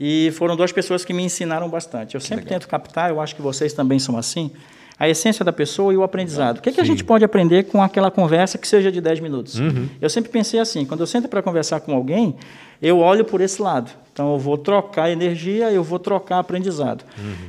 E 0.00 0.30
foram 0.32 0.56
duas 0.56 0.72
pessoas 0.72 1.04
que 1.04 1.12
me 1.12 1.22
ensinaram 1.22 1.68
bastante. 1.68 2.14
Eu 2.14 2.20
sempre 2.20 2.44
tento 2.44 2.66
captar, 2.68 3.10
eu 3.10 3.20
acho 3.20 3.34
que 3.34 3.42
vocês 3.42 3.72
também 3.72 3.98
são 3.98 4.16
assim, 4.16 4.50
a 4.98 5.08
essência 5.08 5.44
da 5.44 5.52
pessoa 5.52 5.92
e 5.92 5.96
o 5.96 6.02
aprendizado. 6.02 6.58
O 6.58 6.62
que, 6.62 6.70
é 6.70 6.72
que 6.72 6.80
a 6.80 6.84
gente 6.84 7.04
pode 7.04 7.24
aprender 7.24 7.64
com 7.64 7.82
aquela 7.82 8.10
conversa 8.10 8.58
que 8.58 8.66
seja 8.66 8.90
de 8.90 9.00
10 9.00 9.20
minutos? 9.20 9.58
Eu 10.00 10.08
sempre 10.08 10.30
pensei 10.30 10.58
assim, 10.60 10.84
quando 10.84 11.00
eu 11.00 11.06
sento 11.06 11.28
para 11.28 11.42
conversar 11.42 11.80
com 11.80 11.94
alguém, 11.94 12.36
eu 12.80 12.98
olho 12.98 13.24
por 13.24 13.40
esse 13.40 13.60
lado. 13.60 13.90
Então, 14.16 14.32
eu 14.32 14.38
vou 14.38 14.56
trocar 14.56 15.10
energia, 15.10 15.70
eu 15.70 15.84
vou 15.84 15.98
trocar 15.98 16.38
aprendizado. 16.38 17.04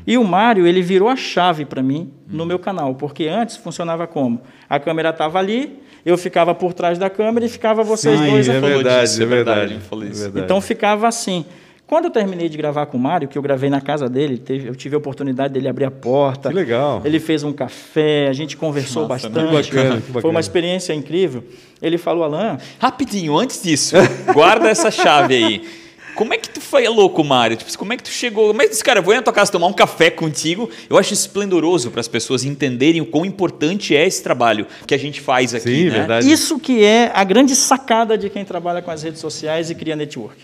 E 0.06 0.18
o 0.18 0.24
Mário, 0.26 0.68
ele 0.68 0.82
virou 0.82 1.08
a 1.08 1.16
chave 1.16 1.64
para 1.64 1.82
mim 1.82 2.12
no 2.28 2.46
meu 2.46 2.60
canal, 2.60 2.94
porque 2.94 3.26
antes 3.26 3.56
funcionava 3.56 4.06
como? 4.06 4.42
A 4.70 4.78
câmera 4.78 5.12
estava 5.12 5.40
ali, 5.40 5.80
eu 6.06 6.18
ficava 6.18 6.54
por 6.54 6.74
trás 6.74 6.98
da 7.00 7.10
câmera 7.10 7.46
e 7.46 7.50
ficava 7.50 7.84
vocês 7.84 8.20
Sim, 8.20 8.32
dois 8.32 8.50
é 8.50 8.60
verdade, 8.60 9.02
disso, 9.10 9.22
é 9.22 9.24
é 9.24 9.28
verdade, 9.28 9.74
É 9.76 9.78
isso. 9.78 10.22
verdade. 10.24 10.40
Então 10.44 10.60
ficava 10.60 11.08
assim. 11.08 11.46
Quando 11.88 12.04
eu 12.04 12.12
terminei 12.12 12.50
de 12.50 12.58
gravar 12.58 12.86
com 12.88 12.98
o 12.98 13.00
Mário, 13.00 13.30
que 13.30 13.38
eu 13.38 13.42
gravei 13.42 13.70
na 13.70 13.80
casa 13.80 14.10
dele, 14.10 14.38
teve- 14.38 14.68
eu 14.68 14.76
tive 14.76 14.94
a 14.96 14.98
oportunidade 14.98 15.54
dele 15.54 15.70
abrir 15.70 15.86
a 15.86 15.92
porta. 15.92 16.50
Que 16.50 16.56
legal. 16.56 17.02
Ele 17.06 17.18
fez 17.18 17.46
um 17.46 17.54
café, 17.54 18.28
a 18.28 18.34
gente 18.34 18.58
conversou 18.58 19.08
Nossa, 19.08 19.30
bastante. 19.30 19.70
que 19.70 19.74
bacana, 19.78 19.96
que 20.02 20.08
bacana. 20.08 20.22
Foi 20.22 20.30
uma 20.32 20.42
experiência 20.42 20.92
incrível. 20.94 21.46
Ele 21.82 21.98
falou, 21.98 22.26
Alain, 22.26 22.58
Rapidinho, 22.78 23.38
antes 23.40 23.64
disso, 23.64 23.96
guarda 24.34 24.68
essa 24.68 24.92
chave 24.92 25.34
aí. 25.34 25.68
Como 26.18 26.34
é 26.34 26.38
que 26.38 26.50
tu 26.50 26.60
foi 26.60 26.88
louco, 26.88 27.24
Mário? 27.24 27.56
Tipo, 27.56 27.78
como 27.78 27.94
é 27.94 27.98
que 27.98 28.02
tu 28.02 28.10
chegou? 28.10 28.52
Tu 28.52 28.70
disse, 28.70 28.84
cara, 28.84 29.04
vou 29.04 29.14
ir 29.14 29.18
na 29.18 29.22
tua 29.22 29.32
casa 29.32 29.52
tomar 29.52 29.68
um 29.68 29.74
café 29.74 30.10
contigo? 30.10 30.68
Eu 30.90 30.98
acho 30.98 31.14
esplendoroso 31.14 31.92
para 31.92 32.02
as 32.02 32.08
pessoas 32.08 32.44
entenderem 32.44 33.00
o 33.02 33.06
quão 33.06 33.24
importante 33.24 33.96
é 33.96 34.04
esse 34.04 34.24
trabalho 34.24 34.66
que 34.88 34.96
a 34.96 34.98
gente 34.98 35.22
faz 35.22 35.54
aqui, 35.54 35.70
Sim, 35.70 35.84
né? 35.86 35.92
verdade. 35.92 36.32
isso 36.32 36.60
que 36.60 36.84
é 36.84 37.12
a 37.14 37.24
grande 37.24 37.56
sacada 37.56 38.18
de 38.18 38.32
quem 38.32 38.44
trabalha 38.44 38.82
com 38.82 38.90
as 38.90 39.04
redes 39.04 39.22
sociais 39.22 39.70
e 39.70 39.76
cria 39.76 39.96
network. 39.96 40.42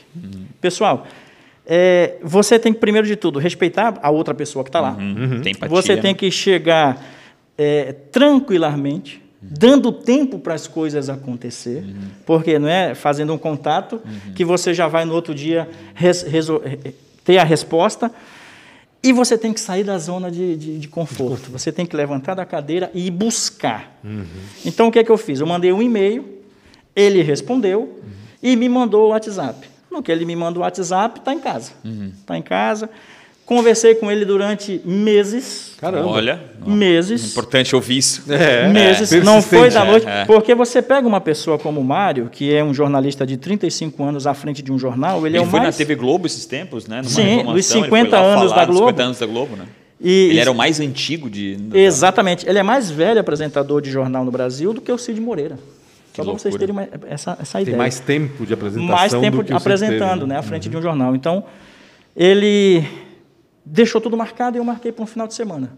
Pessoal, 0.62 1.08
é, 1.66 2.18
você 2.22 2.60
tem 2.60 2.72
que, 2.72 2.80
primeiro 2.80 3.08
de 3.08 3.16
tudo, 3.16 3.40
respeitar 3.40 4.00
a 4.04 4.12
outra 4.12 4.36
pessoa 4.36 4.64
que 4.64 4.70
está 4.70 4.80
lá. 4.80 4.92
Uhum. 4.92 5.42
Tem 5.42 5.54
empatia. 5.54 5.76
Você 5.76 5.98
tem 5.98 6.14
que 6.14 6.30
chegar 6.30 7.04
é, 7.58 7.94
tranquilamente, 8.12 9.23
dando 9.46 9.92
tempo 9.92 10.40
para 10.40 10.54
as 10.54 10.68
coisas 10.68 11.10
acontecer, 11.10 11.84
porque 12.26 12.58
não 12.58 12.68
é 12.70 12.96
fazendo 12.96 13.34
um 13.34 13.38
contato 13.38 14.02
que 14.36 14.46
você 14.46 14.74
já 14.74 14.88
vai 14.88 15.04
no 15.06 15.14
outro 15.14 15.36
dia 15.36 15.70
res- 15.94 16.24
resol- 16.24 16.62
eh, 16.64 16.94
ter 17.26 17.38
a 17.38 17.44
resposta. 17.44 18.12
E 19.06 19.12
você 19.12 19.38
tem 19.38 19.52
que 19.52 19.60
sair 19.60 19.84
da 19.84 19.98
zona 19.98 20.32
de, 20.32 20.56
de- 20.56 20.80
de 20.80 20.88
conforto. 20.88 21.52
Você 21.52 21.74
tem 21.74 21.86
que 21.86 21.94
levantar 21.96 22.36
da 22.36 22.46
cadeira 22.46 22.90
e 22.94 23.08
ir 23.08 23.12
buscar. 23.12 24.00
Então, 24.66 24.88
o 24.88 24.92
que 24.92 25.00
é 25.00 25.04
que 25.04 25.12
eu 25.12 25.18
fiz? 25.18 25.42
Eu 25.42 25.46
mandei 25.48 25.74
um 25.74 25.82
e-mail, 25.82 26.26
ele 26.96 27.22
respondeu 27.22 28.00
e 28.42 28.56
me 28.56 28.70
mandou 28.70 29.08
o 29.08 29.10
WhatsApp. 29.10 29.68
No 29.92 30.02
que 30.02 30.10
ele 30.10 30.24
me 30.26 30.36
manda 30.38 30.58
o 30.58 30.62
WhatsApp, 30.62 31.20
está 31.20 31.34
em 31.34 31.40
casa. 31.40 31.74
Está 32.22 32.38
em 32.38 32.42
casa. 32.42 32.90
Conversei 33.46 33.94
com 33.96 34.10
ele 34.10 34.24
durante 34.24 34.80
meses. 34.86 35.74
Caramba. 35.78 36.08
Olha, 36.08 36.42
Meses. 36.66 37.32
importante 37.32 37.76
ouvir 37.76 37.98
isso. 37.98 38.24
É, 38.32 38.70
meses. 38.70 39.12
é, 39.12 39.20
não 39.22 39.42
foi 39.42 39.70
da 39.70 39.84
noite. 39.84 40.08
É, 40.08 40.22
é. 40.22 40.26
Porque 40.26 40.56
você 40.56 40.82
pega 40.82 41.06
uma 41.06 41.20
pessoa 41.20 41.60
como 41.60 41.82
o 41.82 41.84
Mário, 41.84 42.30
que 42.32 42.54
é 42.54 42.64
um 42.64 42.74
jornalista 42.74 43.26
de 43.26 43.36
35 43.36 44.02
anos 44.02 44.26
à 44.26 44.34
frente 44.34 44.62
de 44.62 44.72
um 44.72 44.80
jornal, 44.80 45.18
ele, 45.28 45.36
Ele, 45.36 45.38
é 45.38 45.42
o 45.42 45.50
foi 45.50 45.60
mais. 45.60 45.76
na 45.76 45.78
TV 45.78 45.94
Globo 45.96 46.26
esses 46.26 46.46
tempos, 46.46 46.88
né? 46.88 46.98
Numa 46.98 47.10
Sim, 47.10 47.44
dos 47.44 47.54
ele 47.76 47.90
foi 47.90 48.00
50 48.00 48.18
lá 48.20 48.26
anos 48.26 48.52
falar 48.52 48.56
da 48.62 48.66
Globo. 48.66 48.88
50 48.88 49.04
anos 49.04 49.20
da 49.20 49.26
Globo, 49.26 49.56
né? 49.58 49.66
E- 50.00 50.30
Ele 50.30 50.40
era 50.40 50.52
o 50.52 50.56
mais 50.56 50.80
antigo 50.80 51.30
de. 51.30 51.58
Exatamente. 51.74 52.48
Ele 52.48 52.60
é 52.60 52.64
mais 52.64 52.90
velho 52.90 53.20
apresentador 53.20 53.82
de 53.82 53.92
jornal 53.92 54.24
no 54.24 54.32
Brasil 54.32 54.74
do 54.74 54.80
que 54.80 54.92
o 54.92 54.98
Cid 54.98 55.20
Moreira. 55.20 55.60
Só 56.16 56.24
para 56.24 56.32
vocês 56.34 56.56
terem 56.56 56.72
uma- 56.72 56.88
essa, 57.10 57.38
essa 57.42 57.54
Tem 57.58 57.64
ideia. 57.64 57.78
mais 57.78 58.00
tempo 58.00 58.46
de 58.46 58.54
apresentação 58.54 58.96
mais 58.96 59.12
do 59.12 59.20
tempo 59.20 59.38
que 59.44 59.44
o 59.44 59.48
Cid 59.48 59.58
apresentando, 59.58 60.20
teve, 60.22 60.28
né, 60.28 60.38
à 60.38 60.42
frente 60.44 60.70
de 60.70 60.78
um 60.78 60.82
jornal. 60.82 61.14
Então, 61.16 61.44
ele 62.16 62.84
deixou 63.66 64.00
tudo 64.02 64.18
marcado 64.18 64.58
e 64.58 64.60
eu 64.60 64.64
marquei 64.64 64.92
para 64.92 65.04
um 65.04 65.08
final 65.08 65.28
de 65.28 65.34
semana. 65.34 65.72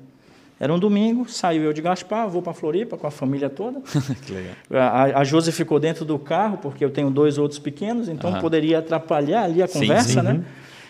Era 0.58 0.74
um 0.74 0.80
domingo, 0.80 1.30
saiu 1.30 1.64
eu 1.64 1.74
de 1.74 1.82
Gaspar, 1.82 2.30
vou 2.30 2.42
para 2.42 2.54
Floripa 2.54 2.98
com 2.98 3.06
a 3.06 3.12
família 3.12 3.50
toda. 3.50 3.82
que 4.26 4.32
legal. 4.32 4.54
A, 4.72 5.20
a 5.20 5.24
Josi 5.24 5.52
ficou 5.52 5.80
dentro 5.80 6.06
do 6.06 6.18
carro, 6.18 6.58
porque 6.60 6.84
eu 6.84 6.90
tenho 6.90 7.10
dois 7.10 7.38
outros 7.38 7.60
pequenos, 7.60 8.08
então 8.08 8.30
Aham. 8.30 8.40
poderia 8.42 8.80
atrapalhar 8.80 9.44
ali 9.44 9.62
a 9.62 9.68
Sim, 9.68 9.80
conversa, 9.82 10.10
sim. 10.10 10.22
né? 10.22 10.46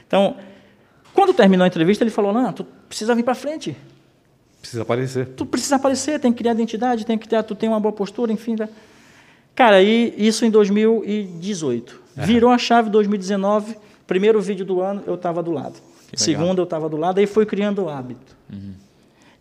Então, 0.08 0.36
quando 1.14 1.34
terminou 1.34 1.64
a 1.64 1.68
entrevista, 1.68 2.04
ele 2.04 2.12
falou: 2.12 2.32
Não, 2.32 2.54
tu 2.54 2.64
precisa 2.88 3.16
vir 3.16 3.24
para 3.24 3.34
frente. 3.34 3.76
Precisa 4.62 4.84
aparecer. 4.84 5.28
Tu 5.30 5.46
precisa 5.46 5.76
aparecer, 5.78 6.20
tem 6.20 6.32
que 6.32 6.40
criar 6.40 6.54
identidade, 6.54 7.06
tem 7.06 7.18
que 7.18 7.28
ter, 7.28 7.42
tu 7.44 7.56
tem 7.56 7.68
uma 7.68 7.80
boa 7.80 7.94
postura, 7.94 8.32
enfim. 8.32 8.56
Tá? 8.56 8.70
Cara, 9.56 9.78
aí 9.78 10.14
isso 10.18 10.46
em 10.46 10.52
2018. 10.52 12.02
Virou 12.18 12.52
a 12.52 12.58
chave 12.58 12.90
2019, 12.90 13.78
primeiro 14.08 14.42
vídeo 14.42 14.66
do 14.66 14.80
ano, 14.80 15.04
eu 15.08 15.16
estava 15.16 15.42
do 15.42 15.52
lado. 15.52 15.76
Que 16.12 16.18
legal. 16.28 16.44
Segundo, 16.44 16.60
eu 16.60 16.64
estava 16.64 16.88
do 16.90 16.98
lado, 16.98 17.20
aí 17.20 17.26
foi 17.28 17.46
criando 17.46 17.84
o 17.84 17.90
hábito. 17.90 18.36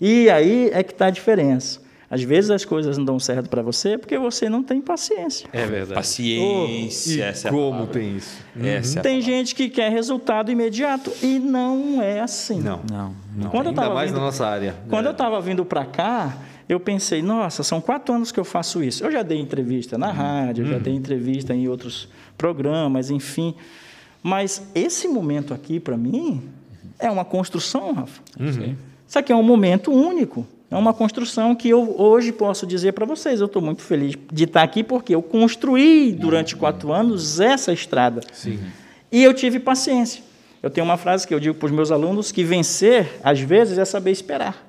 E 0.01 0.29
aí 0.31 0.71
é 0.73 0.83
que 0.83 0.93
está 0.93 1.07
a 1.07 1.11
diferença. 1.11 1.83
Às 2.11 2.23
vezes 2.23 2.51
as 2.51 2.65
coisas 2.65 2.97
não 2.99 3.05
dão 3.05 3.19
certo 3.19 3.49
para 3.49 3.63
você 3.63 3.97
porque 3.99 4.17
você 4.19 4.49
não 4.49 4.63
tem 4.63 4.81
paciência. 4.81 5.49
É 5.53 5.67
verdade. 5.67 5.95
Paciência. 5.95 7.15
E 7.15 7.21
essa 7.21 7.49
é 7.49 7.51
a 7.51 7.53
como 7.53 7.71
palavra. 7.71 7.93
tem 7.93 8.17
isso? 8.17 8.37
Essa 8.63 8.99
é 8.99 9.01
a 9.01 9.03
Tem 9.03 9.21
gente 9.21 9.55
que 9.55 9.69
quer 9.69 9.91
resultado 9.91 10.51
imediato 10.51 11.11
e 11.23 11.39
não 11.39 12.01
é 12.01 12.21
assim. 12.21 12.61
Não. 12.61 12.81
Não. 12.89 13.15
não. 13.35 13.51
Quando 13.51 13.67
eu 13.67 13.71
Ainda 13.71 13.83
tava 13.83 13.95
mais 13.95 14.11
vindo- 14.11 14.21
na 14.21 14.27
nossa 14.27 14.47
área. 14.47 14.75
Quando 14.89 15.07
É. 15.07 15.09
eu 15.09 15.13
estava 15.13 15.41
vindo 15.41 15.65
para 15.65 15.85
cá, 15.87 16.37
eu 16.69 16.79
pensei, 16.79 17.21
nossa, 17.21 17.63
são 17.65 17.81
quatro 17.81 18.15
anos 18.15 18.31
que 18.31 18.39
eu 18.39 18.45
faço 18.45 18.83
isso. 18.83 19.05
Eu 19.05 19.11
já 19.11 19.23
dei 19.23 19.39
entrevista 19.41 19.99
na 19.99 20.13
rádio, 20.13 20.65
eu 20.65 20.71
já 20.71 20.79
dei 20.79 20.95
entrevista 20.95 21.53
em 21.55 21.67
outros 21.69 22.09
programas, 22.39 23.11
enfim. 23.11 23.55
Mas 24.27 24.63
esse 24.75 25.07
momento 25.07 25.53
aqui, 25.53 25.79
para 25.79 25.99
mim, 25.99 26.43
é 26.99 27.11
uma 27.11 27.27
construção, 27.27 27.93
Rafa. 27.93 28.23
Isso 29.07 29.19
aqui 29.19 29.31
é 29.31 29.37
um 29.37 29.43
momento 29.43 29.93
único. 29.93 30.47
É 30.71 30.77
uma 30.77 30.95
construção 30.95 31.55
que 31.55 31.69
eu 31.69 31.95
hoje 32.01 32.33
posso 32.33 32.67
dizer 32.67 32.93
para 32.93 33.05
vocês. 33.05 33.39
Eu 33.41 33.47
estou 33.47 33.61
muito 33.61 33.83
feliz 33.83 34.17
de 34.33 34.45
estar 34.45 34.63
aqui 34.63 34.83
porque 34.83 35.15
eu 35.15 35.21
construí 35.21 36.11
durante 36.11 36.57
quatro 36.57 36.91
anos 36.91 37.39
essa 37.39 37.71
estrada. 37.71 38.23
Sim. 38.33 38.59
E 39.13 39.23
eu 39.23 39.35
tive 39.35 39.61
paciência. 39.61 40.23
Eu 40.63 40.71
tenho 40.71 40.87
uma 40.87 40.97
frase 40.97 41.29
que 41.29 41.35
eu 41.35 41.39
digo 41.39 41.57
para 41.57 41.67
os 41.67 41.73
meus 41.73 41.91
alunos 41.93 42.33
que 42.33 42.43
vencer, 42.43 43.21
às 43.23 43.39
vezes, 43.39 43.77
é 43.77 43.85
saber 43.85 44.11
esperar. 44.11 44.67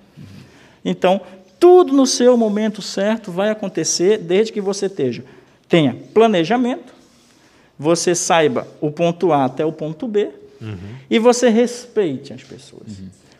Então, 0.83 1.21
tudo 1.57 1.93
no 1.93 2.05
seu 2.05 2.35
momento 2.35 2.81
certo 2.81 3.31
vai 3.31 3.49
acontecer 3.51 4.17
desde 4.17 4.51
que 4.51 4.59
você 4.59 4.87
esteja, 4.87 5.23
tenha 5.69 5.95
planejamento, 6.13 6.93
você 7.77 8.15
saiba 8.15 8.67
o 8.81 8.89
ponto 8.91 9.31
A 9.33 9.45
até 9.45 9.65
o 9.65 9.71
ponto 9.71 10.07
B 10.07 10.29
e 11.09 11.19
você 11.19 11.49
respeite 11.49 12.33
as 12.33 12.41
pessoas. 12.43 12.83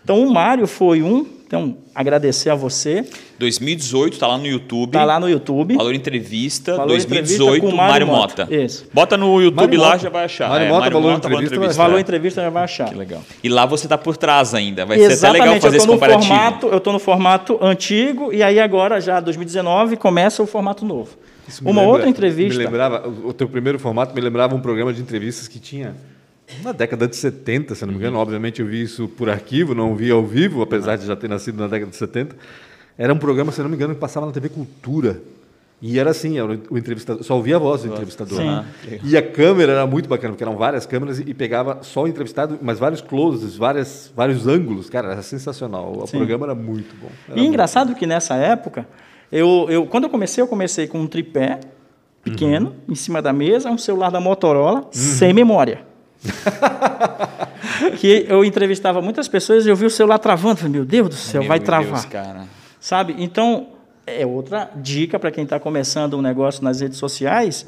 Então, 0.04 0.22
o 0.24 0.32
Mário 0.32 0.68
foi 0.68 1.02
um. 1.02 1.26
Então, 1.48 1.78
agradecer 1.94 2.50
a 2.50 2.56
você. 2.56 3.06
2018, 3.40 4.18
tá 4.20 4.28
lá 4.28 4.38
no 4.38 4.46
YouTube. 4.46 4.90
Está 4.90 5.04
lá 5.06 5.20
no 5.20 5.28
YouTube. 5.30 5.76
Valor 5.76 5.94
Entrevista, 5.96 6.74
Valor 6.74 6.88
2018, 6.90 7.44
Entrevista 7.44 7.70
com 7.72 7.76
Mário, 7.76 7.92
Mário 7.92 8.08
Mota. 8.08 8.44
Mota. 8.46 8.56
Isso. 8.56 8.86
Bota 8.94 9.16
no 9.18 9.42
YouTube 9.42 9.56
Mário 9.78 9.80
lá, 9.80 9.88
Mota. 9.90 10.00
já 10.00 10.10
vai 10.10 10.26
achar. 10.26 10.50
Mário 10.50 10.68
Mota, 10.70 10.90
Valor 10.92 11.14
Entrevista, 11.14 11.58
vai- 11.60 11.74
Valor 11.74 11.98
é. 11.98 12.02
entrevista 12.02 12.42
já 12.42 12.50
vai 12.50 12.64
achar. 12.64 12.90
Que 12.90 12.96
legal. 12.96 13.22
E 13.44 13.50
lá 13.50 13.66
você 13.66 13.88
tá 13.88 13.98
por 13.98 14.18
trás 14.18 14.54
ainda. 14.54 14.86
Vai 14.86 14.98
ser 14.98 15.06
até 15.06 15.14
Exatamente, 15.14 15.42
legal 15.44 15.62
fazer 15.62 15.68
eu 15.68 15.78
esse 15.78 15.78
estou 15.78 15.96
no 15.96 16.00
comparativo. 16.02 16.28
formato, 16.36 16.68
eu 16.68 16.78
estou 16.78 16.94
no 16.94 17.00
formato 17.00 17.60
antigo 17.62 18.34
e 18.34 18.44
aí 18.44 18.60
agora 18.60 19.00
já 19.02 19.20
2019 19.20 19.98
começa 19.98 20.44
o 20.44 20.48
formato 20.48 20.84
novo. 20.86 21.16
Isso 21.48 21.62
Uma 21.64 21.82
lembra- 21.82 21.88
outra 21.88 22.10
entrevista. 22.10 22.58
Me 22.60 22.66
lembrava, 22.66 23.08
o 23.08 23.32
teu 23.34 23.48
primeiro 23.48 23.78
formato 23.80 24.14
me 24.16 24.22
lembrava 24.22 24.56
um 24.56 24.60
programa 24.62 24.92
de 24.94 25.02
entrevistas 25.02 25.48
que 25.48 25.60
tinha 25.60 25.96
na 26.64 26.72
década 26.72 27.08
de 27.08 27.16
70, 27.16 27.74
se 27.76 27.82
não 27.86 27.90
me 27.90 27.96
Uhum. 27.96 28.02
engano. 28.02 28.18
Obviamente 28.20 28.62
eu 28.62 28.68
vi 28.68 28.82
isso 28.82 29.08
por 29.08 29.30
arquivo, 29.30 29.74
não 29.76 29.96
vi 29.96 30.12
ao 30.12 30.24
vivo, 30.26 30.62
apesar 30.62 30.96
de 30.96 31.06
já 31.06 31.16
ter 31.16 31.28
nascido 31.30 31.58
na 31.60 31.68
década 31.68 31.92
de 31.92 31.98
70. 31.98 32.36
Era 32.98 33.14
um 33.14 33.18
programa, 33.18 33.52
se 33.52 33.62
não 33.62 33.70
me 33.70 33.76
engano, 33.76 33.94
que 33.94 34.00
passava 34.00 34.26
na 34.26 34.32
TV 34.32 34.50
Cultura. 34.50 35.22
E 35.82 36.00
era 36.00 36.10
assim, 36.12 36.40
era 36.40 36.58
o 36.70 36.78
entrevistador, 36.78 37.22
só 37.24 37.36
ouvia 37.36 37.58
a 37.58 37.60
voz 37.60 37.82
do 37.84 37.90
entrevistador. 37.90 38.40
Sim. 38.40 39.00
E 39.04 39.18
a 39.18 39.22
câmera 39.22 39.74
era 39.74 39.86
muito 39.86 40.08
bacana, 40.08 40.32
porque 40.34 40.44
eram 40.44 40.56
várias 40.56 40.86
câmeras 40.86 41.20
e 41.20 41.34
pegava 41.34 41.80
só 41.82 42.04
o 42.04 42.08
entrevistado, 42.08 42.58
mas 42.62 42.80
vários 42.80 43.02
closes, 43.02 43.58
várias, 43.58 44.12
vários 44.16 44.48
ângulos. 44.48 44.90
Cara, 44.90 45.12
era 45.12 45.22
sensacional. 45.22 46.00
O 46.02 46.08
Sim. 46.08 46.18
programa 46.18 46.46
era 46.46 46.56
muito 46.56 46.96
bom. 47.00 47.10
Era 47.28 47.38
E 47.38 47.42
muito 47.42 47.50
engraçado 47.50 47.94
que 47.94 48.08
nessa 48.08 48.36
época, 48.36 48.88
eu, 49.36 49.68
eu, 49.70 49.86
quando 49.86 50.06
eu 50.06 50.10
comecei, 50.10 50.42
eu 50.42 50.48
comecei 50.48 50.88
com 50.88 51.00
um 51.00 51.08
tripé 51.08 51.60
pequeno, 52.24 52.74
em 52.88 52.96
cima 52.96 53.22
da 53.22 53.34
mesa, 53.34 53.70
um 53.70 53.78
celular 53.78 54.10
da 54.10 54.20
Motorola, 54.20 54.88
sem 54.92 55.34
memória. 55.34 55.86
que 58.00 58.26
eu 58.30 58.46
entrevistava 58.46 59.02
muitas 59.02 59.28
pessoas 59.28 59.66
e 59.66 59.70
eu 59.70 59.76
vi 59.76 59.86
o 59.86 59.90
celular 59.90 60.18
travando. 60.20 60.58
Falei, 60.58 60.72
meu 60.72 60.86
Deus 60.86 61.10
do 61.10 61.16
céu, 61.16 61.42
Meu 61.42 61.50
vai 61.50 61.60
Deus, 61.60 61.66
travar. 61.66 62.10
cara. 62.10 62.44
Sabe? 62.80 63.16
Então, 63.20 63.68
é 64.08 64.26
outra 64.26 64.72
dica 64.76 65.20
para 65.20 65.30
quem 65.32 65.44
está 65.44 65.60
começando 65.60 66.18
um 66.18 66.22
negócio 66.22 66.64
nas 66.64 66.80
redes 66.80 66.98
sociais. 66.98 67.66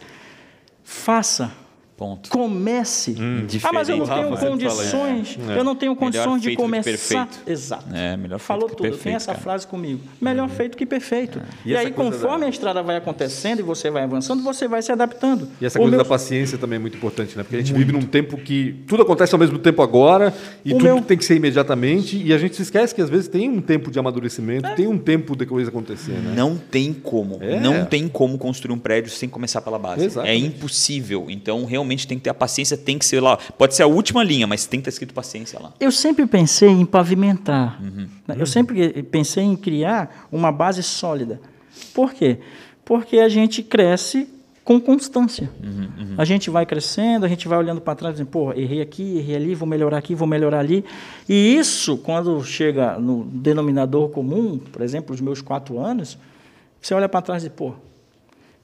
Faça. 0.84 1.51
Ponto. 1.98 2.30
Comece. 2.30 3.16
ah, 3.64 3.74
mas 3.74 3.90
eu 3.90 3.98
não 3.98 4.06
tenho 4.06 4.22
Rafa 4.30 4.38
fala 4.38 4.52
condições. 4.52 5.40
É. 5.50 5.58
Eu 5.60 5.64
não 5.64 5.76
tenho 5.76 5.96
condições 5.96 6.44
de 6.44 6.56
começar. 6.56 6.84
perfeito. 6.92 7.40
Exato. 7.48 7.86
É, 7.92 8.16
melhor 8.16 8.38
feito 8.38 8.48
Falou 8.48 8.70
que 8.70 8.76
tudo. 8.76 8.84
perfeito, 8.84 9.04
Tem 9.04 9.16
essa 9.16 9.32
cara. 9.32 9.40
frase 9.40 9.66
comigo. 9.66 10.02
Melhor 10.22 10.48
feito 10.48 10.78
que 10.78 10.86
perfeito. 10.86 11.42
E 11.66 11.72
E, 11.72 11.74
essa 11.74 11.88
aí, 11.88 11.92
conforme 11.92 12.42
da- 12.42 12.46
a 12.46 12.50
estrada 12.50 12.84
vai 12.84 12.98
acontecendo 12.98 13.62
e 13.62 13.64
você 13.64 13.90
vai 13.90 14.04
avançando, 14.04 14.44
você 14.44 14.68
vai 14.68 14.84
se 14.84 14.92
adaptando. 14.92 15.48
E 15.60 15.66
essa 15.66 15.80
O 15.80 15.82
coisa 15.82 15.98
meu- 15.98 16.04
da 16.04 16.08
paciência 16.08 16.56
também 16.56 16.78
é 16.78 16.80
muito 16.80 16.96
importante, 16.98 17.36
né? 17.36 17.42
Porque 17.42 17.56
a 17.56 17.60
gente 17.60 17.74
vive 17.74 17.92
num 17.92 18.04
tempo 18.04 18.38
que 18.38 18.76
tudo 18.86 19.02
acontece 19.02 19.34
ao 19.34 19.40
mesmo 19.40 19.58
tempo 19.58 19.82
agora 19.82 20.32
e 20.64 20.70
O 20.74 20.78
tudo 20.78 20.84
meu- 20.84 21.02
tem 21.02 21.18
que 21.18 21.26
ser 21.26 21.36
imediatamente 21.36 22.22
e 22.24 22.32
a 22.32 22.38
gente 22.38 22.56
se 22.56 22.62
esquece 22.62 22.94
que 22.94 23.02
às 23.02 23.10
vezes 23.10 23.28
tem 23.28 23.50
um 23.50 23.60
tempo 23.60 23.90
de 23.90 23.98
amadurecimento, 23.98 24.68
É. 24.68 24.76
tem 24.76 24.86
um 24.86 25.00
tempo 25.00 25.36
de 25.36 25.48
coisa 25.48 25.72
acontecer, 25.72 26.12
né? 26.12 26.34
Não 26.36 26.56
tem 26.58 26.94
como. 26.94 27.40
É. 27.42 27.60
Não 27.60 27.86
tem 27.86 28.08
como 28.08 28.38
construir 28.38 28.76
um 28.76 28.78
prédio 28.80 29.10
sem 29.12 29.28
começar 29.28 29.62
pela 29.62 29.80
base. 29.80 30.06
Exato. 30.06 30.28
É 30.28 30.36
impossível. 30.36 31.26
Então, 31.28 31.66
realmente 31.66 31.87
tem 32.08 32.17
que 32.17 32.23
ter 32.23 32.30
a 32.30 32.34
paciência, 32.34 32.76
tem 32.76 32.97
que 32.97 33.06
ser 33.06 33.21
lá. 33.21 33.38
Pode 33.58 33.76
ser 33.76 33.84
a 33.84 33.88
última 33.88 34.23
linha, 34.23 34.47
mas 34.47 34.65
tem 34.65 34.80
que 34.80 34.89
estar 34.89 34.95
escrito 34.95 35.13
paciência 35.13 35.60
lá. 35.60 35.73
Eu 35.80 35.91
sempre 35.91 36.26
pensei 36.26 36.69
em 36.69 36.86
pavimentar. 36.86 37.82
Uhum. 37.82 38.08
né? 38.28 38.36
Eu 38.38 38.45
sempre 38.45 39.04
pensei 39.04 39.43
em 39.43 39.56
criar 39.56 40.28
uma 40.32 40.52
base 40.52 40.84
sólida. 40.84 41.39
Por 41.93 42.13
quê? 42.13 42.39
Porque 42.84 43.19
a 43.19 43.30
gente 43.30 43.63
cresce 43.63 44.28
com 44.67 44.82
constância. 44.82 45.50
Uhum, 45.63 46.15
A 46.17 46.26
gente 46.26 46.50
vai 46.50 46.65
crescendo, 46.65 47.26
a 47.26 47.30
gente 47.30 47.47
vai 47.47 47.58
olhando 47.58 47.80
para 47.80 47.95
trás, 47.95 48.15
dizendo, 48.15 48.28
pô, 48.28 48.52
errei 48.52 48.82
aqui, 48.82 49.17
errei 49.17 49.38
ali, 49.38 49.56
vou 49.56 49.65
melhorar 49.65 49.97
aqui, 49.97 50.13
vou 50.13 50.28
melhorar 50.28 50.60
ali. 50.60 50.84
E 51.28 51.56
isso, 51.56 51.97
quando 51.97 52.43
chega 52.43 53.00
no 53.00 53.23
denominador 53.23 54.10
comum, 54.10 54.58
por 54.58 54.82
exemplo, 54.82 55.15
os 55.15 55.21
meus 55.21 55.41
quatro 55.41 55.80
anos, 55.80 56.17
você 56.82 56.93
olha 56.93 57.08
para 57.08 57.21
trás 57.21 57.45
e, 57.45 57.50
pô, 57.50 57.76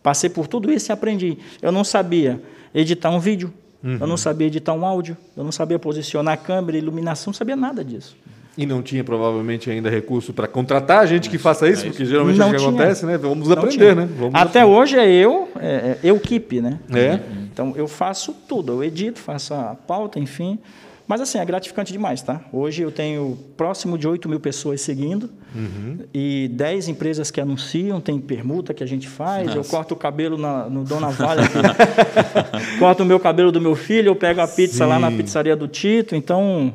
passei 0.04 0.30
por 0.30 0.46
tudo 0.48 0.72
isso 0.72 0.92
e 0.92 0.94
aprendi. 0.94 1.38
Eu 1.62 1.72
não 1.72 1.84
sabia 1.84 2.40
editar 2.76 3.10
um 3.10 3.20
vídeo, 3.20 3.52
eu 3.84 4.06
não 4.06 4.18
sabia 4.18 4.48
editar 4.48 4.74
um 4.74 4.86
áudio, 4.86 5.18
eu 5.36 5.44
não 5.44 5.52
sabia 5.52 5.80
posicionar 5.80 6.36
a 6.36 6.38
câmera, 6.38 6.78
iluminação, 6.78 7.32
não 7.32 7.34
sabia 7.38 7.56
nada 7.56 7.84
disso. 7.84 8.16
E 8.56 8.68
não 8.68 8.84
tinha 8.84 9.04
provavelmente 9.04 9.72
ainda 9.72 9.90
recurso 9.90 10.32
para 10.32 10.48
contratar 10.48 11.08
gente 11.08 11.28
que 11.28 11.40
faça 11.40 11.68
isso, 11.68 11.86
porque 11.86 12.06
geralmente 12.06 12.38
Não 12.38 12.46
é 12.46 12.50
o 12.50 12.52
que 12.54 12.58
tinha. 12.60 12.70
acontece, 12.70 13.04
né? 13.04 13.18
Vamos 13.18 13.48
Não 13.48 13.58
aprender, 13.58 13.78
tinha. 13.78 13.96
né? 13.96 14.10
Vamos 14.16 14.36
Até 14.40 14.64
hoje 14.64 14.96
é 15.00 15.12
eu, 15.12 15.50
é, 15.60 15.68
é 15.68 15.98
eu 16.04 16.20
keep, 16.20 16.62
né? 16.62 16.78
É. 16.94 17.20
Então 17.52 17.74
eu 17.76 17.88
faço 17.88 18.32
tudo, 18.48 18.74
eu 18.74 18.84
edito, 18.84 19.20
faço 19.20 19.56
a 19.56 19.76
pauta, 19.88 20.20
enfim. 20.20 20.60
Mas 21.06 21.20
assim, 21.20 21.38
é 21.38 21.44
gratificante 21.46 21.92
demais, 21.92 22.22
tá? 22.22 22.42
Hoje 22.52 22.82
eu 22.82 22.90
tenho 22.92 23.38
próximo 23.58 23.98
de 23.98 24.08
8 24.08 24.30
mil 24.30 24.40
pessoas 24.40 24.80
seguindo 24.82 25.30
Uhum. 25.54 26.00
e 26.14 26.50
10 26.54 26.88
empresas 26.88 27.30
que 27.30 27.42
anunciam, 27.42 28.00
tem 28.00 28.20
permuta 28.20 28.74
que 28.74 28.82
a 28.84 28.88
gente 28.88 29.08
faz, 29.10 29.54
eu 29.54 29.64
corto 29.66 29.94
o 29.94 29.98
cabelo 29.98 30.38
na- 30.38 30.70
no 30.70 30.84
Dona 30.86 31.10
Vale, 31.10 31.42
aqui. 31.42 31.54
corto 32.80 33.04
o 33.04 33.06
meu 33.06 33.20
cabelo 33.20 33.52
do 33.52 33.60
meu 33.60 33.76
filho, 33.76 34.08
eu 34.10 34.16
pego 34.16 34.40
a 34.42 34.48
pizza 34.48 34.86
lá 34.86 34.98
na 34.98 35.12
Sim. 35.12 35.18
pizzaria 35.18 35.56
do 35.56 35.68
Tito, 35.68 36.16
então 36.16 36.74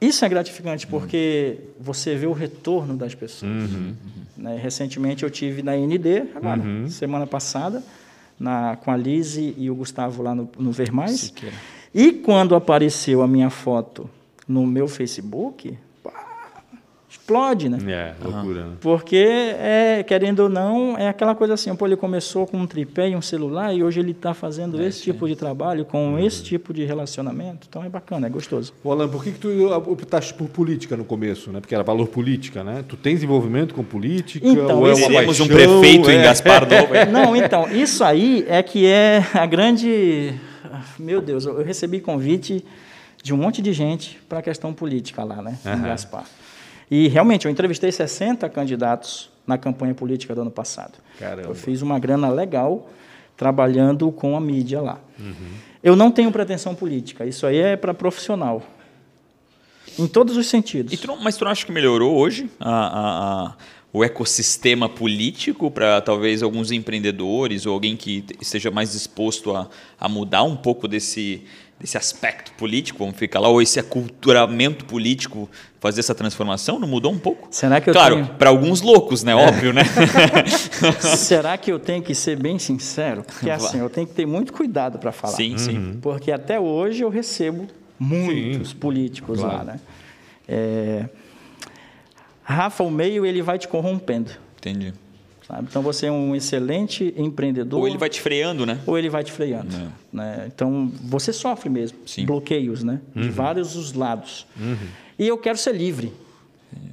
isso 0.00 0.24
é 0.24 0.28
gratificante 0.28 0.86
porque 0.86 1.58
você 1.80 2.14
vê 2.14 2.26
o 2.26 2.32
retorno 2.32 2.96
das 2.96 3.14
pessoas. 3.14 3.50
Uhum. 3.50 3.92
Né? 4.36 4.56
Recentemente 4.62 5.24
eu 5.24 5.30
tive 5.30 5.62
na 5.64 5.76
ND, 5.76 6.28
agora, 6.34 6.60
Uhum. 6.60 6.88
semana 6.88 7.26
passada, 7.26 7.82
na, 8.38 8.76
com 8.76 8.92
a 8.92 8.96
Lise 8.96 9.52
e 9.58 9.68
o 9.68 9.74
Gustavo 9.74 10.22
lá 10.22 10.32
no, 10.32 10.48
no 10.56 10.70
Ver 10.70 10.92
Mais. 10.92 11.34
E 11.94 12.12
quando 12.12 12.54
apareceu 12.54 13.22
a 13.22 13.28
minha 13.28 13.50
foto 13.50 14.08
no 14.46 14.66
meu 14.66 14.88
Facebook, 14.88 15.76
pá, 16.02 16.28
explode, 17.08 17.68
né? 17.68 17.78
É, 17.86 18.24
loucura, 18.24 18.64
né? 18.64 18.72
Porque, 18.80 19.16
é, 19.16 20.04
querendo 20.06 20.40
ou 20.40 20.48
não, 20.48 20.96
é 20.96 21.08
aquela 21.08 21.34
coisa 21.34 21.54
assim, 21.54 21.74
pô, 21.74 21.86
ele 21.86 21.96
começou 21.96 22.46
com 22.46 22.58
um 22.58 22.66
tripé 22.66 23.10
e 23.10 23.16
um 23.16 23.22
celular 23.22 23.74
e 23.74 23.82
hoje 23.82 24.00
ele 24.00 24.12
está 24.12 24.32
fazendo 24.32 24.82
esse 24.82 25.02
tipo 25.02 25.26
de 25.26 25.36
trabalho 25.36 25.84
com 25.84 26.18
esse 26.18 26.42
tipo 26.42 26.72
de 26.72 26.84
relacionamento. 26.84 27.66
Então 27.68 27.84
é 27.84 27.88
bacana, 27.88 28.26
é 28.26 28.30
gostoso. 28.30 28.72
Ô, 28.84 28.92
Alan, 28.92 29.08
por 29.08 29.24
que, 29.24 29.32
que 29.32 29.38
tu 29.38 29.48
optaste 29.90 30.34
por 30.34 30.48
política 30.48 30.96
no 30.96 31.04
começo, 31.04 31.50
né? 31.50 31.60
Porque 31.60 31.74
era 31.74 31.84
valor 31.84 32.08
política, 32.08 32.64
né? 32.64 32.84
Tu 32.86 32.96
tens 32.96 33.22
envolvimento 33.22 33.74
com 33.74 33.82
política? 33.84 34.46
Então, 34.46 34.78
ou 34.78 34.88
é 34.88 34.94
uma 34.94 35.06
um 35.06 35.12
paixão, 35.12 35.46
prefeito 35.46 36.10
em 36.10 36.16
é? 36.18 36.22
Gaspar 36.22 36.62
Novo. 36.68 37.12
Não, 37.12 37.36
então, 37.36 37.70
isso 37.70 38.04
aí 38.04 38.44
é 38.48 38.62
que 38.62 38.86
é 38.86 39.24
a 39.34 39.46
grande. 39.46 40.34
Meu 40.98 41.20
Deus, 41.20 41.44
eu 41.44 41.62
recebi 41.62 42.00
convite 42.00 42.64
de 43.22 43.34
um 43.34 43.36
monte 43.36 43.60
de 43.60 43.72
gente 43.72 44.20
para 44.28 44.38
a 44.38 44.42
questão 44.42 44.72
política 44.72 45.24
lá, 45.24 45.42
né, 45.42 45.58
em. 45.64 45.82
Gaspar. 45.82 46.24
E 46.90 47.08
realmente, 47.08 47.44
eu 47.46 47.50
entrevistei 47.50 47.92
60 47.92 48.48
candidatos 48.48 49.30
na 49.46 49.58
campanha 49.58 49.94
política 49.94 50.34
do 50.34 50.40
ano 50.42 50.50
passado. 50.50 50.92
Caramba. 51.18 51.48
Eu 51.48 51.54
fiz 51.54 51.82
uma 51.82 51.98
grana 51.98 52.28
legal 52.28 52.88
trabalhando 53.36 54.10
com 54.10 54.36
a 54.36 54.40
mídia 54.40 54.80
lá. 54.80 54.98
Eu 55.82 55.94
não 55.94 56.10
tenho 56.10 56.30
pretensão 56.32 56.74
política, 56.74 57.24
isso 57.26 57.46
aí 57.46 57.56
é 57.58 57.76
para 57.76 57.92
profissional. 57.94 58.62
Em 59.98 60.06
todos 60.06 60.36
os 60.36 60.46
sentidos. 60.46 60.92
E 60.92 60.96
tu 60.96 61.06
não- 61.08 61.16
mas 61.16 61.36
tu 61.36 61.44
não 61.44 61.50
acha 61.50 61.64
que 61.66 61.72
melhorou 61.72 62.16
hoje 62.16 62.48
a- 62.60 62.70
a- 62.70 63.46
a- 63.48 63.54
o 63.92 64.04
ecossistema 64.04 64.88
político 64.88 65.70
para 65.70 66.00
talvez 66.00 66.42
alguns 66.42 66.70
empreendedores 66.70 67.64
ou 67.66 67.72
alguém 67.72 67.96
que 67.96 68.20
te- 68.22 68.36
esteja 68.40 68.70
mais 68.70 68.92
disposto 68.92 69.54
a, 69.54 69.68
a 69.98 70.08
mudar 70.08 70.42
um 70.42 70.54
pouco 70.56 70.86
desse, 70.86 71.42
desse 71.80 71.96
aspecto 71.96 72.52
político, 72.52 72.98
vamos 72.98 73.16
ficar 73.16 73.40
lá, 73.40 73.48
ou 73.48 73.62
esse 73.62 73.80
aculturamento 73.80 74.84
político, 74.84 75.48
fazer 75.80 76.00
essa 76.00 76.14
transformação? 76.14 76.78
Não 76.78 76.86
mudou 76.86 77.10
um 77.12 77.18
pouco? 77.18 77.48
Será 77.50 77.80
que 77.80 77.88
eu 77.88 77.94
claro, 77.94 78.16
tenho- 78.16 78.26
para 78.36 78.50
alguns 78.50 78.82
loucos, 78.82 79.24
né? 79.24 79.34
Óbvio, 79.34 79.72
né? 79.72 79.82
Será 81.16 81.56
que 81.56 81.72
eu 81.72 81.78
tenho 81.78 82.02
que 82.02 82.14
ser 82.14 82.36
bem 82.38 82.58
sincero? 82.58 83.22
Porque 83.22 83.48
assim, 83.50 83.78
eu 83.78 83.88
tenho 83.88 84.06
que 84.06 84.12
ter 84.14 84.26
muito 84.26 84.52
cuidado 84.52 84.98
para 84.98 85.12
falar. 85.12 85.34
sim, 85.34 85.56
sim. 85.56 85.98
Porque 86.02 86.30
até 86.30 86.60
hoje 86.60 87.02
eu 87.02 87.08
recebo 87.08 87.66
muitos 87.98 88.72
políticos 88.74 89.38
lá, 89.40 89.64
né? 89.64 89.80
É, 90.46 91.04
Rafa, 92.50 92.82
o 92.82 92.90
meio 92.90 93.26
ele 93.26 93.42
vai 93.42 93.58
te 93.58 93.68
corrompendo, 93.68 94.30
Entendi. 94.58 94.94
sabe? 95.46 95.66
Então 95.70 95.82
você 95.82 96.06
é 96.06 96.10
um 96.12 96.34
excelente 96.34 97.12
empreendedor. 97.16 97.80
Ou 97.80 97.86
ele 97.86 97.98
vai 97.98 98.08
te 98.08 98.20
freando, 98.20 98.64
né? 98.64 98.78
ou 98.86 98.96
ele 98.98 99.10
vai 99.10 99.22
te 99.22 99.30
freando, 99.30 99.68
né? 100.12 100.44
Então 100.46 100.90
você 101.02 101.30
sofre 101.32 101.68
mesmo 101.68 101.98
Sim. 102.06 102.24
bloqueios, 102.24 102.82
né? 102.82 103.00
De 103.14 103.28
vários 103.28 103.76
os 103.76 103.92
lados. 103.92 104.46
E 105.18 105.28
eu 105.28 105.36
quero 105.36 105.58
ser 105.58 105.74
livre. 105.74 106.10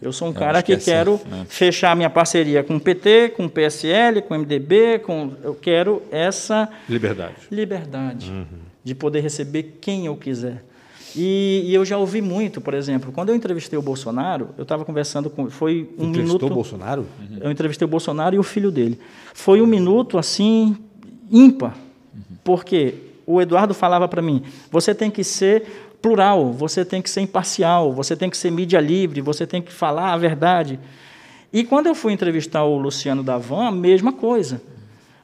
Eu 0.01 0.11
sou 0.13 0.27
um 0.29 0.31
Eu 0.31 0.35
cara 0.39 0.61
que 0.61 0.67
que, 0.67 0.73
é 0.73 0.75
assim, 0.75 0.85
quero 0.91 1.21
né? 1.25 1.45
fechar 1.49 1.95
minha 1.95 2.09
parceria 2.09 2.63
com 2.63 2.75
o 2.77 2.79
PT, 2.79 3.29
com 3.35 3.45
o 3.45 3.49
PSL, 3.49 4.21
com 4.21 4.33
o 4.33 4.39
MDB, 4.39 4.99
com 4.99 5.33
eu 5.43 5.53
quero 5.55 6.01
essa 6.11 6.69
Liberdade. 6.89 7.35
liberdade 7.51 8.31
de 8.83 8.95
poder 8.95 9.19
receber 9.21 9.77
quem 9.81 10.05
eu 10.05 10.15
quiser. 10.15 10.63
E, 11.15 11.63
e 11.65 11.73
eu 11.73 11.85
já 11.85 11.97
ouvi 11.97 12.21
muito, 12.21 12.59
por 12.59 12.73
exemplo, 12.73 13.11
quando 13.11 13.29
eu 13.29 13.35
entrevistei 13.35 13.79
o 13.79 13.81
Bolsonaro, 13.81 14.49
eu 14.57 14.63
estava 14.63 14.83
conversando 14.83 15.29
com, 15.29 15.49
foi 15.49 15.89
um 15.97 16.09
Entrevistou 16.09 16.39
minuto. 16.39 16.45
o 16.45 16.49
Bolsonaro? 16.49 17.05
Eu 17.39 17.49
entrevistei 17.49 17.85
o 17.85 17.89
Bolsonaro 17.89 18.35
e 18.35 18.39
o 18.39 18.43
filho 18.43 18.69
dele. 18.69 18.99
Foi 19.33 19.61
um 19.61 19.65
minuto 19.65 20.17
assim 20.17 20.75
ímpar, 21.31 21.75
porque 22.43 22.95
o 23.25 23.41
Eduardo 23.41 23.73
falava 23.73 24.07
para 24.07 24.21
mim: 24.21 24.43
você 24.69 24.93
tem 24.93 25.09
que 25.09 25.23
ser 25.23 25.63
plural, 26.01 26.51
você 26.51 26.83
tem 26.83 27.01
que 27.01 27.09
ser 27.09 27.21
imparcial, 27.21 27.93
você 27.93 28.15
tem 28.15 28.29
que 28.29 28.37
ser 28.37 28.51
mídia 28.51 28.79
livre, 28.79 29.21
você 29.21 29.47
tem 29.47 29.61
que 29.61 29.71
falar 29.71 30.11
a 30.11 30.17
verdade. 30.17 30.79
E 31.51 31.63
quando 31.63 31.87
eu 31.87 31.95
fui 31.95 32.11
entrevistar 32.11 32.63
o 32.65 32.77
Luciano 32.77 33.23
Davan, 33.23 33.67
a 33.67 33.71
mesma 33.71 34.11
coisa. 34.11 34.61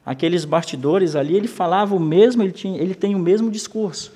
Aqueles 0.04 0.46
bastidores 0.46 1.16
ali, 1.16 1.36
ele 1.36 1.48
falava 1.48 1.96
o 1.96 2.00
mesmo, 2.00 2.42
ele, 2.42 2.52
tinha, 2.52 2.82
ele 2.82 2.96
tem 2.96 3.14
o 3.14 3.20
mesmo 3.20 3.52
discurso. 3.52 4.12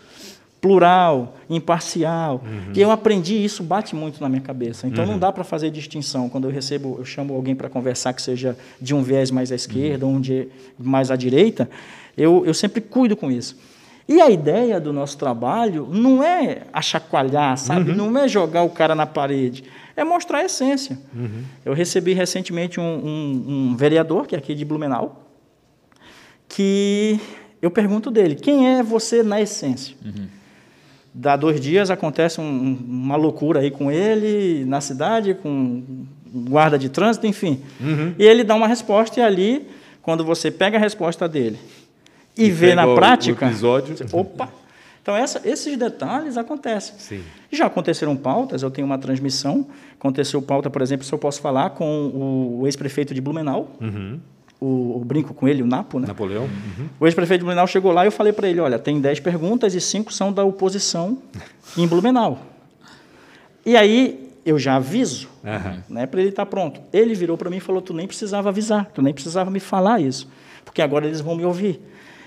Plural, 0.66 1.36
imparcial. 1.48 2.42
E 2.74 2.82
eu 2.82 2.90
aprendi 2.90 3.36
isso, 3.46 3.62
bate 3.62 3.96
muito 3.96 4.20
na 4.20 4.28
minha 4.28 4.42
cabeça. 4.42 4.88
Então 4.88 5.06
não 5.06 5.20
dá 5.20 5.32
para 5.32 5.44
fazer 5.44 5.70
distinção. 5.70 6.28
Quando 6.28 6.46
eu 6.48 6.52
recebo, 6.52 6.96
eu 6.98 7.06
chamo 7.06 7.36
alguém 7.36 7.54
para 7.56 7.70
conversar 7.70 8.14
que 8.14 8.22
seja 8.22 8.58
de 8.82 8.96
um 8.96 9.04
viés 9.04 9.30
mais 9.30 9.52
à 9.52 9.56
esquerda, 9.56 10.08
ou 10.08 10.12
um 10.14 10.20
de 10.20 10.48
mais 10.80 11.12
à 11.12 11.16
direita, 11.16 11.70
eu, 12.18 12.44
eu 12.48 12.54
sempre 12.54 12.82
cuido 12.82 13.16
com 13.16 13.30
isso. 13.32 13.56
E 14.10 14.20
a 14.20 14.30
ideia 14.32 14.80
do 14.80 14.92
nosso 14.92 15.18
trabalho 15.20 15.88
não 15.92 16.24
é 16.24 16.64
achacoalhar, 16.74 17.56
sabe? 17.60 17.92
Não 17.94 18.18
é 18.18 18.28
jogar 18.28 18.64
o 18.64 18.70
cara 18.72 18.96
na 18.96 19.06
parede. 19.06 19.64
É 19.96 20.04
mostrar 20.04 20.40
a 20.40 20.46
essência. 20.46 20.98
Eu 21.64 21.74
recebi 21.76 22.14
recentemente 22.14 22.80
um, 22.80 22.84
um- 22.84 23.46
um 23.72 23.76
vereador, 23.76 24.26
que 24.26 24.34
é 24.34 24.38
aqui 24.40 24.56
de 24.56 24.66
Blumenau, 24.66 25.28
que 26.50 27.20
eu 27.62 27.70
pergunto 27.72 28.10
dele, 28.10 28.34
quem 28.36 28.68
é 28.76 28.82
você 28.84 29.22
na 29.22 29.40
essência? 29.42 29.96
Dá 31.18 31.38
dois 31.38 31.62
dias, 31.62 31.90
acontece 31.90 32.42
um- 32.42 32.78
uma 32.88 33.16
loucura 33.16 33.62
aí 33.62 33.72
com 33.72 33.90
ele, 33.90 34.66
na 34.66 34.82
cidade, 34.82 35.34
com 35.34 35.82
guarda 36.50 36.78
de 36.78 36.90
trânsito, 36.90 37.26
enfim. 37.26 37.62
E 38.20 38.24
ele 38.26 38.44
dá 38.44 38.54
uma 38.54 38.68
resposta, 38.68 39.20
e 39.20 39.24
ali, 39.24 39.66
quando 40.02 40.26
você 40.26 40.52
pega 40.52 40.78
a 40.78 40.80
resposta 40.80 41.26
dele 41.30 41.58
e, 42.38 42.48
E 42.48 42.52
vê 42.52 42.76
na 42.76 42.86
o- 42.86 42.92
o 42.92 42.96
prática. 42.96 43.46
episódio. 43.46 43.96
você- 43.96 44.06
Opa! 44.14 44.50
Então, 45.02 45.16
essa- 45.16 45.40
esses 45.46 45.78
detalhes 45.78 46.36
acontecem. 46.36 46.96
Sim. 46.98 47.22
Já 47.52 47.68
aconteceram 47.68 48.16
pautas, 48.18 48.62
eu 48.64 48.70
tenho 48.72 48.86
uma 48.86 48.98
transmissão. 48.98 49.66
Aconteceu 49.98 50.42
pauta, 50.42 50.70
por 50.70 50.82
exemplo, 50.82 51.06
se 51.06 51.14
eu 51.14 51.18
posso 51.20 51.40
falar 51.40 51.70
com 51.70 52.08
o, 52.08 52.62
o 52.62 52.68
ex-prefeito 52.68 53.14
de 53.14 53.22
Blumenau, 53.22 53.72
o, 54.60 54.98
o 54.98 55.04
brinco 55.06 55.34
com 55.34 55.48
ele, 55.48 55.62
o 55.62 55.68
Napo, 55.68 56.00
né? 56.00 56.08
Napoleão? 56.08 56.44
Uhum. 56.44 56.88
O 57.00 57.06
ex-prefeito 57.06 57.40
de 57.40 57.46
Blumenau 57.46 57.68
chegou 57.68 57.92
lá 57.92 58.04
e 58.04 58.08
eu 58.08 58.12
falei 58.12 58.34
para 58.34 58.48
ele: 58.48 58.60
olha, 58.60 58.80
tem 58.80 59.00
10 59.00 59.20
perguntas 59.20 59.74
e 59.76 59.82
5 59.82 60.14
são 60.14 60.32
da 60.32 60.44
oposição 60.44 61.18
em 61.78 61.88
Blumenau. 61.88 62.40
E 63.66 63.76
aí 63.76 64.32
eu 64.46 64.60
já 64.60 64.76
aviso, 64.76 65.28
Aham. 65.44 65.84
né, 65.90 66.06
para 66.06 66.20
ele 66.20 66.30
estar 66.30 66.46
pronto. 66.46 66.80
Ele 66.94 67.14
virou 67.16 67.38
para 67.38 67.50
mim 67.50 67.58
e 67.58 67.62
falou: 67.62 67.82
tu 67.82 67.94
nem 67.94 68.08
precisava 68.08 68.50
avisar, 68.50 68.92
tu 68.94 69.02
nem 69.02 69.14
precisava 69.14 69.50
me 69.50 69.60
falar 69.60 70.00
isso, 70.00 70.30
porque 70.64 70.82
agora 70.82 71.06
eles 71.06 71.22
vão 71.22 71.36
me 71.36 71.46
ouvir. 71.46 71.82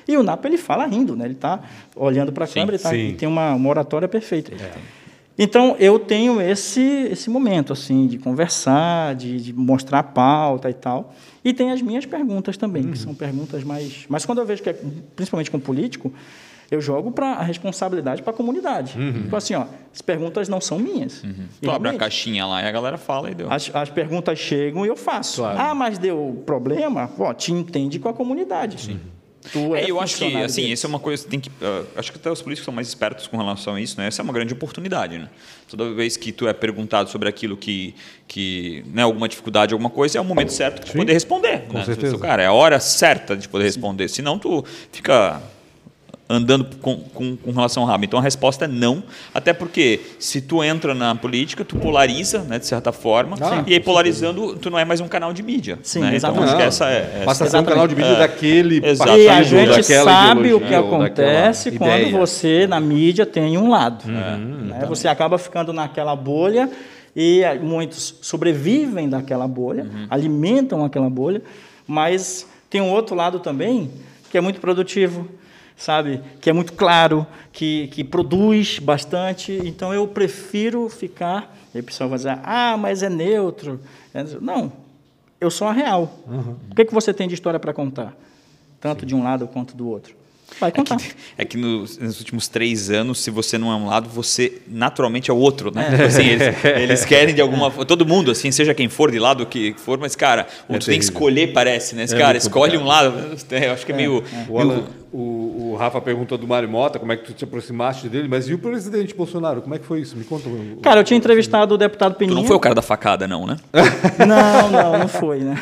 E 0.07 0.17
o 0.17 0.23
Napo 0.23 0.47
ele 0.47 0.57
fala 0.57 0.87
rindo, 0.87 1.15
né? 1.15 1.27
Ele 1.27 1.35
está 1.35 1.61
olhando 1.95 2.33
para 2.33 2.47
a 2.47 2.49
câmera 2.49 2.77
e, 2.77 2.79
tá, 2.79 2.97
e 2.97 3.13
tem 3.13 3.29
uma, 3.29 3.53
uma 3.53 3.69
oratória 3.69 4.09
perfeita. 4.09 4.53
Então 5.39 5.77
eu 5.79 5.99
tenho 5.99 6.41
esse 6.41 6.81
esse 7.11 7.31
momento 7.31 7.73
assim 7.73 8.07
de 8.07 8.19
conversar, 8.19 9.15
de, 9.15 9.41
de 9.41 9.53
mostrar 9.53 10.01
a 10.01 10.03
pauta 10.03 10.69
e 10.69 10.75
tal. 10.75 11.15
E 11.45 11.53
tem 11.53 11.71
as 11.71 11.81
minhas 11.81 12.05
perguntas 12.05 12.57
também, 12.57 12.91
que 12.91 12.99
são 12.99 13.15
perguntas 13.15 13.63
mais. 13.63 14.05
Mas 14.09 14.27
quando 14.27 14.39
eu 14.39 14.47
vejo 14.47 14.63
que 14.63 14.71
é 14.71 14.77
principalmente 15.15 15.51
com 15.51 15.61
político, 15.61 16.13
eu 16.71 16.81
jogo 16.81 17.11
para 17.13 17.29
a 17.35 17.43
responsabilidade 17.43 18.21
para 18.23 18.33
a 18.33 18.37
comunidade. 18.37 18.93
Tipo 19.23 19.37
assim, 19.37 19.55
ó, 19.55 19.65
as 19.95 20.03
perguntas 20.03 20.49
não 20.49 20.61
são 20.61 20.79
minhas. 20.79 21.23
E 21.63 21.67
Tu 21.67 21.71
abre 21.71 21.89
a 21.91 21.95
caixinha 21.95 22.45
lá 22.45 22.63
e 22.63 22.67
a 22.67 22.71
galera 22.73 22.99
fala 22.99 23.31
e 23.31 23.35
deu. 23.35 23.51
as, 23.51 23.71
as 23.75 23.89
perguntas 23.89 24.39
chegam 24.39 24.85
e 24.85 24.89
eu 24.89 24.97
faço. 24.97 25.41
Claro. 25.41 25.59
Ah, 25.59 25.75
mas 25.75 25.97
deu 25.97 26.43
problema? 26.45 27.09
Ó, 27.19 27.33
te 27.33 27.53
entende 27.53 27.99
com 27.99 28.09
a 28.09 28.13
comunidade. 28.13 28.81
Sim. 28.83 29.01
Tu 29.53 29.75
é 29.75 29.85
É, 29.85 29.91
eu 29.91 30.01
acho 30.01 30.17
que, 30.17 30.37
assim, 30.37 30.63
deles. 30.63 30.79
isso 30.79 30.87
é 30.87 30.89
uma 30.89 30.99
coisa 30.99 31.23
que 31.25 31.31
tem 31.31 31.41
que. 31.41 31.51
ah, 31.63 31.85
acho 31.97 32.13
que 32.13 32.19
até 32.19 32.31
os 32.31 32.43
políticos 32.43 32.65
são 32.65 32.75
mais 32.75 32.89
espertos 32.89 33.27
com 33.27 33.37
relação 33.37 33.75
a 33.75 33.81
isso, 33.81 33.99
né? 34.01 34.07
Essa 34.07 34.23
é 34.23 34.25
uma 34.25 34.33
grande 34.33 34.53
oportunidade, 34.53 35.19
né? 35.19 35.29
Toda 35.69 35.93
vez 35.93 36.17
que 36.17 36.33
tu 36.33 36.49
é 36.49 36.53
perguntado 36.53 37.11
sobre 37.11 37.29
aquilo 37.29 37.57
que. 37.57 37.95
que 38.27 38.85
né, 38.93 39.03
alguma 39.03 39.29
dificuldade, 39.29 39.73
alguma 39.73 39.91
coisa, 39.91 40.19
é 40.19 40.21
o 40.21 40.25
momento 40.25 40.53
certo 40.53 40.85
de 40.85 40.93
poder 40.93 41.13
responder. 41.13 41.67
Com 41.69 41.79
né? 41.79 41.85
certeza. 41.85 42.19
Cara, 42.19 42.43
é 42.43 42.47
a 42.47 42.53
hora 42.53 42.81
certa 42.81 43.37
de 43.37 43.49
poder 43.49 43.65
responder. 43.65 44.09
Senão 44.09 44.39
tu 44.39 44.65
fica 44.93 45.41
andando 46.31 46.67
com, 46.83 46.97
com, 47.15 47.37
com 47.37 47.51
relação 47.53 47.83
ao 47.83 47.89
rabo. 47.89 48.05
Então 48.05 48.19
a 48.19 48.23
resposta 48.23 48.67
é 48.67 48.69
não, 48.69 49.03
até 49.33 49.53
porque 49.55 50.01
se 50.19 50.41
tu 50.43 50.63
entra 50.63 50.95
na 50.95 51.15
política, 51.15 51.65
tu 51.65 51.77
polariza, 51.77 52.41
né, 52.41 52.59
de 52.59 52.67
certa 52.67 52.93
forma, 52.93 53.37
Ah, 53.41 53.65
e 53.67 53.73
aí 53.73 53.81
polarizando, 53.81 54.55
tu 54.57 54.69
não 54.69 54.79
é 54.79 54.85
mais 54.85 55.01
um 55.01 55.09
canal 55.09 55.33
de 55.33 55.43
mídia. 55.43 55.79
Sim, 55.83 56.01
né? 56.01 56.07
Então 56.09 56.17
exatamente. 56.17 56.45
acho 56.45 56.53
que 56.57 56.61
Não, 56.63 56.69
essa 56.69 56.87
é. 56.91 57.23
Passa 57.25 57.45
a 57.45 57.47
essa- 57.47 57.57
ser 57.57 57.63
um 57.63 57.67
canal 57.67 57.89
de 57.89 57.95
vídeo 57.95 58.13
É. 58.13 58.19
daquele 58.19 58.81
partido, 58.81 59.19
E 59.19 59.29
a 59.29 59.43
gente 59.43 59.83
sabe 59.85 60.53
o 60.53 60.61
que 60.61 60.75
acontece 60.75 61.71
quando 61.73 61.91
ideia. 61.99 62.19
você, 62.19 62.67
na 62.67 62.79
mídia, 62.81 63.25
tem 63.25 63.57
um 63.57 63.71
lado. 63.71 64.05
É, 64.11 64.37
né? 64.37 64.85
Você 64.87 65.09
acaba 65.09 65.39
ficando 65.39 65.73
naquela 65.73 66.15
bolha 66.15 66.71
e 67.17 67.43
eh, 67.43 67.59
muitos 67.59 68.17
sobrevivem 68.21 69.09
daquela 69.09 69.49
bolha, 69.49 69.85
Uhum. 69.85 70.07
alimentam 70.11 70.85
aquela 70.85 71.09
bolha, 71.09 71.41
mas 71.87 72.47
tem 72.69 72.81
um 72.83 72.91
outro 72.91 73.17
lado 73.17 73.39
também 73.41 73.91
que 74.31 74.37
é 74.37 74.41
muito 74.43 74.61
produtivo, 74.61 75.27
sabe? 75.79 76.21
Que 76.41 76.51
é 76.51 76.53
muito 76.53 76.73
claro, 76.75 77.27
que, 77.53 77.87
que 77.89 78.05
produz 78.05 78.79
bastante. 78.79 79.53
Então 79.65 79.95
eu 79.95 80.07
prefiro 80.09 80.89
ficar. 80.91 81.57
E 81.75 81.79
o 81.79 81.83
pessoal 81.85 82.11
vai 82.11 82.19
dizer, 82.19 82.39
ah, 82.43 82.77
mas 82.77 83.03
é 83.03 83.09
neutro. 83.09 83.81
É- 84.13 84.25
Não, 84.41 84.73
eu 85.41 85.51
sou 85.51 85.69
a 85.69 85.73
real. 85.73 86.13
O 86.71 86.75
que, 86.75 86.85
que 86.85 86.93
você 86.93 87.15
tem 87.15 87.29
de 87.29 87.35
história 87.35 87.59
para 87.61 87.73
contar? 87.73 88.15
Tanto 88.81 89.07
de 89.07 89.15
um 89.15 89.23
lado 89.23 89.47
quanto 89.47 89.77
do 89.77 89.89
outro. 89.89 90.15
Vai 90.61 90.73
contar. 90.73 90.97
É 91.37 91.45
que 91.45 91.57
nos, 91.57 91.99
nos 91.99 92.19
últimos 92.19 92.49
três 92.49 92.91
anos, 92.91 93.21
se 93.21 93.31
você 93.31 93.57
não 93.59 93.71
é 93.71 93.77
um 93.77 93.87
lado, 93.87 94.09
você 94.09 94.61
naturalmente 94.67 95.31
é 95.31 95.35
o 95.35 95.37
outro, 95.37 95.71
né? 95.73 95.89
Tipo 95.91 96.03
assim, 96.05 96.27
eles, 96.27 96.65
eles 96.65 97.05
querem 97.05 97.35
de 97.35 97.41
alguma 97.41 97.71
forma. 97.71 97.85
Todo 97.85 98.05
mundo, 98.05 98.31
assim, 98.31 98.51
seja 98.51 98.75
quem 98.75 98.89
for, 98.89 99.11
de 99.11 99.19
lado 99.19 99.47
que 99.47 99.75
for, 99.79 99.99
mas, 99.99 100.17
cara, 100.17 100.47
o 100.69 100.75
É 100.75 100.79
tu 100.79 100.87
tem 100.87 100.99
que 100.99 101.05
escolher, 101.05 101.53
parece, 101.53 101.95
né? 101.95 102.03
Esse 102.05 102.15
É 102.15 102.19
cara, 102.19 102.37
escolhe 102.37 102.77
um 102.77 102.85
lado. 102.85 103.37
Eu 103.51 103.73
acho 103.73 103.87
que 103.87 103.93
é, 103.93 103.97
meio. 103.97 104.25
O, 104.49 104.59
Alan- 104.59 104.85
o- 105.13 105.71
o 105.73 105.77
Rafa 105.79 106.01
perguntou 106.01 106.37
do 106.37 106.47
Mário 106.49 106.69
Mota, 106.69 106.99
como 106.99 107.13
é 107.13 107.17
que 107.17 107.25
tu 107.27 107.33
te 107.33 107.45
aproximaste 107.45 108.09
dele, 108.09 108.27
mas 108.27 108.49
e 108.49 108.55
o 108.55 108.59
presidente 108.59 109.15
Bolsonaro? 109.15 109.63
Como 109.63 109.75
é 109.75 109.79
que 109.79 109.85
foi 109.87 110.01
isso? 110.01 110.17
Me 110.17 110.25
conta. 110.25 110.49
o- 110.49 110.81
Cara, 110.83 111.01
eu 111.01 111.05
tinha 111.05 111.17
entrevistado 111.17 111.75
o 111.75 111.79
deputado 111.79 112.15
Tu 112.15 112.19
Peninha. 112.19 112.37
não 112.41 112.45
foi 112.45 112.57
o 112.57 112.61
cara 112.61 112.75
da 112.75 112.83
facada, 112.83 113.29
não, 113.29 113.47
né? 113.47 113.59
Não, 114.27 114.71
não, 114.71 114.99
não 115.01 115.09
foi, 115.09 115.39
né? 115.41 115.57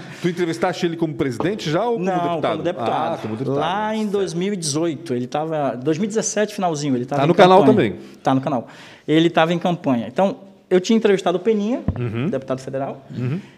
Tu 0.22 0.28
entrevistaste 0.28 0.86
ele 0.86 0.96
como 0.96 1.14
presidente 1.14 1.70
já 1.70 1.84
ou 1.84 1.94
como 1.94 2.04
não, 2.04 2.14
deputado? 2.14 2.50
como 2.52 2.62
deputado. 2.62 3.14
Ah, 3.14 3.18
como 3.20 3.36
deputado. 3.36 3.58
Lá 3.60 3.94
em 3.96 4.06
2018, 4.06 5.14
ele 5.14 5.24
estava... 5.26 5.76
2017, 5.76 6.54
finalzinho, 6.54 6.94
ele 6.96 7.02
estava 7.04 7.20
Tá 7.22 7.24
em 7.24 7.28
no 7.28 7.34
canal 7.34 7.60
campanha. 7.64 7.90
também. 7.92 8.06
Tá 8.22 8.34
no 8.34 8.40
canal. 8.40 8.68
Ele 9.06 9.28
estava 9.28 9.52
em 9.52 9.58
campanha. 9.58 10.06
Então, 10.08 10.36
eu 10.70 10.80
tinha 10.80 10.96
entrevistado 10.96 11.36
o 11.36 11.40
Peninha, 11.40 11.82
Uhum. 11.98 12.28
deputado 12.28 12.60
federal, 12.60 13.04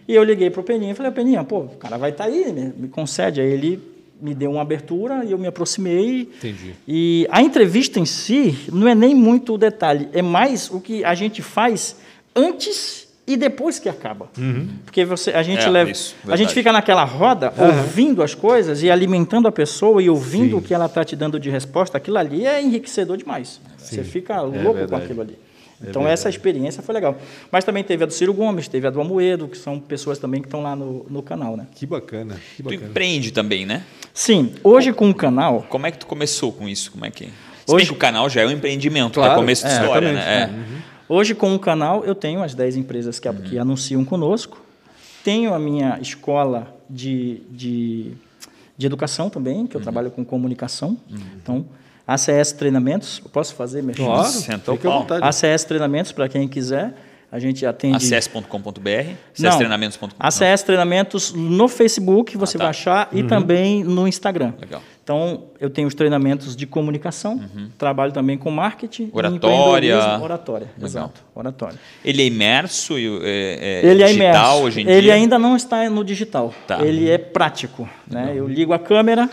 e 0.09 0.15
eu 0.15 0.25
liguei 0.25 0.51
para 0.51 0.61
o 0.61 0.65
Peninha 0.65 0.93
e 0.93 0.95
falei, 0.95 1.13
Peninha, 1.13 1.45
pô, 1.45 1.61
o 1.61 1.69
cara 1.77 1.97
vai 1.97 2.11
estar 2.11 2.25
aí, 2.25 2.53
me, 2.53 2.73
me 2.77 2.89
concede. 2.89 3.41
Aí 3.41 3.49
ele 3.53 3.81
me 4.21 4.35
deu 4.35 4.51
uma 4.53 4.63
abertura 4.63 5.25
e 5.25 5.31
eu 5.33 5.39
me 5.39 5.47
aproximei. 5.47 6.23
Entendi. 6.23 6.75
E 6.89 7.27
a 7.31 7.41
entrevista 7.43 8.01
em 8.01 8.05
si 8.07 8.59
não 8.73 8.89
é 8.89 8.95
nem 8.95 9.15
muito 9.15 9.55
o 9.55 9.59
detalhe, 9.59 10.09
é 10.13 10.23
mais 10.23 10.71
o 10.71 10.81
que 10.81 11.05
a 11.05 11.15
gente 11.15 11.41
faz 11.43 11.97
antes 12.35 13.04
e 13.27 13.37
depois 13.37 13.79
que 13.79 13.89
acaba. 13.89 14.29
Porque 14.85 15.05
você, 15.05 15.31
a 15.31 15.43
gente 15.43 15.65
É, 15.65 15.69
leva, 15.71 15.91
isso, 15.91 16.15
a 16.29 16.37
gente 16.37 16.53
fica 16.53 16.73
naquela 16.73 17.05
roda 17.05 17.53
ouvindo 17.57 18.23
as 18.23 18.35
coisas 18.35 18.83
e 18.83 18.91
alimentando 18.91 19.49
a 19.49 19.53
pessoa 19.53 20.03
e 20.03 20.11
ouvindo 20.11 20.51
Sim. 20.51 20.55
o 20.55 20.63
que 20.63 20.75
ela 20.75 20.87
está 20.87 21.05
te 21.05 21.17
dando 21.17 21.41
de 21.41 21.49
resposta. 21.51 21.97
Aquilo 21.97 22.19
ali 22.19 22.47
é 22.47 22.61
enriquecedor 22.63 23.17
demais. 23.17 23.61
Você 23.79 24.03
fica 24.05 24.41
louco 24.43 24.63
com 24.65 24.73
verdade. 24.75 25.05
aquilo 25.05 25.21
ali. 25.23 25.39
Então 25.87 26.07
essa 26.09 26.29
experiência 26.31 26.83
foi 26.83 26.95
legal. 26.95 27.19
Mas 27.51 27.65
também 27.65 27.83
teve 27.85 28.05
a 28.05 28.07
do 28.07 28.13
Ciro 28.13 28.33
Gomes, 28.33 28.69
teve 28.69 28.87
a 28.87 28.91
do 28.91 29.01
Amoedo, 29.01 29.49
que 29.49 29.59
são 29.59 29.79
pessoas 29.79 30.19
também 30.19 30.41
que 30.41 30.47
estão 30.47 30.63
lá 30.63 30.75
no, 30.75 31.05
no 31.11 31.23
canal, 31.23 31.57
né? 31.57 31.67
Que 31.75 31.85
bacana. 31.85 32.37
Que 32.57 32.63
Tu 32.63 32.71
bacana. 32.71 32.87
empreende 32.91 33.33
também, 33.33 33.67
né? 33.67 33.83
Sim, 34.15 34.55
hoje 34.63 34.93
com 34.93 35.11
o 35.11 35.15
canal, 35.15 35.67
Como 35.69 35.87
é 35.87 35.91
que 35.91 35.99
tu 35.99 36.07
começou 36.07 36.53
com 36.53 36.69
isso? 36.69 36.93
Como 36.93 37.05
é 37.05 37.11
que. 37.11 37.25
Se 37.25 37.31
Hoje- 37.73 37.77
bem 37.79 37.87
que 37.87 37.93
o 37.93 37.97
canal 37.97 38.29
já 38.31 38.43
é 38.43 38.47
um 38.47 38.51
empreendimento, 38.51 39.15
Claro, 39.15 39.33
é 39.33 39.37
começo 39.37 39.67
de 39.67 39.73
é, 39.73 39.75
história, 39.81 40.09
exatamente, 40.11 40.27
né? 40.27 40.61
É. 40.71 40.74
Hoje, 41.09 41.35
com 41.35 41.55
o 41.55 41.59
canal, 41.59 42.05
eu 42.05 42.15
tenho 42.15 42.43
as 42.43 42.55
10 42.55 42.77
empresas 42.77 43.19
que, 43.19 43.31
que 43.33 43.59
anunciam 43.59 44.05
conosco. 44.05 44.59
Tenho 45.23 45.55
a 45.55 45.59
minha 45.59 45.99
escola 46.01 46.75
de, 46.89 47.41
de, 47.51 48.13
de 48.77 48.87
educação 48.87 49.29
também, 49.31 49.67
que 49.67 49.77
eu 49.77 49.81
trabalho 49.81 50.11
com 50.11 50.25
comunicação. 50.25 50.97
Então, 51.43 51.65
ACS 52.07 52.53
Treinamentos, 52.53 53.21
eu 53.25 53.31
posso 53.31 53.55
fazer, 53.55 53.83
meu 53.83 53.95
Claro, 53.95 54.23
à 54.69 54.73
o 54.73 54.79
pau. 54.79 55.01
vontade. 55.01 55.25
ACS 55.25 55.65
Treinamentos, 55.65 56.13
para 56.13 56.29
quem 56.29 56.47
quiser. 56.49 56.95
A 57.33 57.39
gente 57.41 57.67
atende... 57.67 57.97
Acess.com.br, 57.97 58.47
Não, 58.61 59.49
acesstreinamentos.com. 59.49 60.09
ACS 60.21 60.63
Treinamentos 60.63 61.33
no 61.33 61.67
Facebook, 61.67 62.37
você 62.37 62.57
Ah, 62.57 62.59
tá. 62.59 62.65
vai 62.67 62.71
achar, 62.71 63.09
e 63.13 63.25
também 63.25 63.83
no 63.83 64.07
Instagram. 64.07 64.53
Legal. 64.61 64.81
Então, 65.05 65.45
eu 65.61 65.69
tenho 65.69 65.87
os 65.87 65.95
treinamentos 65.95 66.57
de 66.57 66.67
comunicação, 66.67 67.39
trabalho 67.77 68.11
também 68.11 68.39
com 68.39 68.51
marketing. 68.51 69.11
Oratória. 69.13 70.19
Oratória, 70.19 70.67
Legal. 70.69 70.87
exato. 70.89 71.23
Oratória. 71.35 71.79
Ele 72.03 72.23
é 72.23 72.25
imerso 72.27 72.99
e 72.99 73.07
é, 73.23 73.83
é 73.85 73.87
Ele 73.91 74.03
é 74.03 74.07
digital 74.07 74.33
imerso. 74.33 74.63
hoje 74.65 74.81
em 74.81 74.89
Ele 74.89 75.03
dia? 75.03 75.13
ainda 75.15 75.39
não 75.39 75.55
está 75.57 75.91
no 75.91 76.03
digital. 76.03 76.55
Tá. 76.67 76.83
Ele 76.83 77.11
é 77.11 77.19
prático. 77.19 77.87
Né? 78.11 78.33
Eu 78.35 78.49
ligo 78.49 78.73
a 78.73 78.79
câmera 78.79 79.29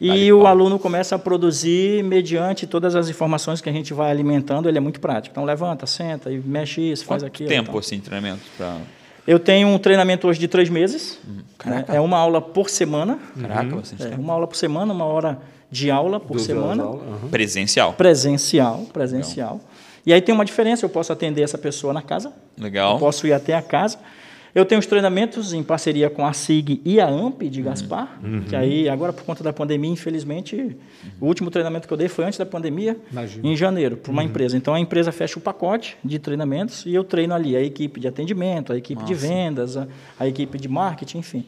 e 0.00 0.08
Vale 0.08 0.32
o 0.32 0.46
aluno 0.46 0.78
começa 0.78 1.16
a 1.16 1.18
produzir 1.18 2.02
mediante 2.02 2.66
todas 2.66 2.96
as 2.96 3.10
informações 3.10 3.60
que 3.60 3.68
a 3.68 3.72
gente 3.72 3.92
vai 3.92 4.10
alimentando. 4.10 4.70
Ele 4.70 4.78
é 4.78 4.80
muito 4.80 5.00
prático. 5.00 5.34
Então, 5.34 5.44
levanta, 5.44 5.84
senta 5.86 6.32
e 6.32 6.38
mexe 6.38 6.80
isso, 6.80 7.04
faz 7.04 7.22
Quanto 7.22 7.28
aquilo. 7.30 7.48
tempo, 7.50 7.72
tal. 7.72 7.78
assim, 7.78 8.00
treinamento? 8.00 8.40
Pra... 8.56 8.74
Eu 9.28 9.38
tenho 9.38 9.68
um 9.68 9.78
treinamento 9.78 10.26
hoje 10.26 10.40
de 10.40 10.48
três 10.48 10.70
meses. 10.70 11.18
Uhum. 11.28 11.42
né? 11.70 11.84
É 11.88 12.00
uma 12.00 12.16
aula 12.16 12.40
por 12.40 12.70
semana. 12.70 13.18
Caraca, 13.38 13.76
bastante 13.76 14.02
É, 14.02 14.14
uma 14.16 14.32
aula 14.32 14.46
por 14.46 14.56
semana, 14.56 14.90
uma 14.90 15.04
hora 15.04 15.38
de 15.70 15.90
aula 15.90 16.18
por 16.18 16.36
horas 16.36 16.46
semana. 16.46 16.74
de 16.82 16.88
aula, 16.88 17.02
aham. 17.04 17.28
Presencial. 17.28 17.92
Presencial, 17.92 18.86
presencial. 18.90 19.60
E 20.06 20.14
aí 20.14 20.22
tem 20.22 20.34
uma 20.34 20.46
diferença, 20.46 20.82
eu 20.86 20.88
posso 20.88 21.12
atender 21.12 21.42
essa 21.42 21.58
pessoa 21.58 21.92
na 21.92 22.00
casa, 22.00 22.32
Legal. 22.56 22.94
eu 22.94 22.98
posso 22.98 23.26
ir 23.26 23.34
até 23.34 23.54
a 23.54 23.60
casa. 23.60 23.98
Eu 24.54 24.64
tenho 24.64 24.78
os 24.78 24.86
treinamentos 24.86 25.52
em 25.52 25.62
parceria 25.62 26.08
com 26.08 26.26
a 26.26 26.32
SIG 26.32 26.80
e 26.84 27.00
a 27.00 27.06
AMP 27.06 27.42
de 27.48 27.62
Gaspar, 27.62 28.18
que 28.48 28.56
aí, 28.56 28.88
agora 28.88 29.12
por 29.12 29.24
conta 29.24 29.44
da 29.44 29.52
pandemia, 29.52 29.90
infelizmente, 29.90 30.76
o 31.20 31.26
último 31.26 31.50
treinamento 31.50 31.86
que 31.86 31.92
eu 31.92 31.98
dei 31.98 32.08
foi 32.08 32.24
antes 32.24 32.38
da 32.38 32.46
pandemia, 32.46 32.96
Imagino. 33.12 33.46
em 33.46 33.56
janeiro, 33.56 33.96
para 33.96 34.10
uma 34.10 34.24
empresa. 34.24 34.56
Então 34.56 34.74
a 34.74 34.80
empresa 34.80 35.12
fecha 35.12 35.38
o 35.38 35.42
pacote 35.42 35.96
de 36.02 36.18
treinamentos 36.18 36.86
e 36.86 36.94
eu 36.94 37.04
treino 37.04 37.34
ali 37.34 37.56
a 37.56 37.62
equipe 37.62 38.00
de 38.00 38.08
atendimento, 38.08 38.72
a 38.72 38.76
equipe 38.76 39.04
de 39.04 39.14
vendas, 39.14 39.76
a, 39.76 39.86
a 40.18 40.26
equipe 40.26 40.58
de 40.58 40.68
marketing, 40.68 41.18
enfim. 41.18 41.44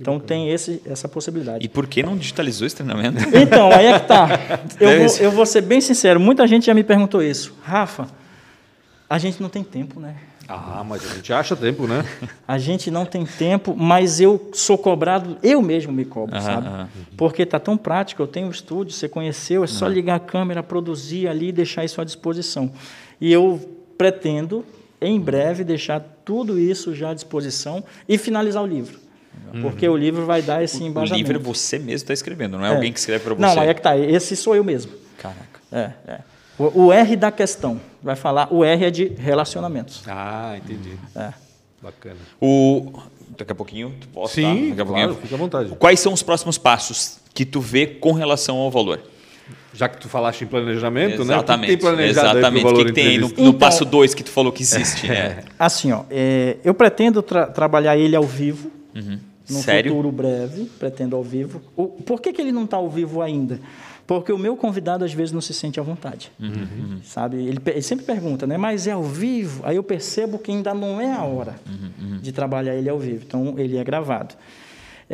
Então 0.00 0.18
tem 0.18 0.50
esse, 0.50 0.82
essa 0.84 1.08
possibilidade. 1.08 1.64
E 1.64 1.68
por 1.68 1.86
que 1.86 2.02
não 2.02 2.16
digitalizou 2.16 2.66
esse 2.66 2.74
treinamento? 2.76 3.18
Então, 3.36 3.70
aí 3.70 3.86
é 3.86 4.00
que 4.00 4.06
tá. 4.06 4.28
Eu 4.80 4.88
Deve 4.88 5.06
vou, 5.06 5.16
eu 5.18 5.30
vou 5.30 5.46
ser 5.46 5.60
bem 5.60 5.80
sincero, 5.80 6.18
muita 6.18 6.46
gente 6.46 6.66
já 6.66 6.74
me 6.74 6.82
perguntou 6.82 7.22
isso. 7.22 7.54
Rafa, 7.62 8.08
a 9.08 9.18
gente 9.18 9.40
não 9.40 9.48
tem 9.48 9.62
tempo, 9.62 10.00
né? 10.00 10.16
Ah, 10.48 10.84
mas 10.86 11.08
a 11.10 11.14
gente 11.14 11.32
acha 11.32 11.54
tempo, 11.56 11.86
né? 11.86 12.04
A 12.46 12.58
gente 12.58 12.90
não 12.90 13.06
tem 13.06 13.24
tempo, 13.24 13.74
mas 13.76 14.20
eu 14.20 14.50
sou 14.52 14.76
cobrado, 14.76 15.38
eu 15.42 15.62
mesmo 15.62 15.92
me 15.92 16.04
cobro, 16.04 16.34
Aham, 16.36 16.44
sabe? 16.44 16.66
aham. 16.66 16.88
Porque 17.16 17.46
tá 17.46 17.58
tão 17.60 17.76
prático, 17.76 18.20
eu 18.22 18.26
tenho 18.26 18.48
um 18.48 18.50
estúdio, 18.50 18.92
você 18.92 19.08
conheceu, 19.08 19.64
é 19.64 19.66
só 19.66 19.86
ligar 19.86 20.16
a 20.16 20.20
câmera, 20.20 20.62
produzir 20.62 21.28
ali 21.28 21.48
e 21.48 21.52
deixar 21.52 21.84
isso 21.84 22.00
à 22.00 22.04
disposição. 22.04 22.70
E 23.20 23.32
eu 23.32 23.58
pretendo, 23.96 24.64
em 25.00 25.18
breve, 25.18 25.64
deixar 25.64 26.00
tudo 26.24 26.58
isso 26.58 26.94
já 26.94 27.10
à 27.10 27.14
disposição 27.14 27.82
e 28.08 28.18
finalizar 28.18 28.62
o 28.62 28.66
livro. 28.66 28.98
Porque 29.62 29.88
o 29.88 29.96
livro 29.96 30.26
vai 30.26 30.42
dar 30.42 30.62
esse 30.62 30.82
O 30.82 30.86
embasamento. 30.86 31.32
livro 31.32 31.40
você 31.42 31.78
mesmo 31.78 31.94
está 31.96 32.12
escrevendo, 32.12 32.58
não 32.58 32.64
é, 32.66 32.70
É. 32.70 32.74
alguém 32.74 32.92
que 32.92 32.98
escreve 32.98 33.22
para 33.24 33.34
você. 33.34 33.40
Não, 33.40 33.60
aí 33.62 33.68
é 33.68 33.74
que 33.74 33.80
tá, 33.82 33.96
esse 33.96 34.34
sou 34.36 34.54
eu 34.56 34.64
mesmo. 34.64 34.92
Caraca. 35.18 35.60
É, 35.70 35.90
é. 36.06 36.18
O, 36.58 36.84
o 36.86 36.92
R 36.92 37.16
da 37.16 37.30
questão, 37.30 37.80
vai 38.02 38.16
falar, 38.16 38.48
o 38.52 38.64
R 38.64 38.84
é 38.84 38.90
de 38.90 39.06
relacionamentos. 39.18 40.02
Ah, 40.06 40.54
entendi. 40.56 40.92
É. 41.16 41.32
Bacana. 41.82 42.16
O... 42.40 42.92
Daqui 43.36 43.50
a 43.52 43.54
pouquinho, 43.54 43.94
tu 43.98 44.08
posso 44.08 44.34
tá? 44.34 44.40
Sim, 44.42 44.68
Daqui 44.70 44.82
a 44.82 44.84
claro, 44.84 45.06
pouquinho. 45.08 45.22
fica 45.22 45.34
à 45.34 45.38
vontade. 45.38 45.70
Quais 45.78 45.98
são 46.00 46.12
os 46.12 46.22
próximos 46.22 46.58
passos 46.58 47.18
que 47.32 47.46
tu 47.46 47.60
vê 47.62 47.86
com 47.86 48.12
relação 48.12 48.58
ao 48.58 48.70
valor? 48.70 49.00
Já 49.74 49.88
que 49.88 49.96
tu 49.98 50.06
falaste 50.06 50.44
em 50.44 50.46
planejamento, 50.46 51.24
né? 51.24 51.32
Exatamente. 51.34 51.72
O 51.72 51.76
que 51.78 51.82
tem 51.82 51.90
planejado 51.94 52.38
exatamente. 52.38 52.62
O 52.64 52.68
valor 52.68 52.78
que, 52.80 52.84
que 52.86 52.92
tem 52.92 53.06
aí 53.08 53.18
no, 53.18 53.28
no 53.28 53.32
Então- 53.32 53.52
passo 53.54 53.86
2 53.86 54.12
que 54.14 54.22
tu 54.22 54.30
falou 54.30 54.52
que 54.52 54.62
existe? 54.62 55.08
né? 55.08 55.44
Assim, 55.58 55.92
ó, 55.92 56.02
é, 56.10 56.58
eu 56.62 56.74
pretendo 56.74 57.22
tra- 57.22 57.46
trabalhar 57.46 57.96
ele 57.96 58.14
ao 58.14 58.22
vivo, 58.24 58.70
Uhum. 58.94 59.18
no 59.48 59.60
Sério? 59.62 59.92
futuro 59.92 60.12
breve, 60.12 60.70
pretendo 60.78 61.16
ao 61.16 61.22
vivo. 61.22 61.62
O, 61.74 61.86
por 61.88 62.20
que, 62.20 62.34
que 62.34 62.42
ele 62.42 62.52
não 62.52 62.64
está 62.64 62.76
ao 62.76 62.90
vivo 62.90 63.22
ainda? 63.22 63.58
Porque 64.18 64.32
o 64.32 64.38
meu 64.38 64.56
convidado 64.56 65.04
às 65.04 65.12
vezes 65.12 65.32
não 65.32 65.40
se 65.40 65.52
sente 65.54 65.78
à 65.78 65.82
vontade, 65.82 66.30
Uhum, 66.40 66.98
sabe? 67.02 67.36
Ele, 67.38 67.58
ele 67.66 67.82
sempre 67.82 68.04
pergunta, 68.04 68.46
né? 68.46 68.56
Mas 68.56 68.86
é 68.86 68.92
ao 68.92 69.02
vivo? 69.02 69.62
Aí 69.64 69.76
eu 69.76 69.82
percebo 69.82 70.38
que 70.38 70.50
ainda 70.50 70.72
não 70.74 71.00
é 71.00 71.12
a 71.12 71.22
hora 71.22 71.56
Uhum, 71.66 72.18
de 72.20 72.32
trabalhar 72.32 72.74
ele 72.74 72.88
ao 72.88 72.98
vivo. 72.98 73.24
Então 73.26 73.54
ele 73.58 73.76
é 73.76 73.84
gravado. 73.84 74.34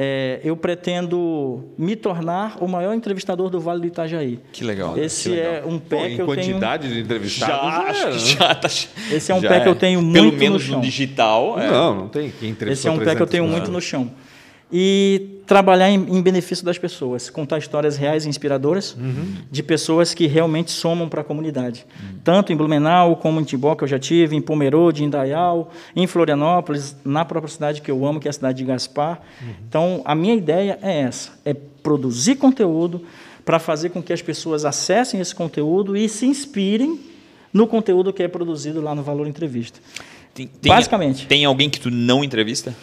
É, 0.00 0.38
eu 0.44 0.56
pretendo 0.56 1.64
me 1.76 1.96
tornar 1.96 2.58
o 2.62 2.68
maior 2.68 2.94
entrevistador 2.94 3.50
do 3.50 3.58
Vale 3.58 3.80
do 3.80 3.86
Itajaí. 3.88 4.38
Que 4.52 4.62
legal. 4.62 4.96
Esse 4.96 5.30
que 5.30 5.34
legal. 5.34 5.52
é 5.54 5.64
um 5.66 5.78
Pô, 5.78 5.96
pé 5.96 6.10
em 6.10 6.14
que 6.16 6.22
eu 6.22 6.26
tenho. 6.26 6.36
quantidade 6.36 6.92
de 6.92 7.00
entrevistados. 7.00 7.56
Já, 7.56 7.78
acho 7.90 8.00
é, 8.06 8.10
que 8.10 8.12
né? 8.12 8.18
já 8.18 8.54
tá. 8.54 8.68
Esse 9.10 9.32
é 9.32 9.34
um 9.34 9.40
já 9.40 9.48
pé 9.48 9.60
que 9.60 9.68
eu 9.68 9.74
tenho 9.74 9.98
Pelo 10.00 10.12
muito 10.26 10.34
no 10.34 10.38
menos 10.38 10.62
chão. 10.62 10.76
no 10.76 10.82
digital. 10.82 11.58
é. 11.58 11.68
Não, 11.70 11.94
não 11.96 12.08
tem. 12.08 12.30
Quem 12.30 12.56
Esse 12.68 12.86
é 12.86 12.90
um 12.92 12.98
pé 12.98 13.16
que 13.16 13.22
eu 13.22 13.26
300 13.26 13.30
tenho 13.30 13.48
muito 13.48 13.72
no 13.72 13.80
chão. 13.80 14.08
E 14.70 15.40
trabalhar 15.46 15.88
em, 15.90 15.94
em 15.94 16.20
benefício 16.20 16.62
das 16.62 16.76
pessoas, 16.76 17.30
contar 17.30 17.56
histórias 17.56 17.96
reais 17.96 18.26
e 18.26 18.28
inspiradoras 18.28 18.94
de 19.50 19.62
pessoas 19.62 20.12
que 20.12 20.26
realmente 20.26 20.70
somam 20.70 21.08
para 21.08 21.22
a 21.22 21.24
comunidade. 21.24 21.86
Tanto 22.22 22.52
em 22.52 22.56
Blumenau, 22.56 23.16
como 23.16 23.40
em 23.40 23.44
Timbó, 23.44 23.74
que 23.74 23.82
eu 23.84 23.88
já 23.88 23.98
tive, 23.98 24.36
em 24.36 24.42
Pomerode, 24.42 25.02
em 25.02 25.08
Dayal, 25.08 25.70
em 25.96 26.06
Florianópolis, 26.06 26.94
na 27.02 27.24
própria 27.24 27.50
cidade 27.50 27.80
que 27.80 27.90
eu 27.90 28.04
amo, 28.04 28.20
que 28.20 28.28
é 28.28 28.30
a 28.30 28.32
cidade 28.32 28.58
de 28.58 28.64
Gaspar. 28.64 29.22
Então, 29.66 30.02
a 30.04 30.14
minha 30.14 30.34
ideia 30.34 30.78
é 30.82 31.00
essa, 31.00 31.30
é 31.46 31.54
produzir 31.54 32.36
conteúdo 32.36 33.02
para 33.46 33.58
fazer 33.58 33.88
com 33.88 34.02
que 34.02 34.12
as 34.12 34.20
pessoas 34.20 34.66
acessem 34.66 35.18
esse 35.18 35.34
conteúdo 35.34 35.96
e 35.96 36.06
se 36.10 36.26
inspirem 36.26 37.00
no 37.50 37.66
conteúdo 37.66 38.12
que 38.12 38.22
é 38.22 38.28
produzido 38.28 38.82
lá 38.82 38.94
no 38.94 39.02
Valor 39.02 39.26
Entrevista. 39.26 39.80
Tem, 40.34 40.46
tem- 40.46 40.70
Basicamente. 40.70 41.26
Tem 41.26 41.46
alguém 41.46 41.70
que 41.70 41.80
tu 41.80 41.90
não 41.90 42.22
entrevista? 42.22 42.76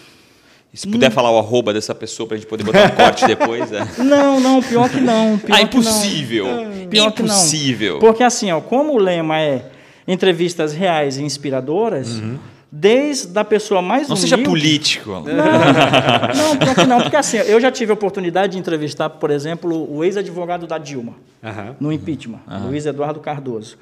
E 0.76 0.78
se 0.78 0.88
puder 0.90 1.10
falar 1.10 1.32
o 1.32 1.40
arroba 1.40 1.74
dessa 1.74 1.96
pessoa 1.96 2.28
pra 2.28 2.36
gente 2.36 2.48
poder 2.48 2.66
botar 2.66 2.86
um 2.86 2.90
corte 2.90 3.26
depois. 3.28 3.72
É. 3.72 3.88
Não, 4.04 4.42
não, 4.42 4.62
pior 4.62 4.90
que 4.90 5.00
não. 5.00 5.38
Pior 5.38 5.56
Ah, 5.56 5.66
que 5.66 5.78
não. 5.78 5.82
impossível. 5.82 6.46
Pior 6.90 7.12
que 7.14 7.24
não. 7.24 7.34
impossível. 7.34 8.00
Porque 8.00 8.22
assim, 8.22 8.52
ó, 8.52 8.60
como 8.60 8.94
o 8.94 8.98
lema 8.98 9.40
é 9.40 9.72
entrevistas 10.06 10.74
reais 10.74 11.18
e 11.18 11.24
inspiradoras, 11.24 12.22
desde 12.70 13.40
a 13.40 13.46
pessoa 13.46 13.82
mais 13.82 14.10
Não 14.10 14.18
seja 14.18 14.36
humilde- 14.36 14.50
político. 14.50 15.12
Não, 15.12 16.58
pior 16.58 16.76
que 16.76 16.86
não, 16.86 17.00
porque 17.02 17.16
assim, 17.16 17.38
eu 17.38 17.60
já 17.62 17.72
tive 17.72 17.92
a 17.92 17.94
oportunidade 17.94 18.54
de 18.54 18.60
entrevistar, 18.60 19.10
por 19.10 19.32
exemplo, 19.32 19.90
o 19.90 20.04
ex-advogado 20.04 20.68
da 20.68 20.78
Dilma, 20.78 21.14
Aham. 21.44 21.76
no 21.80 21.92
impeachment, 21.92 22.40
Luiz 22.68 22.86
Eduardo 22.86 23.20
Cardoso. 23.22 23.78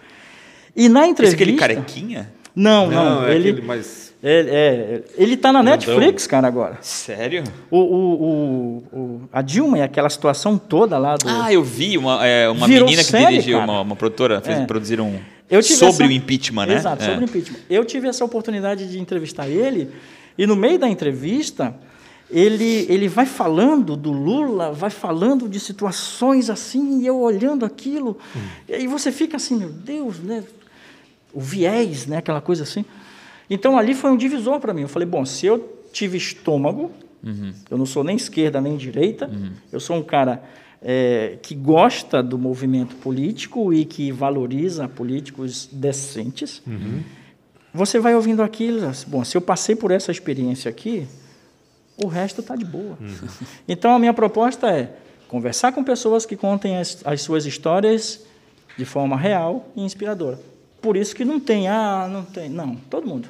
E 0.75 0.87
na 0.89 1.01
Esse 1.01 1.09
entrevista... 1.11 1.35
aquele 1.43 1.57
carequinha? 1.57 2.31
Não, 2.55 2.89
não, 2.89 3.21
Não, 3.21 3.27
é 3.27 3.35
ele... 3.35 3.61
mais. 3.61 4.13
Ele, 4.23 4.49
é, 4.51 5.01
ele 5.17 5.35
tá 5.35 5.51
na 5.51 5.61
Netflix, 5.61 6.25
cara, 6.27 6.47
agora. 6.47 6.77
Sério? 6.81 7.43
O, 7.69 7.77
o, 7.77 8.13
o, 8.93 8.97
o- 8.97 9.21
a 9.33 9.41
Dilma 9.41 9.79
e 9.79 9.81
aquela 9.81 10.09
situação 10.09 10.57
toda 10.57 10.97
lá 10.97 11.17
do... 11.17 11.27
Ah, 11.27 11.51
eu 11.51 11.61
vi 11.61 11.97
uma, 11.97 12.25
é, 12.25 12.47
uma 12.47 12.65
Virou 12.65 12.85
menina 12.85 13.03
que 13.03 13.09
série, 13.11 13.31
dirigiu, 13.31 13.59
uma, 13.59 13.81
uma 13.81 13.95
produtora, 13.97 14.39
fez, 14.39 14.57
É. 14.59 14.65
produziram 14.65 15.19
Eu 15.49 15.61
tive 15.61 15.75
sobre 15.77 15.93
essa- 15.95 16.03
o 16.05 16.11
impeachment, 16.11 16.67
né? 16.67 16.75
Exato, 16.75 17.03
É. 17.03 17.05
sobre 17.07 17.25
o 17.25 17.27
impeachment. 17.27 17.57
Eu 17.69 17.83
tive 17.83 18.07
essa 18.07 18.23
oportunidade 18.23 18.89
de 18.89 18.97
entrevistar 18.97 19.49
ele, 19.49 19.89
e 20.37 20.47
no 20.47 20.55
meio 20.55 20.79
da 20.79 20.87
entrevista, 20.87 21.75
ele, 22.31 22.85
ele 22.89 23.09
vai 23.09 23.25
falando 23.25 23.97
do 23.97 24.11
Lula, 24.13 24.71
vai 24.71 24.89
falando 24.89 25.49
de 25.49 25.59
situações 25.59 26.49
assim, 26.49 27.01
e 27.01 27.07
eu 27.07 27.19
olhando 27.19 27.65
aquilo, 27.65 28.17
Hum. 28.33 28.39
e 28.69 28.87
você 28.87 29.11
fica 29.11 29.35
assim, 29.35 29.57
meu 29.57 29.69
Deus, 29.69 30.19
né? 30.19 30.43
O 31.33 31.39
viés, 31.39 32.05
né? 32.05 32.17
Aquela 32.17 32.41
coisa 32.41 32.63
assim. 32.63 32.85
Então 33.49 33.77
ali 33.77 33.93
foi 33.93 34.11
um 34.11 34.17
divisor 34.17 34.59
para 34.59 34.73
mim. 34.73 34.81
Eu 34.83 34.87
falei, 34.87 35.07
bom, 35.07 35.25
se 35.25 35.45
eu 35.45 35.81
tive 35.91 36.17
estômago, 36.17 36.91
Uhum. 37.25 37.53
eu 37.71 37.77
não 37.77 37.85
sou 37.85 38.03
nem 38.03 38.17
esquerda 38.17 38.59
nem 38.59 38.75
direita, 38.75 39.31
eu 39.71 39.79
sou 39.79 39.95
um 39.95 40.03
cara 40.03 40.43
é, 40.81 41.37
que 41.41 41.55
gosta 41.55 42.21
do 42.21 42.37
movimento 42.37 42.95
político 42.97 43.73
e 43.73 43.85
que 43.85 44.11
valoriza 44.11 44.89
políticos 44.89 45.69
decentes. 45.71 46.61
Você 47.73 47.97
vai 47.97 48.13
ouvindo 48.13 48.43
aquilo, 48.43 48.85
assim, 48.85 49.09
bom, 49.09 49.23
se 49.23 49.37
eu 49.37 49.41
passei 49.41 49.73
por 49.73 49.89
essa 49.89 50.11
experiência 50.11 50.69
aqui, 50.69 51.07
o 51.95 52.07
resto 52.07 52.41
está 52.41 52.55
de 52.57 52.65
boa. 52.65 52.97
Então 53.69 53.95
a 53.95 53.99
minha 53.99 54.13
proposta 54.13 54.67
é 54.69 54.93
conversar 55.29 55.71
com 55.71 55.81
pessoas 55.81 56.25
que 56.25 56.35
contem 56.35 56.77
as, 56.77 57.01
as 57.05 57.21
suas 57.21 57.45
histórias 57.45 58.19
de 58.77 58.83
forma 58.83 59.15
real 59.15 59.69
e 59.77 59.81
inspiradora. 59.81 60.37
Por 60.83 60.95
isso 60.97 61.15
que 61.15 61.25
não 61.25 61.39
tem, 61.39 61.67
ah, 61.67 62.07
não 62.11 62.23
tem, 62.23 62.49
não, 62.49 62.75
todo 62.89 63.07
mundo. 63.07 63.27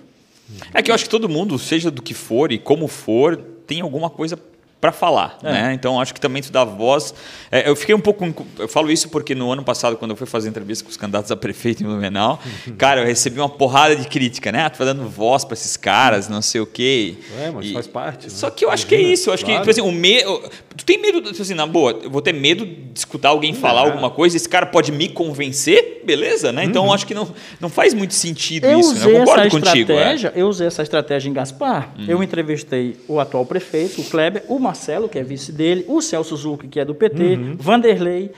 É 0.73 0.81
que 0.81 0.91
eu 0.91 0.95
acho 0.95 1.05
que 1.05 1.09
todo 1.09 1.29
mundo, 1.29 1.57
seja 1.57 1.89
do 1.89 2.01
que 2.01 2.13
for 2.13 2.51
e 2.51 2.57
como 2.57 2.87
for, 2.87 3.37
tem 3.65 3.79
alguma 3.81 4.09
coisa 4.09 4.37
para 4.81 4.91
falar, 4.91 5.37
É. 5.41 5.49
né? 5.49 5.73
Então 5.73 5.97
acho 6.01 6.13
que 6.13 6.19
também 6.19 6.41
tu 6.43 6.51
dá 6.51 6.65
voz. 6.65 7.13
É, 7.49 7.69
eu 7.69 7.73
fiquei 7.73 7.95
um 7.95 8.01
pouco, 8.01 8.45
eu 8.59 8.67
falo 8.67 8.91
isso 8.91 9.07
porque 9.07 9.33
no 9.33 9.49
ano 9.49 9.63
passado 9.63 9.95
quando 9.95 10.11
eu 10.11 10.17
fui 10.17 10.27
fazer 10.27 10.49
entrevista 10.49 10.83
com 10.83 10.89
os 10.91 10.97
candidatos 10.97 11.31
a 11.31 11.37
prefeito 11.37 11.81
em 11.81 11.85
Blumenau, 11.85 12.37
cara, 12.77 12.99
eu 12.99 13.05
recebi 13.05 13.39
uma 13.39 13.47
porrada 13.47 13.95
de 13.95 14.05
crítica, 14.09 14.51
né? 14.51 14.63
Ah, 14.65 14.69
tu 14.69 14.77
vai 14.79 14.87
dando 14.87 15.07
voz 15.07 15.45
para 15.45 15.53
esses 15.53 15.77
caras, 15.77 16.27
não 16.27 16.41
sei 16.41 16.59
o 16.59 16.65
quê. 16.65 17.15
É, 17.39 17.49
mas 17.49 17.67
E- 17.67 17.73
faz 17.73 17.87
parte. 17.87 18.25
né? 18.25 18.29
Só 18.33 18.49
que 18.49 18.65
eu 18.65 18.69
acho 18.69 18.85
que 18.85 18.93
é 18.95 18.97
Imagina, 18.97 19.13
isso. 19.13 19.29
Eu 19.29 19.33
acho 19.35 19.45
claro. 19.45 19.61
que, 19.63 19.69
tipo 19.71 19.81
assim, 19.81 19.89
o 19.89 19.91
medo. 19.97 20.51
Tu 20.75 20.83
tem 20.85 20.99
medo, 21.01 21.21
tipo 21.21 21.41
assim, 21.41 21.53
na 21.53 21.65
boa, 21.67 21.99
eu 22.03 22.09
vou 22.09 22.21
ter 22.21 22.33
medo 22.33 22.65
de 22.65 22.97
escutar 22.99 23.29
alguém 23.29 23.53
falar 23.53 23.81
Não. 23.81 23.89
alguma 23.91 24.09
coisa, 24.09 24.35
esse 24.35 24.49
cara 24.49 24.65
pode 24.65 24.91
me 24.91 25.07
convencer, 25.09 26.01
beleza, 26.05 26.51
né? 26.51 26.63
Então 26.63 26.85
eu 26.85 26.93
acho 26.93 27.05
que 27.05 27.13
não, 27.13 27.27
não 27.59 27.69
faz 27.69 27.93
muito 27.93 28.13
sentido 28.13 28.65
Eu 28.65 28.79
isso, 28.79 28.93
né? 28.93 28.99
usei 29.01 29.15
Eu 29.15 29.19
concordo 29.19 29.41
essa 29.47 29.59
contigo. 29.59 29.91
é. 29.91 29.95
estratégia, 29.95 30.33
eu 30.35 30.47
usei 30.47 30.67
essa 30.67 30.81
estratégia 30.83 31.29
em 31.29 31.33
Gaspar. 31.33 31.93
Eu 32.07 32.23
entrevistei 32.23 32.95
o 33.07 33.19
atual 33.19 33.45
prefeito, 33.45 34.01
o 34.01 34.03
Kleber, 34.05 34.43
o 34.47 34.57
Marcelo, 34.59 35.07
que 35.07 35.19
é 35.19 35.23
vice 35.23 35.51
dele, 35.51 35.85
o 35.87 36.01
Celso 36.01 36.35
Zucchi, 36.35 36.67
que 36.67 36.79
é 36.79 36.85
do 36.85 36.95
PT, 36.95 37.37
Vanderlei, 37.57 38.31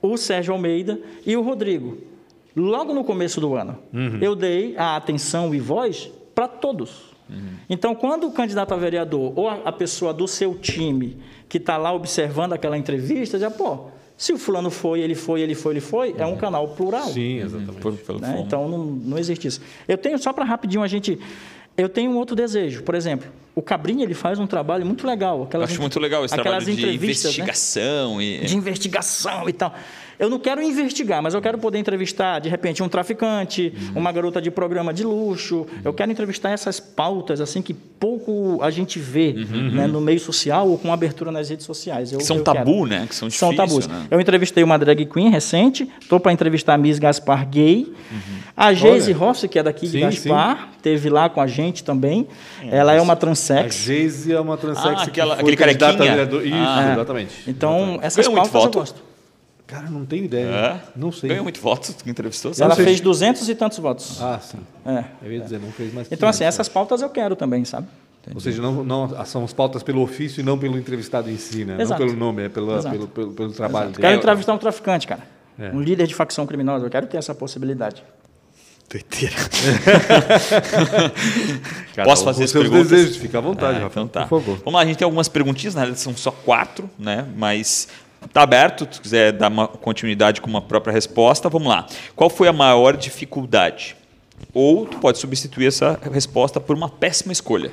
o 0.00 0.16
Sérgio 0.16 0.52
Almeida 0.54 0.98
e 1.26 1.36
o 1.36 1.42
Rodrigo. 1.42 1.98
Logo 2.56 2.92
no 2.94 3.04
começo 3.04 3.40
do 3.40 3.54
ano, 3.54 3.78
eu 4.20 4.34
dei 4.34 4.74
a 4.76 4.96
atenção 4.96 5.54
e 5.54 5.60
voz 5.60 6.10
para 6.34 6.48
todos. 6.48 7.09
Então, 7.68 7.94
quando 7.94 8.26
o 8.26 8.32
candidato 8.32 8.72
a 8.74 8.76
vereador 8.76 9.32
ou 9.36 9.48
a, 9.48 9.72
pessoa 9.72 10.12
do 10.12 10.26
seu 10.26 10.54
time 10.54 11.18
que 11.48 11.58
está 11.58 11.76
lá 11.76 11.92
observando 11.92 12.52
aquela 12.52 12.76
entrevista, 12.76 13.38
já, 13.38 13.50
pô, 13.50 13.86
se 14.16 14.32
o 14.32 14.38
fulano 14.38 14.70
foi, 14.70 15.00
ele 15.00 15.14
foi, 15.14 15.40
ele 15.40 15.54
foi, 15.54 15.72
ele 15.74 15.80
foi, 15.80 16.14
é 16.18 16.26
um 16.26 16.36
canal 16.36 16.68
plural. 16.68 17.08
Sim, 17.08 17.38
exatamente. 17.38 17.80
Por- 17.80 17.94
pelo 17.94 18.20
Né? 18.20 18.42
Então 18.44 18.68
não, 18.68 18.84
não 18.84 19.18
existe 19.18 19.48
isso. 19.48 19.60
Eu 19.88 19.96
tenho 19.96 20.18
só 20.18 20.32
para 20.32 20.44
rapidinho 20.44 20.82
a 20.82 20.86
gente, 20.86 21.18
eu 21.76 21.88
tenho 21.88 22.10
um 22.10 22.16
outro 22.16 22.36
desejo. 22.36 22.82
Por 22.82 22.94
exemplo, 22.94 23.30
o 23.54 23.62
Cabrinha 23.62 24.04
ele 24.04 24.14
faz 24.14 24.38
um 24.38 24.46
trabalho 24.46 24.84
muito 24.84 25.06
legal. 25.06 25.38
Eu 25.38 25.44
Aquelas, 25.44 25.70
acho 25.70 25.80
muito 25.80 25.98
legal 25.98 26.24
esse 26.24 26.34
aquelas 26.34 26.64
trabalho 26.64 26.76
de 26.76 26.82
entrevistas, 26.82 27.24
né? 27.24 27.30
investigação 27.30 28.20
e 28.22 28.44
de 28.44 28.56
investigação 28.56 29.48
e 29.48 29.52
tal. 29.52 29.74
Eu 30.20 30.28
não 30.28 30.38
quero 30.38 30.62
investigar, 30.62 31.22
mas 31.22 31.32
eu 31.32 31.40
quero 31.40 31.56
poder 31.56 31.78
entrevistar, 31.78 32.38
de 32.40 32.48
repente, 32.50 32.82
um 32.82 32.88
traficante, 32.90 33.72
uma 33.96 34.12
garota 34.12 34.40
de 34.40 34.50
programa 34.50 34.92
de 34.92 35.02
luxo. 35.02 35.66
Eu 35.82 35.94
quero 35.94 36.12
entrevistar 36.12 36.50
essas 36.50 36.78
pautas 36.78 37.40
assim 37.40 37.62
que 37.62 37.72
pouco 37.72 38.58
a 38.62 38.70
gente 38.70 38.98
vê 38.98 39.32
né, 39.72 39.86
no 39.86 39.98
meio 40.00 40.20
social 40.20 40.68
ou 40.68 40.76
com 40.76 40.92
abertura 40.92 41.32
nas 41.32 41.48
redes 41.48 41.64
sociais. 41.64 42.12
Eu, 42.12 42.18
que 42.18 42.24
são 42.24 42.36
eu 42.36 42.44
tabu, 42.44 42.84
quero. 42.84 42.86
né? 42.86 43.06
Que 43.08 43.14
são, 43.14 43.30
São 43.30 43.50
difícil, 43.50 43.80
tabus. 43.80 43.86
né? 43.88 44.06
Eu 44.10 44.20
entrevistei 44.20 44.62
uma 44.62 44.78
drag 44.78 45.06
queen 45.06 45.30
recente, 45.30 45.88
estou 46.00 46.20
para 46.20 46.32
entrevistar 46.32 46.74
a 46.74 46.78
Miss 46.78 46.98
Gaspar 46.98 47.48
Gay. 47.48 47.90
A 48.56 48.74
Geise. 48.74 49.12
Rossi, 49.12 49.48
que 49.48 49.58
é 49.58 49.62
daqui 49.62 49.86
de 49.86 49.92
Sim, 49.92 50.00
Gaspar, 50.00 50.68
teve 50.82 51.08
lá 51.08 51.30
com 51.30 51.40
a 51.40 51.46
gente 51.46 51.82
também. 51.82 52.28
Ela 52.70 52.92
é 52.92 53.00
uma 53.00 53.14
A 53.14 53.16
transex. 53.16 53.74
Geise 53.74 54.32
é 54.34 54.40
uma 54.40 54.58
transex 54.58 54.86
Ah, 54.86 55.04
que 55.04 55.10
aquela- 55.10 55.34
aquele 55.34 55.54
a 55.54 55.56
carequinha? 55.56 55.92
vereador. 55.96 56.44
Isso, 56.44 56.54
Ah. 56.54 56.92
exatamente. 56.92 57.34
Então, 57.48 57.72
Exatamente. 57.78 58.04
essas 58.06 58.26
Ganhou 58.26 58.38
muito 58.40 58.52
pautas 58.52 58.74
eu 58.74 58.80
gosto. 58.80 59.09
Cara, 59.70 59.88
não 59.88 60.04
tenho 60.04 60.24
ideia. 60.24 60.46
É? 60.48 60.80
Não 60.96 61.12
sei. 61.12 61.28
Ganhou 61.28 61.44
muito 61.44 61.60
votos, 61.60 61.94
tu 61.94 62.08
entrevistou? 62.10 62.50
Ela 62.58 62.74
fez 62.74 63.00
200 63.00 63.48
e 63.48 63.54
tantos 63.54 63.78
votos. 63.78 64.20
Ah, 64.20 64.40
sim. 64.42 64.58
É. 64.84 65.04
Eu 65.22 65.32
ia 65.32 65.40
dizer, 65.40 65.60
não 65.60 65.70
fez 65.70 65.94
mais. 65.94 66.08
Então, 66.10 66.28
assim, 66.28 66.38
500, 66.40 66.54
essas 66.54 66.68
pautas 66.68 67.02
eu 67.02 67.08
quero 67.08 67.36
também, 67.36 67.64
sabe? 67.64 67.86
Ou 68.34 68.40
seja, 68.40 68.60
não, 68.60 68.84
não, 68.84 69.24
são 69.24 69.44
as 69.44 69.52
pautas 69.52 69.82
pelo 69.82 70.02
ofício 70.02 70.40
e 70.40 70.42
não 70.42 70.58
pelo 70.58 70.76
entrevistado 70.76 71.30
em 71.30 71.38
si, 71.38 71.64
né? 71.64 71.80
Exato. 71.80 72.00
Não 72.02 72.08
pelo 72.08 72.18
nome, 72.18 72.44
é 72.44 72.48
pela, 72.48 72.78
Exato. 72.78 72.94
pelo, 72.94 73.08
pelo, 73.08 73.32
pelo 73.32 73.52
trabalho 73.52 73.90
Quero 73.92 74.02
dele. 74.02 74.16
entrevistar 74.16 74.52
um 74.52 74.58
traficante, 74.58 75.06
cara. 75.06 75.22
É. 75.58 75.70
Um 75.70 75.80
líder 75.80 76.06
de 76.06 76.14
facção 76.14 76.46
criminosa. 76.46 76.84
Eu 76.86 76.90
quero 76.90 77.06
ter 77.06 77.16
essa 77.16 77.34
possibilidade. 77.34 78.02
Doideira. 78.90 79.36
Cada 81.94 82.08
Posso 82.08 82.24
fazer 82.24 82.44
as 82.44 82.50
seus 82.50 82.64
perguntas? 82.68 82.90
desejos, 82.90 83.16
fica 83.16 83.38
à 83.38 83.40
vontade, 83.40 83.78
Ah, 83.78 83.82
Rafa. 83.84 84.00
então 84.00 84.08
tá. 84.08 84.26
Por 84.26 84.40
favor. 84.40 84.56
Vamos 84.58 84.74
lá, 84.74 84.80
a 84.80 84.84
gente 84.84 84.96
tem 84.98 85.04
algumas 85.04 85.28
perguntinhas, 85.28 85.74
na 85.74 85.82
realidade 85.82 86.02
são 86.02 86.16
só 86.16 86.30
quatro, 86.30 86.90
né? 86.98 87.26
Mas 87.36 87.88
tá 88.32 88.42
aberto, 88.42 88.86
se 88.90 89.00
quiser 89.00 89.32
dar 89.32 89.48
uma 89.48 89.66
continuidade 89.68 90.40
com 90.40 90.48
uma 90.48 90.62
própria 90.62 90.92
resposta, 90.92 91.48
vamos 91.48 91.68
lá. 91.68 91.86
Qual 92.14 92.30
foi 92.30 92.48
a 92.48 92.52
maior 92.52 92.96
dificuldade? 92.96 93.96
Ou 94.54 94.86
tu 94.86 94.98
pode 94.98 95.18
substituir 95.18 95.66
essa 95.66 95.98
resposta 96.12 96.58
por 96.60 96.74
uma 96.76 96.88
péssima 96.88 97.32
escolha. 97.32 97.70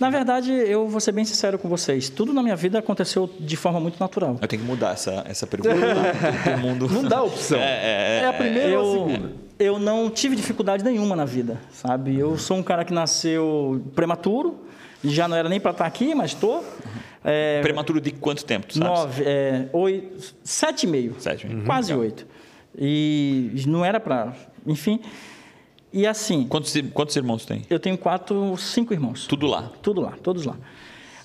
Na 0.00 0.10
verdade, 0.10 0.52
eu 0.52 0.86
vou 0.86 1.00
ser 1.00 1.10
bem 1.10 1.24
sincero 1.24 1.58
com 1.58 1.68
vocês. 1.68 2.08
Tudo 2.08 2.32
na 2.32 2.40
minha 2.40 2.54
vida 2.54 2.78
aconteceu 2.78 3.28
de 3.40 3.56
forma 3.56 3.80
muito 3.80 3.98
natural. 3.98 4.36
Eu 4.40 4.46
tenho 4.46 4.62
que 4.62 4.68
mudar 4.68 4.92
essa, 4.92 5.24
essa 5.26 5.44
pergunta. 5.44 5.74
tá? 5.74 6.50
Todo 6.52 6.58
mundo. 6.60 6.88
Não 6.92 7.02
dá 7.02 7.20
opção. 7.22 7.58
É, 7.58 8.18
é, 8.18 8.20
É 8.22 8.28
a 8.28 8.32
primeira 8.32 8.78
ou 8.80 9.06
a 9.06 9.10
Eu, 9.10 9.10
segunda? 9.10 9.32
eu 9.58 9.78
não 9.80 10.08
tive 10.08 10.36
dificuldade 10.36 10.84
nenhuma 10.84 11.16
na 11.16 11.24
vida, 11.24 11.58
sabe? 11.72 12.16
Eu 12.16 12.38
sou 12.38 12.56
um 12.56 12.62
cara 12.62 12.84
que 12.84 12.92
nasceu 12.92 13.82
prematuro, 13.96 14.60
já 15.02 15.26
não 15.26 15.36
era 15.36 15.48
nem 15.48 15.58
para 15.58 15.72
estar 15.72 15.86
aqui, 15.86 16.14
mas 16.14 16.30
estou. 16.32 16.64
É, 17.30 17.60
Prematuro 17.60 18.00
de 18.00 18.10
quanto 18.12 18.44
tempo, 18.44 18.66
tu 18.66 18.78
sabes? 18.78 18.88
nove, 18.88 19.22
é, 19.26 19.68
oito, 19.72 20.34
sete 20.42 20.84
e 20.84 20.86
meio, 20.86 21.14
Sete 21.18 21.46
e 21.46 21.50
meio. 21.50 21.64
quase 21.66 21.88
Legal. 21.92 22.04
oito. 22.06 22.26
E 22.78 23.62
não 23.66 23.84
era 23.84 23.98
para, 24.00 24.34
enfim. 24.66 25.00
E 25.92 26.06
assim, 26.06 26.46
Quantos, 26.48 26.74
quantos 26.94 27.16
irmãos 27.16 27.44
tem? 27.44 27.62
eu 27.68 27.78
tenho 27.78 27.98
quatro, 27.98 28.56
cinco 28.56 28.92
irmãos. 28.92 29.26
Tudo 29.26 29.46
lá. 29.46 29.70
Tudo 29.82 30.00
lá, 30.00 30.12
todos 30.22 30.44
lá. 30.44 30.56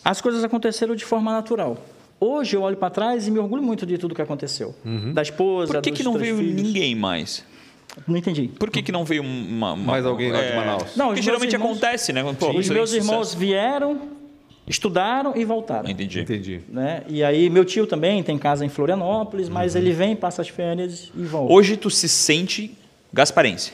As 0.04 0.20
coisas 0.20 0.44
aconteceram 0.44 0.96
de 0.96 1.06
forma 1.06 1.32
natural. 1.32 1.78
Hoje 2.20 2.56
eu 2.56 2.62
olho 2.62 2.78
para 2.78 2.90
trás 2.90 3.28
e 3.28 3.32
me 3.32 3.40
orgulho 3.40 3.62
muito 3.62 3.86
de 3.86 3.98
tudo 3.98 4.16
que 4.16 4.22
aconteceu. 4.22 4.74
Da 5.14 5.22
esposa, 5.22 5.74
Por 5.74 5.82
que, 5.82 5.90
dos 5.92 5.98
que 6.00 6.04
não 6.04 6.18
veio 6.18 6.38
filhos. 6.38 6.54
ninguém 6.62 6.96
mais? 6.96 7.46
Não 8.08 8.18
entendi. 8.18 8.48
Por 8.58 8.72
que, 8.72 8.82
que 8.82 8.92
não 8.92 9.06
veio 9.06 9.22
uma, 9.22 9.74
uma- 9.74 9.92
Mais 9.92 10.06
alguém 10.06 10.32
lá 10.32 10.40
de 10.42 10.48
é, 10.48 10.56
Manaus? 10.56 10.96
Não, 10.96 11.08
Porque 11.08 11.20
os 11.20 11.26
meus 11.26 11.26
geralmente 11.26 11.54
irmãos- 11.54 11.72
acontece, 11.78 12.12
né? 12.14 12.24
Pô, 12.40 12.50
Os 12.58 12.68
meus 12.70 12.90
de 12.90 12.96
irmãos 12.98 13.28
sucesso. 13.28 13.38
vieram, 13.38 14.02
estudaram 14.68 15.36
e 15.36 15.44
voltaram. 15.44 15.90
Entendi. 15.90 16.22
Entendi. 16.22 16.62
Né? 16.70 17.04
E 17.08 17.24
aí 17.24 17.50
meu 17.50 17.66
tio 17.66 17.86
também 17.86 18.24
tem 18.24 18.38
casa 18.38 18.66
em 18.66 18.70
Florianópolis, 18.70 19.50
mas 19.50 19.76
ele 19.76 19.92
vem, 19.92 20.16
passa 20.16 20.42
as 20.42 20.50
férias 20.50 21.12
e 21.16 21.24
volta. 21.24 21.52
Uhum. 21.52 21.58
Hoje 21.58 21.78
tu 21.78 21.90
se 21.90 22.08
sente 22.08 22.76
gasparense. 23.12 23.72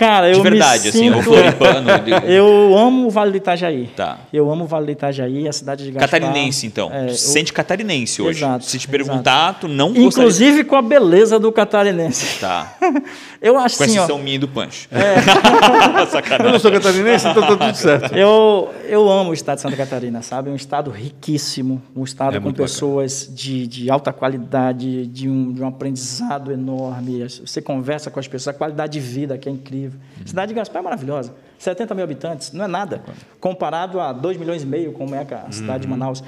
Cara, 0.00 0.28
eu 0.30 0.36
De 0.36 0.42
verdade, 0.42 0.82
me 0.84 0.88
assim, 0.88 0.98
sinto... 0.98 1.16
ou 1.16 1.22
floripano. 1.22 1.86
de- 2.04 2.10
Eu 2.34 2.76
amo 2.76 3.06
o 3.06 3.10
Vale 3.10 3.30
do 3.32 3.36
Itajaí. 3.36 3.86
Tá. 3.94 4.18
Eu 4.32 4.50
amo 4.50 4.64
o 4.64 4.66
Vale 4.66 4.86
do 4.86 4.92
Itajaí, 4.92 5.46
a 5.46 5.52
cidade 5.52 5.84
de 5.84 5.90
Gaspar. 5.92 6.08
Catarinense, 6.20 6.66
então. 6.66 6.90
É, 6.92 7.04
eu- 7.10 7.14
se 7.14 7.32
sente 7.32 7.52
catarinense 7.52 8.22
hoje. 8.22 8.38
Exato, 8.42 8.64
Se 8.64 8.78
te 8.78 8.88
perguntar, 8.88 9.58
tu 9.60 9.68
não 9.68 9.88
gostaria... 9.92 10.06
Inclusive 10.06 10.64
com 10.64 10.74
a 10.76 10.82
beleza 10.82 11.38
do 11.38 11.52
catarinense. 11.52 12.40
Tá. 12.40 12.76
Eu 13.42 13.56
acho 13.58 13.78
Com 13.78 13.84
assim, 13.84 13.98
ó. 13.98 14.02
exceção 14.04 14.18
minha 14.18 14.36
e 14.36 14.38
do 14.38 14.46
Pancho. 14.48 14.86
Eu 16.00 16.06
Sacanagem. 16.06 16.52
não 16.52 16.58
sou 16.58 16.70
catarinense, 16.70 17.26
então 17.26 17.42
tá 17.42 17.56
tudo 17.56 17.74
certo. 17.74 18.14
Eu, 18.14 18.70
eu 18.86 19.08
amo 19.10 19.30
o 19.30 19.34
estado 19.34 19.56
de 19.56 19.62
Santa 19.62 19.76
Catarina, 19.76 20.20
sabe? 20.22 20.50
É 20.50 20.52
um 20.52 20.56
estado 20.56 20.90
riquíssimo, 20.90 21.80
um 21.96 22.04
estado 22.04 22.36
É 22.36 22.40
com 22.40 22.52
pessoas 22.52 23.28
de, 23.32 23.66
de 23.66 23.90
alta 23.90 24.12
qualidade, 24.12 25.06
de 25.06 25.28
um, 25.28 25.52
de 25.52 25.62
um 25.62 25.66
aprendizado 25.68 26.52
enorme. 26.52 27.26
Você 27.28 27.62
conversa 27.62 28.10
com 28.10 28.20
as 28.20 28.28
pessoas, 28.28 28.54
a 28.54 28.58
qualidade 28.58 28.92
de 28.92 29.00
vida 29.00 29.38
que 29.38 29.48
é 29.48 29.52
incrível. 29.52 29.89
A 30.24 30.26
cidade 30.28 30.48
de 30.50 30.54
Gaspar 30.54 30.80
é 30.80 30.84
maravilhosa. 30.84 31.34
70 31.58 31.94
mil 31.94 32.04
habitantes, 32.04 32.52
não 32.52 32.64
é 32.64 32.68
nada. 32.68 33.02
Comparado 33.38 34.00
a 34.00 34.12
2 34.12 34.36
milhões 34.36 34.62
e 34.62 34.66
meio, 34.66 34.92
como 34.92 35.14
é 35.14 35.20
a 35.20 35.52
cidade 35.52 35.82
de 35.82 35.88
Manaus. 35.88 36.22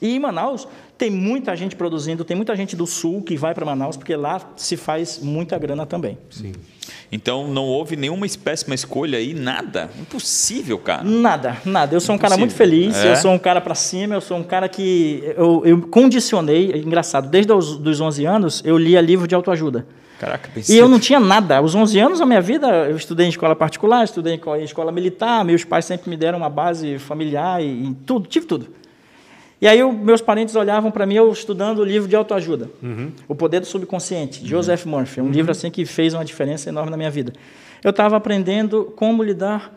E 0.00 0.14
em 0.14 0.18
Manaus 0.20 0.68
tem 0.98 1.10
muita 1.10 1.56
gente 1.56 1.74
produzindo, 1.74 2.22
tem 2.24 2.36
muita 2.36 2.54
gente 2.54 2.76
do 2.76 2.86
sul 2.86 3.22
que 3.22 3.36
vai 3.36 3.54
para 3.54 3.64
Manaus, 3.64 3.96
porque 3.96 4.14
lá 4.14 4.40
se 4.56 4.76
faz 4.76 5.18
muita 5.20 5.58
grana 5.58 5.86
também. 5.86 6.18
Sim. 6.30 6.52
Então 7.10 7.48
não 7.48 7.64
houve 7.64 7.96
nenhuma 7.96 8.26
péssima 8.44 8.74
escolha 8.74 9.18
aí, 9.18 9.32
nada. 9.32 9.90
Impossível, 9.98 10.78
cara. 10.78 11.02
Nada, 11.02 11.56
nada. 11.64 11.94
Eu 11.94 12.00
sou 12.00 12.14
um 12.14 12.18
cara 12.18 12.36
muito 12.36 12.52
Impossível. 12.54 12.80
feliz, 12.92 12.96
É? 12.96 13.12
eu 13.12 13.16
sou 13.16 13.32
um 13.32 13.38
cara 13.38 13.60
para 13.60 13.74
cima, 13.74 14.14
eu 14.14 14.20
sou 14.20 14.36
um 14.36 14.42
cara 14.44 14.68
que 14.68 15.22
eu, 15.36 15.62
eu 15.64 15.80
condicionei, 15.88 16.72
é 16.72 16.78
engraçado, 16.78 17.28
desde 17.28 17.52
os 17.52 17.78
dos 17.78 18.00
11 18.00 18.24
anos 18.26 18.62
eu 18.64 18.76
lia 18.76 19.00
livro 19.00 19.26
de 19.26 19.34
autoajuda. 19.34 19.86
Caraca, 20.18 20.48
E 20.48 20.52
pensei. 20.54 20.80
eu 20.80 20.88
não 20.88 20.98
tinha 20.98 21.20
nada. 21.20 21.58
Aos 21.58 21.74
11 21.74 21.98
anos 21.98 22.18
da 22.18 22.26
minha 22.26 22.40
vida, 22.40 22.66
eu 22.88 22.96
estudei 22.96 23.26
em 23.26 23.28
escola 23.28 23.54
particular, 23.54 24.02
estudei 24.04 24.34
em 24.34 24.38
co- 24.38 24.56
em 24.56 24.64
escola 24.64 24.90
militar, 24.90 25.44
meus 25.44 25.64
pais 25.64 25.84
sempre 25.84 26.08
me 26.08 26.16
deram 26.16 26.38
uma 26.38 26.48
base 26.48 26.98
familiar 26.98 27.62
e, 27.62 27.66
e 27.66 27.94
tudo, 28.06 28.26
tive 28.26 28.46
tudo. 28.46 28.68
E 29.60 29.66
aí 29.68 29.82
o- 29.82 29.92
meus 29.92 30.20
parentes 30.20 30.54
olhavam 30.56 30.90
para 30.90 31.04
mim 31.06 31.14
eu 31.14 31.30
estudando 31.30 31.80
o 31.80 31.84
livro 31.84 32.08
de 32.08 32.16
autoajuda, 32.16 32.70
O 33.28 33.34
Poder 33.34 33.60
do 33.60 33.66
Subconsciente, 33.66 34.42
de 34.42 34.48
Joseph 34.50 34.84
Murphy, 34.86 35.20
um 35.20 35.30
livro 35.30 35.50
assim 35.52 35.70
que 35.70 35.84
fez 35.84 36.14
uma 36.14 36.24
diferença 36.24 36.68
enorme 36.68 36.90
na 36.90 36.96
minha 36.96 37.10
vida. 37.10 37.32
Eu 37.84 37.90
estava 37.90 38.16
aprendendo 38.16 38.92
como 38.96 39.22
lidar 39.22 39.72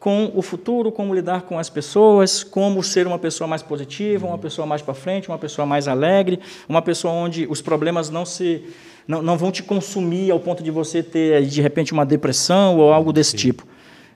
com 0.00 0.32
o 0.34 0.42
futuro, 0.42 0.90
como 0.90 1.14
lidar 1.14 1.42
com 1.42 1.58
as 1.58 1.70
pessoas, 1.70 2.42
como 2.42 2.82
ser 2.82 3.06
uma 3.06 3.18
pessoa 3.18 3.46
mais 3.46 3.62
positiva, 3.62 4.26
uma 4.26 4.38
pessoa 4.38 4.66
mais 4.66 4.82
para 4.82 4.94
frente, 4.94 5.28
uma 5.28 5.38
pessoa 5.38 5.64
mais 5.64 5.86
alegre, 5.86 6.40
uma 6.68 6.82
pessoa 6.82 7.12
onde 7.14 7.46
os 7.48 7.60
problemas 7.62 8.10
não 8.10 8.24
se 8.26 8.64
não, 9.06 9.22
não 9.22 9.36
vão 9.36 9.50
te 9.50 9.62
consumir 9.62 10.30
ao 10.30 10.38
ponto 10.40 10.62
de 10.62 10.70
você 10.70 11.02
ter 11.02 11.44
de 11.46 11.60
repente 11.60 11.92
uma 11.92 12.04
depressão 12.06 12.78
ou 12.78 12.92
algo 12.92 13.12
desse 13.12 13.36
tipo. 13.36 13.66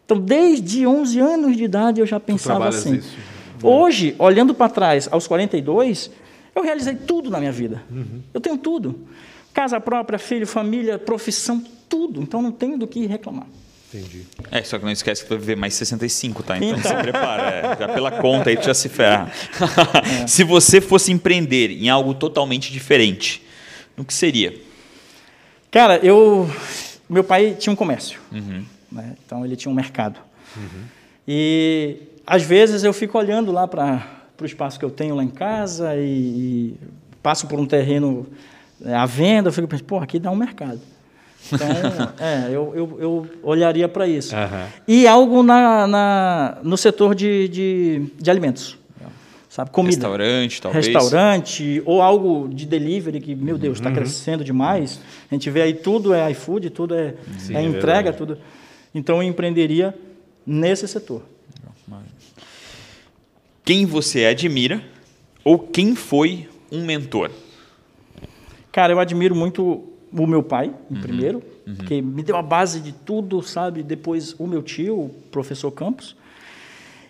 Então, 0.05 0.19
desde 0.21 0.87
11 0.87 1.19
anos 1.19 1.57
de 1.57 1.65
idade 1.65 2.01
eu 2.01 2.07
já 2.07 2.21
pensava 2.21 2.69
assim. 2.69 2.97
isso. 2.97 3.17
Hoje, 3.63 4.15
olhando 4.19 4.55
para 4.55 4.69
trás, 4.69 5.09
aos 5.11 5.27
42, 5.27 6.11
eu 6.55 6.63
realizei 6.63 6.95
tudo 6.95 7.31
na 7.31 7.39
minha 7.39 7.53
vida. 7.53 7.83
Eu 8.33 8.41
tenho 8.41 8.57
tudo. 8.57 9.01
Casa 9.53 9.81
própria, 9.81 10.19
filho, 10.19 10.47
família, 10.47 10.99
profissão, 10.99 11.63
tudo. 11.89 12.23
Então 12.23 12.41
não 12.41 12.53
tenho 12.53 12.79
do 12.79 12.87
que 12.87 13.07
reclamar. 13.07 13.47
Entendi. 13.93 14.23
É, 14.51 14.63
só 14.63 14.79
que 14.79 14.85
não 14.85 14.93
esquece 14.93 15.23
que 15.23 15.29
vai 15.31 15.39
viver 15.39 15.57
mais 15.57 15.73
65, 15.75 16.43
tá? 16.43 16.57
Então, 16.59 16.71
Então. 16.79 16.83
se 16.97 17.03
prepara. 17.03 17.43
é, 17.51 17.63
já 17.81 17.89
pela 17.89 18.11
conta 18.11 18.51
aí 18.51 18.57
tu 18.57 18.65
já 18.67 18.75
se 18.75 18.89
ferra. 18.89 19.31
É. 20.23 20.27
Se 20.27 20.45
você 20.45 20.81
fosse 20.81 21.11
empreender 21.11 21.71
em 21.71 21.89
algo 21.89 22.13
totalmente 22.15 22.71
diferente, 22.73 23.43
o 23.97 24.05
que 24.05 24.13
seria? 24.13 24.55
Cara, 25.77 25.99
eu. 26.03 26.51
Meu 27.07 27.23
pai 27.23 27.55
tinha 27.59 27.71
um 27.71 27.77
comércio. 27.77 28.19
né? 28.91 29.15
Então 29.27 29.45
ele 29.45 29.55
tinha 29.57 29.71
um 29.71 29.75
mercado. 29.75 30.19
E 31.29 31.99
às 32.27 32.43
vezes 32.43 32.83
eu 32.83 32.95
fico 32.95 33.19
olhando 33.19 33.53
lá 33.53 33.69
para 33.69 34.03
o 34.41 34.47
espaço 34.47 34.79
que 34.79 34.85
eu 34.87 34.91
tenho 34.91 35.15
lá 35.15 35.23
em 35.23 35.29
casa 35.29 35.95
e, 35.95 36.01
e 36.01 36.75
passo 37.23 37.47
por 37.47 37.61
um 37.61 37.67
terreno 37.67 38.27
é, 38.83 38.95
à 38.95 39.05
venda, 39.05 39.51
eu 39.51 39.53
fico 39.53 39.69
pensando, 39.69 39.87
pô, 39.87 39.99
aqui 39.99 40.19
dá 40.19 40.31
um 40.31 40.35
mercado. 40.37 40.81
Então, 41.53 41.69
é, 42.21 42.47
eu, 42.47 42.73
eu, 42.75 42.97
eu 42.99 43.31
olharia 43.43 43.87
para 43.87 44.09
isso. 44.09 44.35
Aham. 44.35 44.69
E 44.89 45.07
algo 45.07 45.43
na, 45.43 45.87
na, 45.87 46.59
no 46.63 46.79
setor 46.79 47.15
de, 47.15 47.49
de, 47.49 48.07
de 48.19 48.31
alimentos. 48.31 48.79
Sabe? 49.57 49.71
Comida. 49.71 49.95
Restaurante, 49.97 50.61
talvez? 50.61 50.87
Restaurante, 50.87 51.83
ou 51.87 52.03
algo 52.03 52.47
de 52.47 52.67
delivery 52.67 53.19
que, 53.23 53.35
meu 53.35 53.57
Deus, 53.57 53.79
está 53.79 53.91
crescendo 53.91 54.45
demais. 54.45 55.01
A 55.31 55.35
gente 55.35 55.49
vê 55.49 55.63
aí 55.63 55.73
tudo 55.73 56.13
é 56.13 56.31
iFood, 56.33 56.69
tudo 56.69 56.95
é, 56.95 57.15
Sim, 57.39 57.55
é 57.57 57.61
é 57.61 57.63
entrega, 57.63 58.13
verdade. 58.13 58.19
tudo. 58.19 58.39
Então 58.95 59.17
eu 59.17 59.23
empreenderia 59.23 59.95
nesse 60.47 60.87
setor. 60.87 61.23
Quem 63.65 63.87
você 63.87 64.27
admira 64.27 64.83
ou 65.43 65.59
quem 65.59 65.95
foi 65.97 66.47
um 66.71 66.85
mentor? 66.85 67.31
Cara, 68.71 68.93
eu 68.93 69.01
admiro 69.01 69.35
muito 69.35 69.85
o 70.13 70.27
meu 70.27 70.43
pai, 70.43 70.71
Uhum. 70.91 71.01
primeiro, 71.01 71.43
porque 71.77 72.03
me 72.03 72.23
deu 72.23 72.37
a 72.37 72.43
base 72.43 72.79
de 72.81 72.93
tudo, 72.93 73.41
sabe? 73.43 73.83
Depois 73.83 74.35
o 74.39 74.47
meu 74.47 74.63
tio, 74.63 74.99
o 74.99 75.09
professor 75.31 75.71
Campos. 75.71 76.15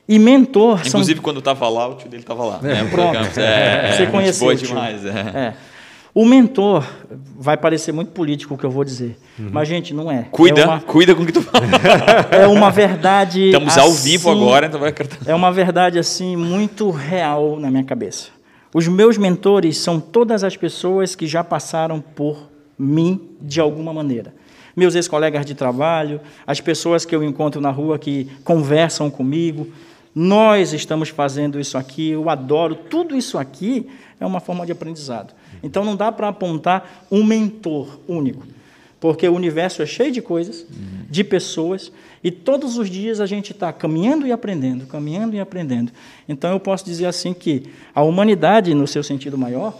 E 0.09 0.19
mentor 0.19 0.79
são 0.85 1.01
Inclusive, 1.01 1.21
quando 1.21 1.37
eu 1.37 1.43
tava 1.43 1.69
lá, 1.69 1.89
o 1.89 1.95
tio 1.95 2.09
dele 2.09 2.23
tava 2.23 2.45
lá. 2.45 2.59
né? 2.63 2.85
Pronto. 2.91 3.19
É, 3.41 3.93
Você 3.93 3.99
gente 3.99 4.11
conheceu 4.13 4.47
boa 4.47 4.55
demais. 4.55 5.05
É. 5.05 5.11
É. 5.11 5.55
O 6.15 6.25
mentor 6.25 6.83
vai 7.39 7.59
parecer 7.59 7.93
muito 7.93 8.11
político 8.13 8.55
o 8.55 8.57
que 8.57 8.65
eu 8.65 8.71
vou 8.71 8.85
dizer, 8.85 9.19
mas 9.39 9.69
gente 9.69 9.93
não 9.93 10.11
é. 10.11 10.27
Cuida, 10.31 10.63
É 10.63 10.65
uma, 10.65 10.81
cuida 10.81 11.15
com 11.15 11.23
o 11.23 11.27
que 11.27 11.33
tu 11.33 11.43
fala. 11.43 11.67
é 12.33 12.47
uma 12.47 12.71
verdade. 12.71 13.47
Estamos 13.47 13.77
ao 13.77 13.89
assim, 13.89 14.13
vivo 14.13 14.31
agora, 14.31 14.67
então 14.67 14.81
vai 14.81 14.91
acertar. 14.93 15.19
É 15.27 15.35
uma 15.35 15.53
verdade 15.53 15.99
assim 15.99 16.35
muito 16.35 16.91
real 16.91 17.61
na 17.61 17.71
minha 17.71 17.85
cabeça. 17.85 18.29
Os 18.73 18.89
meus 18.89 19.19
mentores 19.19 19.77
são 19.77 20.01
todas 20.01 20.43
as 20.43 20.57
pessoas 20.57 21.15
que 21.15 21.27
já 21.27 21.45
passaram 21.45 22.01
por 22.01 22.49
mim 22.79 23.21
de 23.41 23.61
alguma 23.61 23.93
maneira. 23.93 24.35
meus 24.75 24.95
ex-colegas 24.95 25.45
de 25.45 25.55
trabalho, 25.55 26.21
as 26.47 26.63
pessoas 26.63 27.05
que 27.05 27.15
eu 27.15 27.23
encontro 27.23 27.61
na 27.61 27.71
rua 27.71 27.99
que 27.99 28.31
conversam 28.43 29.11
comigo. 29.11 29.69
Nós 30.19 30.73
estamos 30.73 31.11
fazendo 31.11 31.61
isso 31.61 31.77
aqui, 31.77 32.09
eu 32.09 32.31
adoro. 32.31 32.75
Tudo 32.75 33.15
isso 33.15 33.37
aqui 33.37 33.87
é 34.19 34.25
uma 34.25 34.41
forma 34.41 34.65
de 34.65 34.73
aprendizado. 34.73 35.35
Então 35.63 35.85
não 35.85 35.95
dá 35.95 36.11
para 36.11 36.29
apontar 36.29 37.05
um 37.11 37.23
mentor 37.23 38.01
único, 38.09 38.47
porque 38.99 39.29
o 39.29 39.35
universo 39.35 39.83
é 39.83 39.87
cheio 39.87 40.11
de 40.11 40.23
coisas, 40.23 40.65
de 41.11 41.23
pessoas, 41.23 41.93
e 42.25 42.31
todos 42.31 42.79
os 42.79 42.89
dias 42.89 43.21
a 43.21 43.27
gente 43.27 43.53
está 43.53 43.71
caminhando 43.75 44.27
e 44.27 44.33
aprendendo, 44.33 44.87
caminhando 44.87 45.37
e 45.37 45.41
aprendendo. 45.41 45.93
Então 46.27 46.51
eu 46.51 46.59
posso 46.59 46.83
dizer 46.83 47.05
assim 47.05 47.35
que 47.35 47.65
a 47.95 48.03
humanidade, 48.03 48.73
no 48.73 48.87
seu 48.87 49.03
sentido 49.03 49.37
maior, 49.37 49.77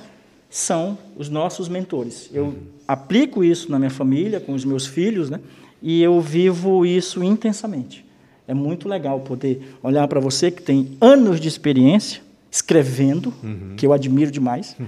são 0.51 0.99
os 1.17 1.31
nossos 1.31 1.67
mentores. 1.67 2.29
Eu 2.31 2.55
aplico 2.87 3.43
isso 3.43 3.73
na 3.73 3.79
minha 3.79 3.91
família, 3.91 4.39
com 4.39 4.53
os 4.53 4.67
meus 4.67 4.87
filhos, 4.87 5.31
né? 5.31 5.41
e 5.83 6.03
eu 6.03 6.21
vivo 6.21 6.85
isso 6.85 7.25
intensamente. 7.25 8.06
É 8.49 8.55
muito 8.55 8.89
legal 8.89 9.21
poder 9.21 9.77
olhar 9.83 10.07
para 10.07 10.21
você 10.21 10.51
que 10.51 10.63
tem 10.63 10.97
anos 11.01 11.41
de 11.41 11.49
experiência 11.49 12.23
escrevendo, 12.51 13.35
uhum. 13.43 13.75
que 13.77 13.87
eu 13.87 13.93
admiro 13.93 14.31
demais. 14.31 14.77
Uhum. 14.79 14.87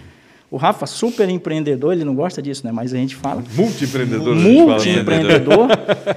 O 0.51 0.57
Rafa, 0.57 0.87
super 0.87 1.29
empreendedor, 1.29 1.93
ele 1.93 2.05
não 2.05 2.15
gosta 2.15 2.41
disso, 2.41 2.65
né? 2.65 2.73
Mas 2.73 2.95
a 2.95 2.97
gente 2.97 3.15
fala. 3.15 3.45
Multi-empreendedor. 3.55 4.35
Multi-empreendedor. 4.35 5.69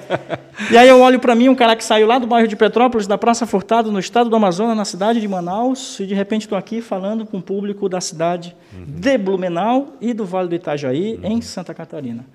e 0.71 0.77
aí 0.77 0.87
eu 0.87 1.01
olho 1.01 1.19
para 1.19 1.35
mim, 1.35 1.49
um 1.49 1.55
cara 1.55 1.75
que 1.75 1.83
saiu 1.83 2.07
lá 2.07 2.17
do 2.17 2.25
bairro 2.25 2.47
de 2.47 2.55
Petrópolis, 2.55 3.07
da 3.07 3.17
Praça 3.17 3.45
Furtado, 3.45 3.91
no 3.91 3.99
estado 3.99 4.29
do 4.29 4.35
Amazonas, 4.35 4.77
na 4.77 4.85
cidade 4.85 5.19
de 5.19 5.27
Manaus, 5.27 5.99
e 5.99 6.05
de 6.05 6.13
repente 6.13 6.43
estou 6.43 6.57
aqui 6.57 6.79
falando 6.79 7.25
com 7.25 7.39
o 7.39 7.41
público 7.41 7.89
da 7.89 7.99
cidade 7.99 8.55
uhum. 8.73 8.85
de 8.87 9.17
Blumenau 9.17 9.97
e 9.99 10.13
do 10.13 10.23
Vale 10.23 10.47
do 10.47 10.55
Itajaí, 10.55 11.15
uhum. 11.15 11.29
em 11.29 11.41
Santa 11.41 11.73
Catarina. 11.73 12.25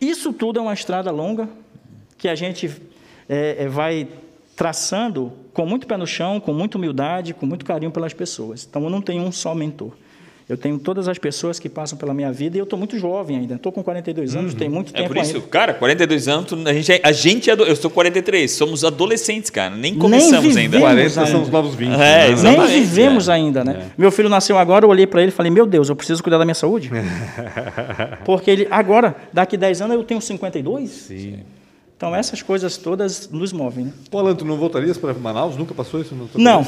Isso 0.00 0.32
tudo 0.32 0.60
é 0.60 0.62
uma 0.62 0.74
estrada 0.74 1.10
longa 1.10 1.46
que 2.16 2.26
a 2.26 2.34
gente 2.34 2.70
é, 3.28 3.56
é, 3.60 3.68
vai 3.68 4.08
traçando 4.56 5.32
com 5.52 5.66
muito 5.66 5.86
pé 5.86 5.96
no 5.96 6.06
chão, 6.06 6.40
com 6.40 6.52
muita 6.52 6.78
humildade, 6.78 7.34
com 7.34 7.46
muito 7.46 7.64
carinho 7.64 7.90
pelas 7.90 8.12
pessoas. 8.12 8.66
Então 8.68 8.84
eu 8.84 8.90
não 8.90 9.00
tenho 9.00 9.22
um 9.22 9.32
só 9.32 9.54
mentor. 9.54 9.92
Eu 10.48 10.56
tenho 10.56 10.78
todas 10.78 11.08
as 11.08 11.18
pessoas 11.18 11.58
que 11.58 11.68
passam 11.68 11.96
pela 11.96 12.12
minha 12.12 12.30
vida 12.32 12.56
e 12.56 12.60
eu 12.60 12.64
estou 12.64 12.78
muito 12.78 12.98
jovem 12.98 13.38
ainda. 13.38 13.54
Estou 13.54 13.72
com 13.72 13.82
42 13.82 14.36
anos, 14.36 14.52
uhum. 14.52 14.58
tem 14.58 14.68
muito 14.68 14.92
tempo 14.92 15.04
É 15.04 15.08
por 15.08 15.16
isso, 15.16 15.36
ainda. 15.36 15.46
cara, 15.48 15.72
42 15.72 16.28
anos, 16.28 16.52
a 16.66 16.72
gente, 16.74 16.92
é, 16.92 17.00
a 17.02 17.12
gente 17.12 17.48
é, 17.48 17.54
eu 17.54 17.72
estou 17.72 17.90
43, 17.90 18.50
somos 18.50 18.84
adolescentes, 18.84 19.50
cara, 19.50 19.74
nem 19.74 19.94
começamos 19.94 20.54
nem 20.54 20.64
ainda. 20.64 20.78
40 20.78 21.20
ainda. 21.20 21.30
são 21.30 21.42
os 21.42 21.48
novos 21.48 21.74
20. 21.74 21.92
É, 21.94 22.34
né? 22.36 22.36
Nem 22.42 22.66
vivemos 22.66 23.28
é. 23.28 23.32
ainda, 23.32 23.64
né? 23.64 23.86
É. 23.86 23.90
Meu 23.96 24.10
filho 24.10 24.28
nasceu 24.28 24.58
agora, 24.58 24.84
eu 24.84 24.90
olhei 24.90 25.06
para 25.06 25.22
ele 25.22 25.30
e 25.30 25.34
falei, 25.34 25.50
meu 25.50 25.64
Deus, 25.64 25.88
eu 25.88 25.96
preciso 25.96 26.22
cuidar 26.22 26.38
da 26.38 26.44
minha 26.44 26.54
saúde. 26.54 26.90
Porque 28.26 28.50
ele, 28.50 28.68
agora, 28.70 29.16
daqui 29.32 29.56
10 29.56 29.82
anos 29.82 29.96
eu 29.96 30.04
tenho 30.04 30.20
52. 30.20 30.90
Sim. 30.90 31.38
Então 32.02 32.16
essas 32.16 32.42
coisas 32.42 32.76
todas 32.76 33.30
nos 33.30 33.52
movem, 33.52 33.84
né? 33.84 33.92
Pô, 34.10 34.18
Alan, 34.18 34.34
tu 34.34 34.44
não 34.44 34.56
voltarias 34.56 34.98
para 34.98 35.14
Manaus? 35.14 35.56
Nunca 35.56 35.72
passou 35.72 36.00
isso? 36.00 36.12
Não. 36.34 36.66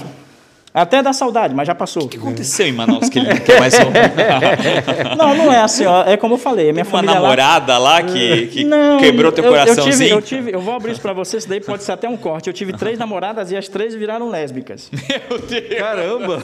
Até 0.73 1.03
dá 1.03 1.13
saudade, 1.13 1.53
mas 1.53 1.67
já 1.67 1.75
passou. 1.75 2.05
O 2.05 2.09
que 2.09 2.17
aconteceu 2.17 2.69
em 2.69 2.73
Manaus 2.73 3.09
que 3.09 3.19
ele 3.19 3.31
não 3.31 3.37
quer 3.39 3.59
mais 3.59 3.75
Não, 5.19 5.35
não 5.35 5.53
é 5.53 5.59
assim, 5.59 5.87
ó, 5.87 6.05
é 6.05 6.17
como 6.17 6.35
eu 6.35 6.39
falei, 6.39 6.71
minha 6.71 6.85
Uma 6.85 6.91
família 6.91 7.17
namorada 7.17 7.77
lá, 7.79 7.95
lá 7.95 8.03
que, 8.05 8.47
que 8.47 8.65
não, 8.65 8.99
quebrou 9.01 9.33
teu 9.33 9.43
coraçãozinho? 9.43 10.11
Eu 10.15 10.23
tive, 10.23 10.39
eu 10.39 10.43
tive, 10.45 10.55
eu 10.55 10.61
vou 10.61 10.75
abrir 10.75 10.93
isso 10.93 11.01
para 11.01 11.13
vocês, 11.13 11.45
daí 11.45 11.61
pode 11.61 11.83
ser 11.83 11.91
até 11.91 12.09
um 12.09 12.17
corte. 12.17 12.49
Eu 12.49 12.55
tive 12.55 12.73
três 12.73 12.97
namoradas 12.97 13.51
e 13.51 13.57
as 13.57 13.67
três 13.67 13.93
viraram 13.93 14.29
lésbicas. 14.29 14.89
Meu 15.29 15.41
Deus! 15.41 15.75
Caramba! 15.81 16.43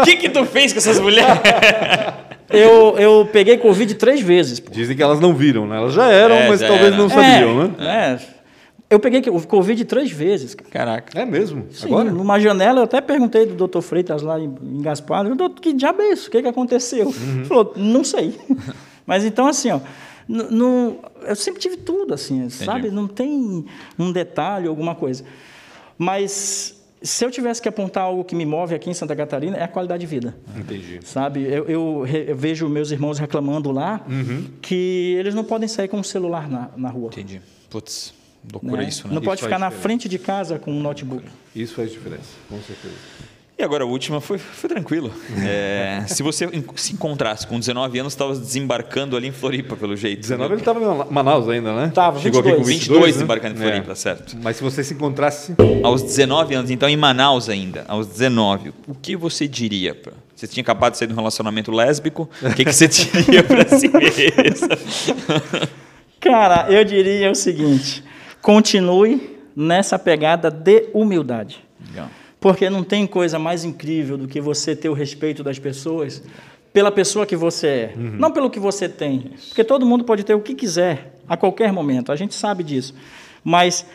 O 0.00 0.04
que 0.04 0.14
que 0.14 0.28
tu 0.28 0.44
fez 0.44 0.72
com 0.72 0.78
essas 0.78 1.00
mulheres? 1.00 1.34
Eu, 2.50 2.98
eu 2.98 3.28
peguei 3.32 3.56
Covid 3.56 3.94
três 3.94 4.20
vezes. 4.20 4.60
Pô. 4.60 4.70
Dizem 4.70 4.96
que 4.96 5.02
elas 5.02 5.20
não 5.20 5.34
viram, 5.34 5.66
né? 5.66 5.76
Elas 5.76 5.94
já 5.94 6.10
eram, 6.10 6.34
é, 6.34 6.48
mas 6.48 6.60
já 6.60 6.68
talvez 6.68 6.88
era. 6.88 6.96
não 6.96 7.08
sabiam, 7.08 7.62
é, 7.62 7.68
né? 7.68 8.20
É. 8.30 8.34
Eu 8.90 9.00
peguei 9.00 9.22
o 9.28 9.40
Covid 9.46 9.84
três 9.86 10.10
vezes. 10.10 10.54
Caraca. 10.54 11.18
É 11.18 11.24
mesmo? 11.24 11.66
Sim, 11.70 11.86
Agora? 11.86 12.10
numa 12.10 12.38
janela, 12.38 12.80
eu 12.80 12.84
até 12.84 13.00
perguntei 13.00 13.46
do 13.46 13.54
doutor 13.54 13.82
Freitas 13.82 14.22
lá 14.22 14.38
em, 14.38 14.54
em 14.62 14.82
Gaspar, 14.82 15.24
doutor, 15.24 15.60
que 15.60 15.72
diabo 15.72 16.02
é 16.02 16.12
isso? 16.12 16.28
O 16.28 16.30
que, 16.30 16.42
que 16.42 16.48
aconteceu? 16.48 17.06
Uhum. 17.06 17.36
Ele 17.36 17.44
falou, 17.44 17.72
não 17.76 18.04
sei. 18.04 18.38
Mas 19.06 19.24
então, 19.24 19.46
assim, 19.46 19.70
ó, 19.70 19.80
no, 20.28 20.98
eu 21.26 21.36
sempre 21.36 21.60
tive 21.60 21.76
tudo, 21.76 22.14
assim, 22.14 22.36
Entendi. 22.36 22.64
sabe? 22.64 22.90
Não 22.90 23.06
tem 23.06 23.64
um 23.98 24.12
detalhe, 24.12 24.68
alguma 24.68 24.94
coisa. 24.94 25.24
Mas 25.98 26.73
se 27.04 27.24
eu 27.24 27.30
tivesse 27.30 27.60
que 27.60 27.68
apontar 27.68 28.04
algo 28.04 28.24
que 28.24 28.34
me 28.34 28.46
move 28.46 28.74
aqui 28.74 28.88
em 28.88 28.94
Santa 28.94 29.14
Catarina, 29.14 29.56
é 29.56 29.62
a 29.62 29.68
qualidade 29.68 30.00
de 30.00 30.06
vida. 30.06 30.34
Entendi. 30.56 31.00
Sabe? 31.04 31.42
Eu, 31.42 31.66
eu, 31.66 32.06
eu 32.06 32.36
vejo 32.36 32.68
meus 32.68 32.90
irmãos 32.90 33.18
reclamando 33.18 33.70
lá 33.70 34.04
uhum. 34.08 34.46
que 34.62 35.14
eles 35.18 35.34
não 35.34 35.44
podem 35.44 35.68
sair 35.68 35.86
com 35.86 35.98
um 35.98 36.02
celular 36.02 36.48
na, 36.48 36.70
na 36.76 36.88
rua. 36.88 37.08
Entendi. 37.08 37.40
Putz. 37.68 38.14
Loucura 38.50 38.82
né? 38.82 38.88
isso, 38.88 39.06
né? 39.06 39.14
Não 39.14 39.20
isso 39.20 39.30
pode 39.30 39.42
ficar 39.42 39.58
na 39.58 39.70
frente 39.70 40.08
de 40.08 40.18
casa 40.18 40.58
com 40.58 40.70
um 40.70 40.80
notebook. 40.80 41.24
Isso 41.54 41.74
faz 41.74 41.90
diferença, 41.90 42.30
com 42.48 42.60
certeza. 42.60 42.94
E 43.56 43.62
agora 43.62 43.84
a 43.84 43.86
última 43.86 44.20
foi, 44.20 44.38
foi 44.38 44.68
tranquilo. 44.68 45.12
É, 45.46 46.04
se 46.06 46.22
você 46.22 46.48
se 46.76 46.94
encontrasse 46.94 47.46
com 47.46 47.58
19 47.58 47.98
anos, 47.98 48.12
estava 48.12 48.34
desembarcando 48.34 49.16
ali 49.16 49.28
em 49.28 49.32
Floripa, 49.32 49.76
pelo 49.76 49.94
jeito. 49.94 50.20
19 50.20 50.54
ele 50.54 50.60
estava 50.60 50.80
em 50.80 51.12
Manaus 51.12 51.48
ainda, 51.48 51.74
né? 51.74 51.88
Estava, 51.88 52.18
Chegou 52.18 52.42
22. 52.42 52.54
aqui 52.54 52.62
com 52.62 52.68
22, 52.68 52.80
22 52.80 53.00
né? 53.00 53.12
desembarcando 53.12 53.54
em 53.54 53.58
Floripa, 53.58 53.92
é. 53.92 53.94
certo. 53.94 54.36
Mas 54.42 54.56
se 54.56 54.62
você 54.62 54.82
se 54.82 54.94
encontrasse... 54.94 55.54
Aos 55.82 56.02
19 56.02 56.54
anos, 56.54 56.70
então 56.70 56.88
em 56.88 56.96
Manaus 56.96 57.48
ainda, 57.48 57.84
aos 57.88 58.06
19, 58.06 58.72
o 58.88 58.94
que 58.94 59.16
você 59.16 59.46
diria? 59.46 59.94
Pra... 59.94 60.12
Você 60.34 60.46
tinha 60.46 60.62
acabado 60.62 60.92
de 60.92 60.98
sair 60.98 61.08
de 61.08 61.12
um 61.12 61.16
relacionamento 61.16 61.70
lésbico, 61.70 62.28
o 62.42 62.54
que, 62.54 62.64
que 62.64 62.72
você 62.72 62.88
diria 62.88 63.42
para 63.42 63.68
si 63.76 63.88
mesmo? 63.88 64.68
Cara, 66.20 66.66
eu 66.70 66.84
diria 66.84 67.30
o 67.30 67.34
seguinte 67.34 68.02
continue 68.44 69.40
nessa 69.56 69.98
pegada 69.98 70.50
de 70.50 70.90
humildade. 70.92 71.64
Legal. 71.88 72.10
Porque 72.44 72.68
não 72.68 72.84
tem 72.84 73.06
coisa 73.06 73.38
mais 73.38 73.64
incrível 73.64 74.18
do 74.18 74.28
que 74.28 74.38
você 74.38 74.76
ter 74.76 74.90
o 74.90 74.92
respeito 74.92 75.42
das 75.42 75.58
pessoas 75.58 76.22
pela 76.74 76.92
pessoa 76.92 77.24
que 77.24 77.34
você 77.34 77.66
é, 77.66 77.92
uhum. 77.96 78.16
não 78.18 78.30
pelo 78.30 78.50
que 78.50 78.60
você 78.60 78.86
tem. 78.86 79.30
Porque 79.48 79.64
todo 79.64 79.86
mundo 79.86 80.04
pode 80.04 80.24
ter 80.24 80.34
o 80.34 80.40
que 80.40 80.54
quiser 80.54 81.16
a 81.26 81.38
qualquer 81.38 81.72
momento, 81.72 82.12
a 82.12 82.16
gente 82.16 82.34
sabe 82.34 82.62
disso. 82.62 82.94
Mas 83.42 83.86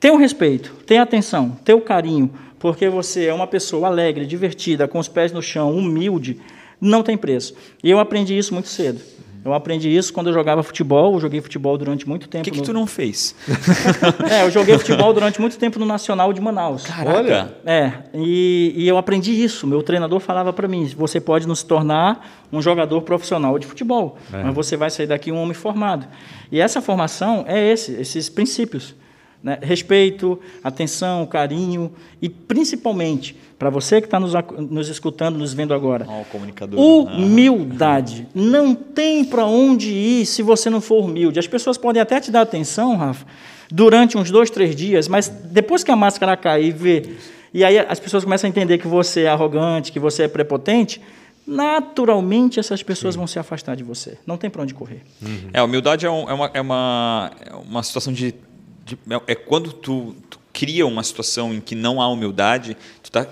tenha 0.00 0.12
o 0.12 0.16
respeito, 0.16 0.74
tenha 0.86 1.02
atenção, 1.02 1.56
tenha 1.64 1.78
o 1.78 1.80
carinho, 1.80 2.34
porque 2.58 2.88
você 2.88 3.26
é 3.26 3.32
uma 3.32 3.46
pessoa 3.46 3.86
alegre, 3.86 4.26
divertida, 4.26 4.88
com 4.88 4.98
os 4.98 5.06
pés 5.06 5.30
no 5.30 5.40
chão, 5.40 5.70
humilde, 5.70 6.40
não 6.80 7.04
tem 7.04 7.16
preço. 7.16 7.54
E 7.80 7.88
eu 7.88 8.00
aprendi 8.00 8.36
isso 8.36 8.52
muito 8.52 8.68
cedo. 8.68 9.00
Eu 9.44 9.54
aprendi 9.54 9.94
isso 9.94 10.12
quando 10.12 10.28
eu 10.28 10.32
jogava 10.32 10.62
futebol. 10.62 11.14
Eu 11.14 11.20
joguei 11.20 11.40
futebol 11.40 11.76
durante 11.78 12.08
muito 12.08 12.28
tempo. 12.28 12.42
O 12.42 12.44
que, 12.44 12.50
que 12.50 12.58
no... 12.58 12.64
tu 12.64 12.72
não 12.72 12.86
fez? 12.86 13.34
é, 14.30 14.44
eu 14.44 14.50
joguei 14.50 14.76
futebol 14.78 15.12
durante 15.12 15.40
muito 15.40 15.58
tempo 15.58 15.78
no 15.78 15.86
Nacional 15.86 16.32
de 16.32 16.40
Manaus. 16.40 16.84
Caraca. 16.84 17.16
Olha. 17.16 17.54
É, 17.64 17.92
e, 18.14 18.74
e 18.76 18.88
eu 18.88 18.98
aprendi 18.98 19.32
isso. 19.32 19.66
Meu 19.66 19.82
treinador 19.82 20.20
falava 20.20 20.52
para 20.52 20.68
mim: 20.68 20.86
você 20.96 21.20
pode 21.20 21.46
nos 21.46 21.62
tornar 21.62 22.46
um 22.52 22.60
jogador 22.60 23.02
profissional 23.02 23.58
de 23.58 23.66
futebol, 23.66 24.18
é. 24.32 24.42
mas 24.42 24.54
você 24.54 24.76
vai 24.76 24.90
sair 24.90 25.06
daqui 25.06 25.30
um 25.30 25.40
homem 25.40 25.54
formado. 25.54 26.06
E 26.50 26.60
essa 26.60 26.80
formação 26.80 27.44
é 27.46 27.72
esse, 27.72 27.92
esses 27.92 28.28
princípios. 28.28 28.94
Né? 29.42 29.58
Respeito, 29.62 30.38
atenção, 30.64 31.24
carinho 31.26 31.92
e 32.20 32.28
principalmente 32.28 33.36
para 33.58 33.70
você 33.70 34.00
que 34.00 34.06
está 34.06 34.18
nos, 34.18 34.32
nos, 34.70 34.88
escutando, 34.88 35.38
nos 35.38 35.52
vendo 35.52 35.74
agora. 35.74 36.06
Oh. 36.76 37.02
Humildade. 37.02 38.28
Não 38.34 38.74
tem 38.74 39.24
para 39.24 39.44
onde 39.44 39.90
ir 39.90 40.26
se 40.26 40.42
você 40.42 40.70
não 40.70 40.80
for 40.80 41.04
humilde. 41.04 41.38
As 41.38 41.46
pessoas 41.46 41.76
podem 41.76 42.00
até 42.00 42.20
te 42.20 42.30
dar 42.30 42.42
atenção, 42.42 42.96
Rafa, 42.96 43.26
durante 43.70 44.16
uns 44.16 44.30
dois, 44.30 44.50
três 44.50 44.74
dias, 44.74 45.08
mas 45.08 45.28
depois 45.28 45.82
que 45.82 45.90
a 45.90 45.96
máscara 45.96 46.36
cair 46.36 46.68
e 46.68 46.70
ver, 46.70 47.18
e 47.52 47.64
aí 47.64 47.78
as 47.78 47.98
pessoas 47.98 48.24
começam 48.24 48.48
a 48.48 48.50
entender 48.50 48.78
que 48.78 48.86
você 48.86 49.22
é 49.22 49.28
arrogante, 49.28 49.90
que 49.90 50.00
você 50.00 50.24
é 50.24 50.28
prepotente, 50.28 51.00
naturalmente 51.46 52.60
essas 52.60 52.82
pessoas 52.82 53.14
Sim. 53.14 53.18
vão 53.18 53.26
se 53.26 53.38
afastar 53.38 53.74
de 53.74 53.82
você. 53.82 54.18
Não 54.26 54.36
tem 54.36 54.50
para 54.50 54.62
onde 54.62 54.74
correr. 54.74 55.02
Uhum. 55.22 55.50
É, 55.52 55.58
a 55.58 55.64
humildade 55.64 56.04
é, 56.04 56.10
um, 56.10 56.28
é, 56.28 56.32
uma, 56.34 56.50
é, 56.54 56.60
uma, 56.60 57.32
é 57.40 57.54
uma 57.54 57.82
situação 57.82 58.12
de, 58.12 58.34
de, 58.88 58.98
É 59.26 59.34
quando 59.34 59.72
tu, 59.72 60.16
tu 60.30 60.38
cria 60.52 60.86
uma 60.86 61.02
situação 61.02 61.52
em 61.52 61.60
que 61.60 61.74
não 61.74 62.00
há 62.00 62.08
humildade, 62.08 62.76
tu 63.02 63.06
está 63.06 63.26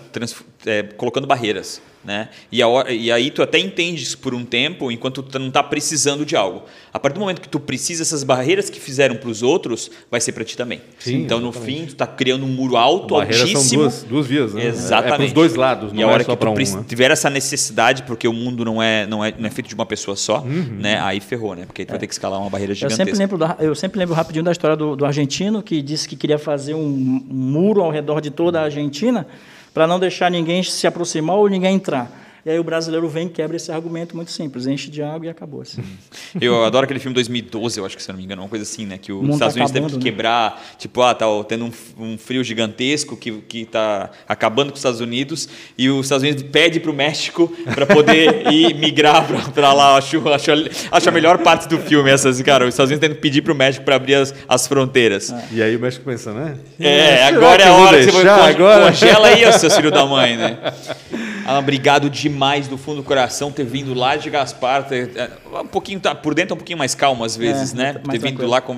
é, 0.67 0.83
colocando 0.83 1.27
barreiras. 1.27 1.81
Né? 2.07 2.29
E, 2.53 2.63
a, 2.63 2.67
e, 2.89 3.11
aí 3.11 3.33
tu 3.33 3.43
até 3.43 3.59
entende 3.59 4.01
isso 4.01 4.19
por 4.19 4.33
um 4.33 4.45
tempo, 4.45 4.93
enquanto 4.93 5.25
tu 5.25 5.39
não 5.41 5.49
está 5.49 5.61
precisando 5.61 6.25
de 6.25 6.37
algo. 6.37 6.63
A 6.93 7.01
partir 7.01 7.15
do 7.15 7.21
momento 7.21 7.41
que 7.41 7.49
tu 7.49 7.59
precisa, 7.59 8.03
essas 8.03 8.23
barreiras 8.23 8.71
que 8.71 8.79
fizeram 8.79 9.17
para 9.17 9.29
os 9.29 9.43
outros, 9.43 9.91
vai 10.09 10.21
ser 10.21 10.31
para 10.31 10.45
ti 10.45 10.57
também. 10.57 10.81
Sim, 11.01 11.23
então, 11.23 11.39
exatamente. 11.39 11.59
no 11.59 11.67
fim, 11.67 11.85
tu 11.87 11.93
está 11.95 12.07
criando 12.07 12.45
um 12.45 12.49
muro 12.49 12.77
alto, 12.77 13.17
altíssimo. 13.17 13.61
São 13.61 13.79
duas, 13.79 14.03
duas 14.05 14.27
vias, 14.29 14.55
né? 14.55 14.67
Exatamente. 14.67 15.13
É, 15.13 15.17
para 15.17 15.27
os 15.27 15.33
dois 15.33 15.55
lados, 15.57 15.93
não 15.93 16.01
e 16.01 16.05
a 16.05 16.07
hora 16.07 16.23
é 16.23 16.25
só 16.25 16.37
que 16.37 16.45
tu 16.45 16.49
um, 16.49 16.55
né? 16.55 16.85
tiver 16.87 17.11
essa 17.11 17.29
necessidade, 17.29 18.05
porque 18.05 18.29
o 18.29 18.33
mundo 18.33 18.65
não 18.65 18.81
é, 18.81 19.05
não 19.05 19.25
é, 19.25 19.35
não 19.37 19.49
é 19.49 19.51
feito 19.51 19.67
de 19.67 19.75
uma 19.75 19.85
pessoa 19.85 20.17
só, 20.17 20.43
uhum. 20.43 20.79
né? 20.79 21.01
aí 21.01 21.19
ferrou, 21.19 21.57
né? 21.57 21.67
Porque 21.67 21.85
tu 21.85 21.89
é. 21.89 21.93
vai 21.93 21.99
ter 21.99 22.07
que 22.07 22.15
escalar 22.15 22.41
uma 22.41 22.49
barreira 22.49 22.73
gigantesca. 22.73 23.03
Eu 23.03 23.07
sempre 23.07 23.19
lembro, 23.19 23.39
da, 23.39 23.57
eu 23.59 23.75
sempre 23.75 23.99
lembro 23.99 24.15
rapidinho 24.15 24.45
da 24.45 24.53
história 24.53 24.77
do, 24.77 24.95
do 24.95 25.05
argentino, 25.05 25.61
que 25.61 25.83
disse 25.83 26.09
que 26.09 26.15
queria 26.15 26.39
fazer 26.39 26.75
um, 26.75 26.79
um 27.29 27.35
muro 27.35 27.83
ao 27.83 27.91
redor 27.91 28.21
de 28.21 28.31
toda 28.31 28.61
a 28.61 28.65
Argentina, 28.65 29.27
para 29.77 29.87
não 29.87 30.01
deixar 30.01 30.31
ninguém 30.31 30.63
se 30.63 30.87
aproximar 30.87 31.37
ou 31.37 31.51
ninguém 31.51 31.75
entrar. 31.75 32.11
E 32.47 32.51
aí 32.51 32.61
o 32.61 32.63
brasileiro 32.63 33.09
vem 33.09 33.27
e 33.27 33.31
quebra 33.31 33.57
esse 33.57 33.73
argumento 33.73 34.15
muito 34.15 34.31
simples, 34.31 34.69
enche 34.69 34.89
de 34.89 35.03
água 35.03 35.27
e 35.27 35.29
acabou. 35.29 35.63
Assim. 35.63 35.83
Eu 36.41 36.65
adoro 36.65 36.85
aquele 36.85 37.01
filme 37.01 37.13
2012, 37.15 37.81
eu 37.81 37.87
acho 37.87 37.97
que 37.97 38.03
se 38.03 38.09
não 38.11 38.19
me 38.19 38.23
engano, 38.25 38.43
uma 38.43 38.49
coisa 38.49 38.63
assim, 38.63 38.85
né? 38.85 38.99
Que 38.99 39.11
os 39.11 39.21
mundo 39.21 39.33
Estados 39.33 39.55
tá 39.55 39.61
Unidos 39.61 39.73
teve 39.73 39.87
acabando, 39.87 39.99
que 39.99 40.05
né? 40.05 40.11
quebrar, 40.13 40.63
tipo, 40.79 41.03
ah, 41.03 41.15
tá 41.15 41.27
tendo 41.49 41.65
um, 41.65 41.73
um 41.99 42.19
frio 42.19 42.45
gigantesco 42.45 43.17
que, 43.17 43.33
que 43.49 43.65
tá 43.65 44.11
acabando 44.29 44.69
com 44.69 44.75
os 44.75 44.81
Estados 44.81 45.01
Unidos 45.01 45.49
e 45.79 45.89
os 45.89 46.05
Estados 46.07 46.23
Unidos 46.23 46.43
pede 46.45 46.79
pro 46.79 46.93
México 46.93 47.51
para 47.75 47.87
poder 47.87 48.47
ir 48.53 48.75
migrar 48.75 49.27
pra, 49.27 49.41
pra 49.51 49.73
lá. 49.73 49.97
Acho, 49.97 50.29
acho, 50.29 50.51
acho 50.93 51.09
a 51.09 51.13
melhor 51.13 51.39
parte 51.39 51.67
do 51.67 51.79
filme, 51.79 52.11
essas, 52.11 52.41
cara, 52.43 52.65
os 52.65 52.75
Estados 52.75 52.91
Unidos 52.91 53.09
tendo 53.09 53.17
que 53.17 53.23
pedir 53.23 53.43
pro 53.43 53.55
México 53.55 53.85
para 53.85 53.97
abrir 53.97 54.15
as, 54.15 54.35
as 54.47 54.67
fronteiras. 54.69 55.35
E 55.51 55.63
aí 55.63 55.75
o 55.75 55.81
México 55.81 56.05
pensa, 56.05 56.33
né? 56.33 56.59
É, 56.79 57.17
Será 57.17 57.29
agora 57.29 57.63
é 57.63 57.69
a 57.69 57.73
hora 57.73 57.99
que 57.99 58.13
você 58.13 58.25
vai 58.25 58.51
agora? 58.53 58.87
congela 58.87 59.29
aí, 59.29 59.53
seu 59.55 59.71
filho 59.71 59.91
da 59.91 60.05
mãe, 60.05 60.37
né? 60.37 60.59
Alan, 61.47 61.59
obrigado 61.61 62.11
demais 62.11 62.36
do 62.69 62.79
fundo 62.79 62.99
do 62.99 63.03
coração 63.03 63.51
ter 63.51 63.65
vindo 63.65 63.95
lá 63.95 64.17
de 64.17 64.31
Gaspar, 64.31 64.87
ter, 64.89 65.11
é, 65.17 65.31
um 65.61 65.67
pouquinho 65.67 65.99
tá 66.01 66.15
por 66.15 66.35
dentro 66.35 66.53
é 66.53 66.55
um 66.55 66.59
pouquinho 66.59 66.79
mais 66.79 66.95
calmo 66.95 67.25
às 67.25 67.37
vezes, 67.37 67.73
É, 67.73 67.77
né? 67.77 67.93
Ter 67.95 68.01
vindo 68.13 68.21
tranquilo. 68.21 68.51
lá 68.51 68.61
com 68.61 68.75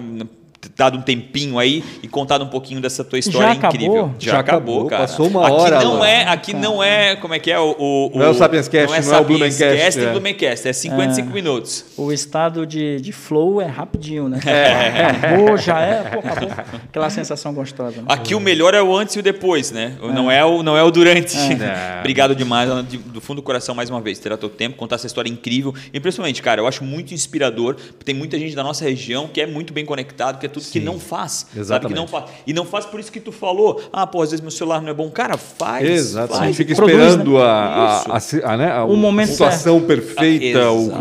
dado 0.77 0.99
um 0.99 1.03
tempinho 1.03 1.59
aí 1.59 1.85
e 2.03 2.09
contado 2.09 2.45
um 2.45 2.49
pouquinho 2.49 2.81
dessa 2.81 3.05
tua 3.05 3.19
história 3.19 3.49
Já 3.49 3.55
incrível. 3.55 3.93
acabou? 3.93 4.15
Já 4.19 4.39
acabou, 4.39 4.87
cara. 4.87 5.03
passou 5.03 5.27
uma 5.29 5.47
aqui 5.47 5.53
hora, 5.53 5.85
não 5.85 6.05
é, 6.05 6.23
aqui 6.25 6.55
não 6.55 6.83
é, 6.83 7.17
como 7.17 7.35
é 7.35 7.39
que 7.39 7.51
é 7.51 7.59
o, 7.59 7.77
o 7.79 8.11
Não 8.15 8.27
é 8.27 8.29
o 8.29 8.35
Sapiens 8.35 8.69
Cast, 8.69 9.07
não 9.07 9.15
é 9.15 9.21
o 9.21 9.25
Blumencast, 9.25 9.59
Cast 9.59 10.01
e 10.01 10.05
é. 10.05 10.11
Blumencast, 10.11 10.69
é 10.69 10.73
55 10.73 11.31
minutos. 11.31 11.85
O 11.97 12.13
estado 12.13 12.67
de, 12.67 13.01
de 13.01 13.13
flow 13.13 13.61
é 13.61 13.67
rapidinho, 13.67 14.29
né? 14.29 14.41
É. 14.47 15.07
Acabou, 15.07 15.57
já 15.57 15.81
é, 15.81 16.03
pô, 16.03 16.19
acabou. 16.19 16.51
Aquela 16.89 17.11
sensação 17.11 17.53
gostosa. 17.55 18.03
Né? 18.03 18.07
Aqui 18.09 18.35
o 18.35 18.41
melhor 18.41 18.75
é 18.75 18.83
o 18.83 18.97
antes 18.97 19.15
e 19.15 19.21
o 19.21 19.23
depois, 19.23 19.71
né? 19.71 19.97
Não 20.01 20.31
é 20.31 20.45
o 20.45 20.63
não 20.63 20.77
é 20.77 20.83
o 20.83 20.91
durante. 20.91 21.37
É. 21.37 21.99
Obrigado 22.01 22.35
demais, 22.35 22.69
do 22.85 23.21
fundo 23.21 23.37
do 23.37 23.43
coração 23.43 23.75
mais 23.75 23.91
uma 23.91 24.01
vez, 24.01 24.19
terá 24.19 24.37
teu 24.37 24.49
tempo, 24.49 24.77
contar 24.77 24.97
essa 24.97 25.07
história 25.07 25.31
incrível. 25.31 25.75
Impressionante, 25.95 26.43
cara. 26.43 26.61
Eu 26.61 26.67
acho 26.67 26.83
muito 26.83 27.15
inspirador. 27.15 27.77
Tem 28.05 28.15
muita 28.15 28.39
gente 28.39 28.55
da 28.57 28.65
nossa 28.65 28.85
região 28.85 29.29
que 29.29 29.41
é 29.41 29.47
muito 29.47 29.73
bem 29.73 29.85
conectado, 29.85 30.39
que 30.39 30.48
é 30.49 30.53
tudo 30.53 30.65
que 30.65 30.81
Sim. 30.81 30.81
não 30.81 30.99
faz, 30.99 31.47
sabe? 31.49 31.61
Exatamente. 31.61 31.95
Que 31.95 32.01
não 32.01 32.09
faz. 32.09 32.25
E 32.47 32.53
não 32.53 32.65
faz 32.65 32.87
por 32.87 32.99
isso 32.99 33.13
que 33.13 33.21
tu 33.21 33.31
falou. 33.33 33.81
Ah, 33.93 34.07
pô, 34.07 34.23
às 34.23 34.31
vezes 34.31 34.41
meu 34.43 34.51
celular 34.51 34.83
não 34.83 34.89
é 34.89 34.95
bom. 34.95 35.11
Cara, 35.11 35.37
faz. 35.37 35.89
Exato. 35.89 36.35
faz. 36.35 36.57
Fica 36.57 36.75
produz, 36.75 36.97
esperando 36.97 37.35
né? 37.35 37.41
a, 37.41 37.45
a, 37.45 38.17
a, 38.17 38.53
a, 38.53 38.57
né, 38.57 38.67
a, 38.71 38.85
a 39.23 39.27
situação 39.27 39.81
perfeita, 39.83 40.59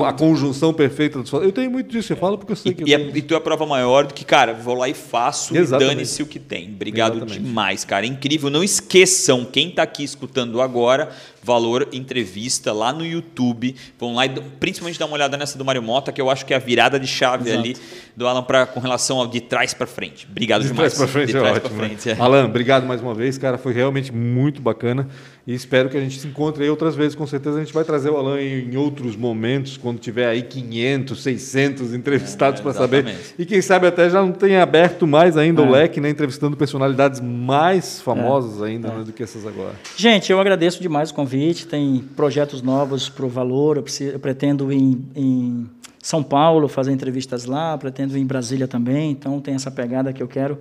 a 0.08 0.14
conjunção 0.14 0.74
perfeita. 0.74 1.20
Eu 1.42 1.52
tenho 1.52 1.72
muito 1.72 1.90
disso, 1.90 2.14
eu 2.14 2.18
falo 2.18 2.38
porque 2.38 2.52
eu 2.52 2.56
sei 2.56 2.74
que 2.74 2.84
E, 2.84 2.92
eu 2.92 2.96
é- 3.00 3.04
tenho. 3.04 3.18
e 3.18 3.22
tu 3.22 3.34
é 3.34 3.38
a 3.38 3.42
prova 3.42 3.66
maior 3.66 4.06
do 4.06 4.14
que, 4.14 4.24
cara, 4.26 4.54
vou 4.54 4.76
lá 4.76 4.88
e 4.88 4.94
faço 4.94 5.56
Exatamente. 5.56 5.92
e 5.92 5.96
dane-se 5.96 6.22
o 6.24 6.26
que 6.26 6.40
tem. 6.40 6.70
Obrigado 6.70 7.18
Exatamente. 7.18 7.40
demais, 7.40 7.86
cara. 7.86 8.06
Incrível. 8.06 8.50
Não 8.50 8.64
esqueçam, 8.64 9.46
quem 9.46 9.70
tá 9.72 9.84
aqui 9.84 10.04
escutando 10.04 10.62
agora, 10.62 11.10
Valor 11.44 11.88
Entrevista 11.94 12.74
lá 12.74 12.92
no 12.92 13.06
YouTube. 13.06 13.76
Vão 14.00 14.16
lá 14.16 14.26
e 14.26 14.30
principalmente 14.60 15.00
dar 15.00 15.06
uma 15.06 15.16
olhada 15.16 15.38
nessa 15.38 15.58
do 15.58 15.64
Mário 15.64 15.82
Mota, 15.82 16.12
que 16.12 16.20
eu 16.22 16.30
acho 16.30 16.46
que 16.46 16.54
é 16.54 16.58
a 16.58 16.60
virada 16.60 17.00
de 17.00 17.08
chave 17.08 17.50
Exato. 17.50 17.60
ali 17.64 17.78
do 18.16 18.28
Alan 18.28 18.44
pra, 18.44 18.66
com 18.66 18.80
relação 18.80 19.20
ao 19.20 19.28
de 19.40 19.46
trás 19.48 19.74
para 19.74 19.88
frente. 19.88 20.28
Obrigado 20.30 20.62
De 20.64 20.70
demais. 20.70 20.94
trás 20.94 21.12
frente 21.12 21.32
de 21.32 21.38
é 21.38 21.40
trás 21.40 21.58
ótimo. 21.58 21.70
pra 21.76 21.82
né? 21.88 21.88
frente, 21.96 22.10
é. 22.10 22.16
Alan, 22.22 22.46
obrigado 22.46 22.86
mais 22.86 23.02
uma 23.02 23.14
vez, 23.14 23.38
cara. 23.38 23.58
Foi 23.58 23.74
realmente 23.74 24.12
muito 24.14 24.62
bacana. 24.62 25.08
E 25.46 25.54
espero 25.54 25.88
que 25.90 25.96
a 25.96 26.02
gente 26.02 26.20
se 26.20 26.28
encontre 26.28 26.64
aí 26.64 26.70
outras 26.70 26.94
vezes. 26.94 27.16
Com 27.16 27.26
certeza 27.26 27.56
a 27.58 27.60
gente 27.64 27.74
vai 27.74 27.84
trazer 27.86 28.10
o 28.10 28.18
Alan 28.18 28.42
em, 28.42 28.76
outros 28.76 29.16
momentos, 29.16 29.78
quando 29.78 29.98
tiver 29.98 30.28
aí 30.28 30.42
500, 30.42 31.24
600 31.24 31.94
entrevistados 31.94 32.60
É, 32.60 32.64
para 32.64 32.74
saber. 32.74 33.16
E 33.40 33.46
quem 33.46 33.62
sabe 33.62 33.88
até 33.88 34.10
já 34.10 34.22
não 34.22 34.34
tenha 34.34 34.62
aberto 34.62 35.08
mais 35.08 35.38
ainda 35.38 35.62
o 35.62 35.68
É. 35.68 35.80
leque, 35.84 36.02
né? 36.02 36.10
Entrevistando 36.10 36.58
personalidades 36.58 37.22
mais 37.22 38.02
famosas 38.02 38.62
ainda 38.62 38.90
né, 38.90 39.04
do 39.06 39.14
que 39.14 39.24
essas 39.24 39.46
agora. 39.48 39.74
Gente, 39.96 40.32
eu 40.32 40.40
agradeço 40.40 40.82
demais 40.82 41.12
o 41.12 41.14
convite. 41.14 41.66
Tem 41.66 42.04
projetos 42.16 42.62
novos 42.62 43.08
para 43.08 43.26
o 43.26 43.30
Valor. 43.30 43.78
Eu, 43.78 43.84
preciso- 43.84 44.12
eu 44.12 44.20
pretendo 44.20 44.70
em, 44.72 45.02
em 45.16 45.70
São 46.02 46.24
Paulo 46.24 46.68
fazer 46.68 46.92
entrevistas 46.92 47.46
lá, 47.46 47.78
pretendo 47.78 48.18
ir 48.18 48.22
em 48.22 48.26
Brasília 48.26 48.68
também. 48.68 49.12
Então, 49.12 49.40
tem 49.42 49.56
essa 49.56 49.72
pegada 49.72 50.14
que 50.14 50.22
eu 50.22 50.28
quero 50.28 50.58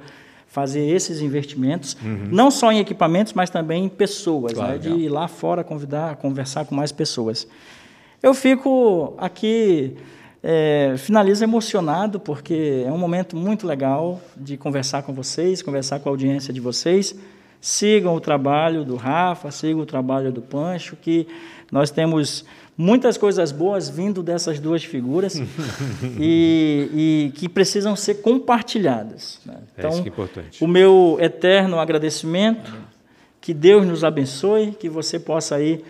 fazer 0.47 0.81
esses 0.89 1.21
investimentos, 1.21 1.97
não 2.31 2.51
só 2.51 2.73
em 2.73 2.79
equipamentos, 2.79 3.33
mas 3.35 3.51
também 3.51 3.85
em 3.85 3.89
pessoas, 3.89 4.55
Claro, 4.55 4.73
né? 4.73 4.79
de 4.79 4.89
ir 4.91 5.09
lá 5.09 5.29
fora 5.29 5.63
convidar, 5.63 6.17
conversar 6.17 6.65
com 6.65 6.75
mais 6.75 6.91
pessoas. 6.93 7.47
Eu 8.23 8.33
fico 8.33 9.15
aqui, 9.19 9.97
é, 10.43 10.95
finalizo 10.97 11.45
emocionado, 11.45 12.19
porque 12.19 12.85
é 12.87 12.91
um 12.91 12.97
momento 12.97 13.37
muito 13.37 13.67
legal 13.67 14.21
de 14.37 14.57
conversar 14.57 15.03
com 15.03 15.13
vocês, 15.13 15.61
conversar 15.63 16.01
com 16.01 16.09
a 16.09 16.13
audiência 16.13 16.55
de 16.55 16.61
vocês. 16.61 17.15
Sigam 17.61 18.15
o 18.15 18.21
trabalho 18.21 18.85
do 18.85 18.97
Rafa, 18.97 19.51
sigam 19.51 19.83
o 19.83 19.87
trabalho 19.87 20.33
do 20.33 20.41
Pancho, 20.41 20.97
que 20.97 21.27
nós 21.71 21.91
temos 21.91 22.45
muitas 22.77 23.17
coisas 23.17 23.53
boas 23.53 23.89
vindo 23.89 24.23
dessas 24.23 24.61
duas 24.61 24.85
figuras 24.85 25.41
e, 26.21 26.91
e 26.93 27.33
que 27.35 27.49
precisam 27.49 27.97
ser 27.97 28.17
compartilhadas. 28.17 29.41
né? 29.47 29.57
É 29.77 29.89
isso 29.89 30.03
que 30.03 30.09
é 30.09 30.13
importante. 30.13 30.65
o 30.65 30.69
meu 30.69 31.17
eterno 31.21 31.79
agradecimento, 31.79 32.75
que 33.41 33.55
Deus 33.55 33.87
nos 33.87 34.05
abençoe, 34.05 34.73
que 34.73 34.89
você 34.89 35.19
possa 35.19 35.57
aí 35.57 35.83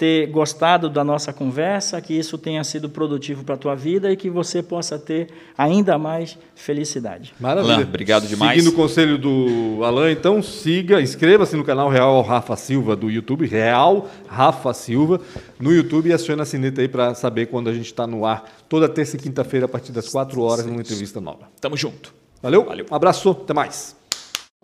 ter 0.00 0.28
gostado 0.28 0.88
da 0.88 1.04
nossa 1.04 1.30
conversa, 1.30 2.00
que 2.00 2.14
isso 2.14 2.38
tenha 2.38 2.64
sido 2.64 2.88
produtivo 2.88 3.44
para 3.44 3.54
a 3.54 3.58
tua 3.58 3.74
vida 3.74 4.10
e 4.10 4.16
que 4.16 4.30
você 4.30 4.62
possa 4.62 4.98
ter 4.98 5.28
ainda 5.58 5.98
mais 5.98 6.38
felicidade. 6.54 7.34
Maravilha. 7.38 7.74
Alan, 7.74 7.82
obrigado 7.84 8.26
demais. 8.26 8.56
Seguindo 8.56 8.72
o 8.72 8.74
conselho 8.74 9.18
do 9.18 9.84
Alan, 9.84 10.10
então 10.10 10.42
siga, 10.42 11.02
inscreva-se 11.02 11.54
no 11.54 11.62
canal 11.62 11.90
Real 11.90 12.22
Rafa 12.22 12.56
Silva 12.56 12.96
do 12.96 13.10
YouTube, 13.10 13.46
Real 13.46 14.08
Rafa 14.26 14.72
Silva, 14.72 15.20
no 15.60 15.70
YouTube 15.70 16.08
e 16.08 16.14
acione 16.14 16.40
a 16.40 16.46
sineta 16.46 16.80
aí 16.80 16.88
para 16.88 17.12
saber 17.14 17.48
quando 17.48 17.68
a 17.68 17.74
gente 17.74 17.84
está 17.84 18.06
no 18.06 18.24
ar, 18.24 18.50
toda 18.70 18.88
terça 18.88 19.16
e 19.16 19.18
quinta-feira, 19.20 19.66
a 19.66 19.68
partir 19.68 19.92
das 19.92 20.08
4 20.08 20.40
horas, 20.40 20.64
numa 20.64 20.80
entrevista 20.80 21.20
nova. 21.20 21.50
Tamo 21.60 21.76
junto. 21.76 22.14
Valeu? 22.42 22.64
Valeu. 22.64 22.86
Um 22.90 22.94
abraço, 22.94 23.32
até 23.32 23.52
mais. 23.52 23.99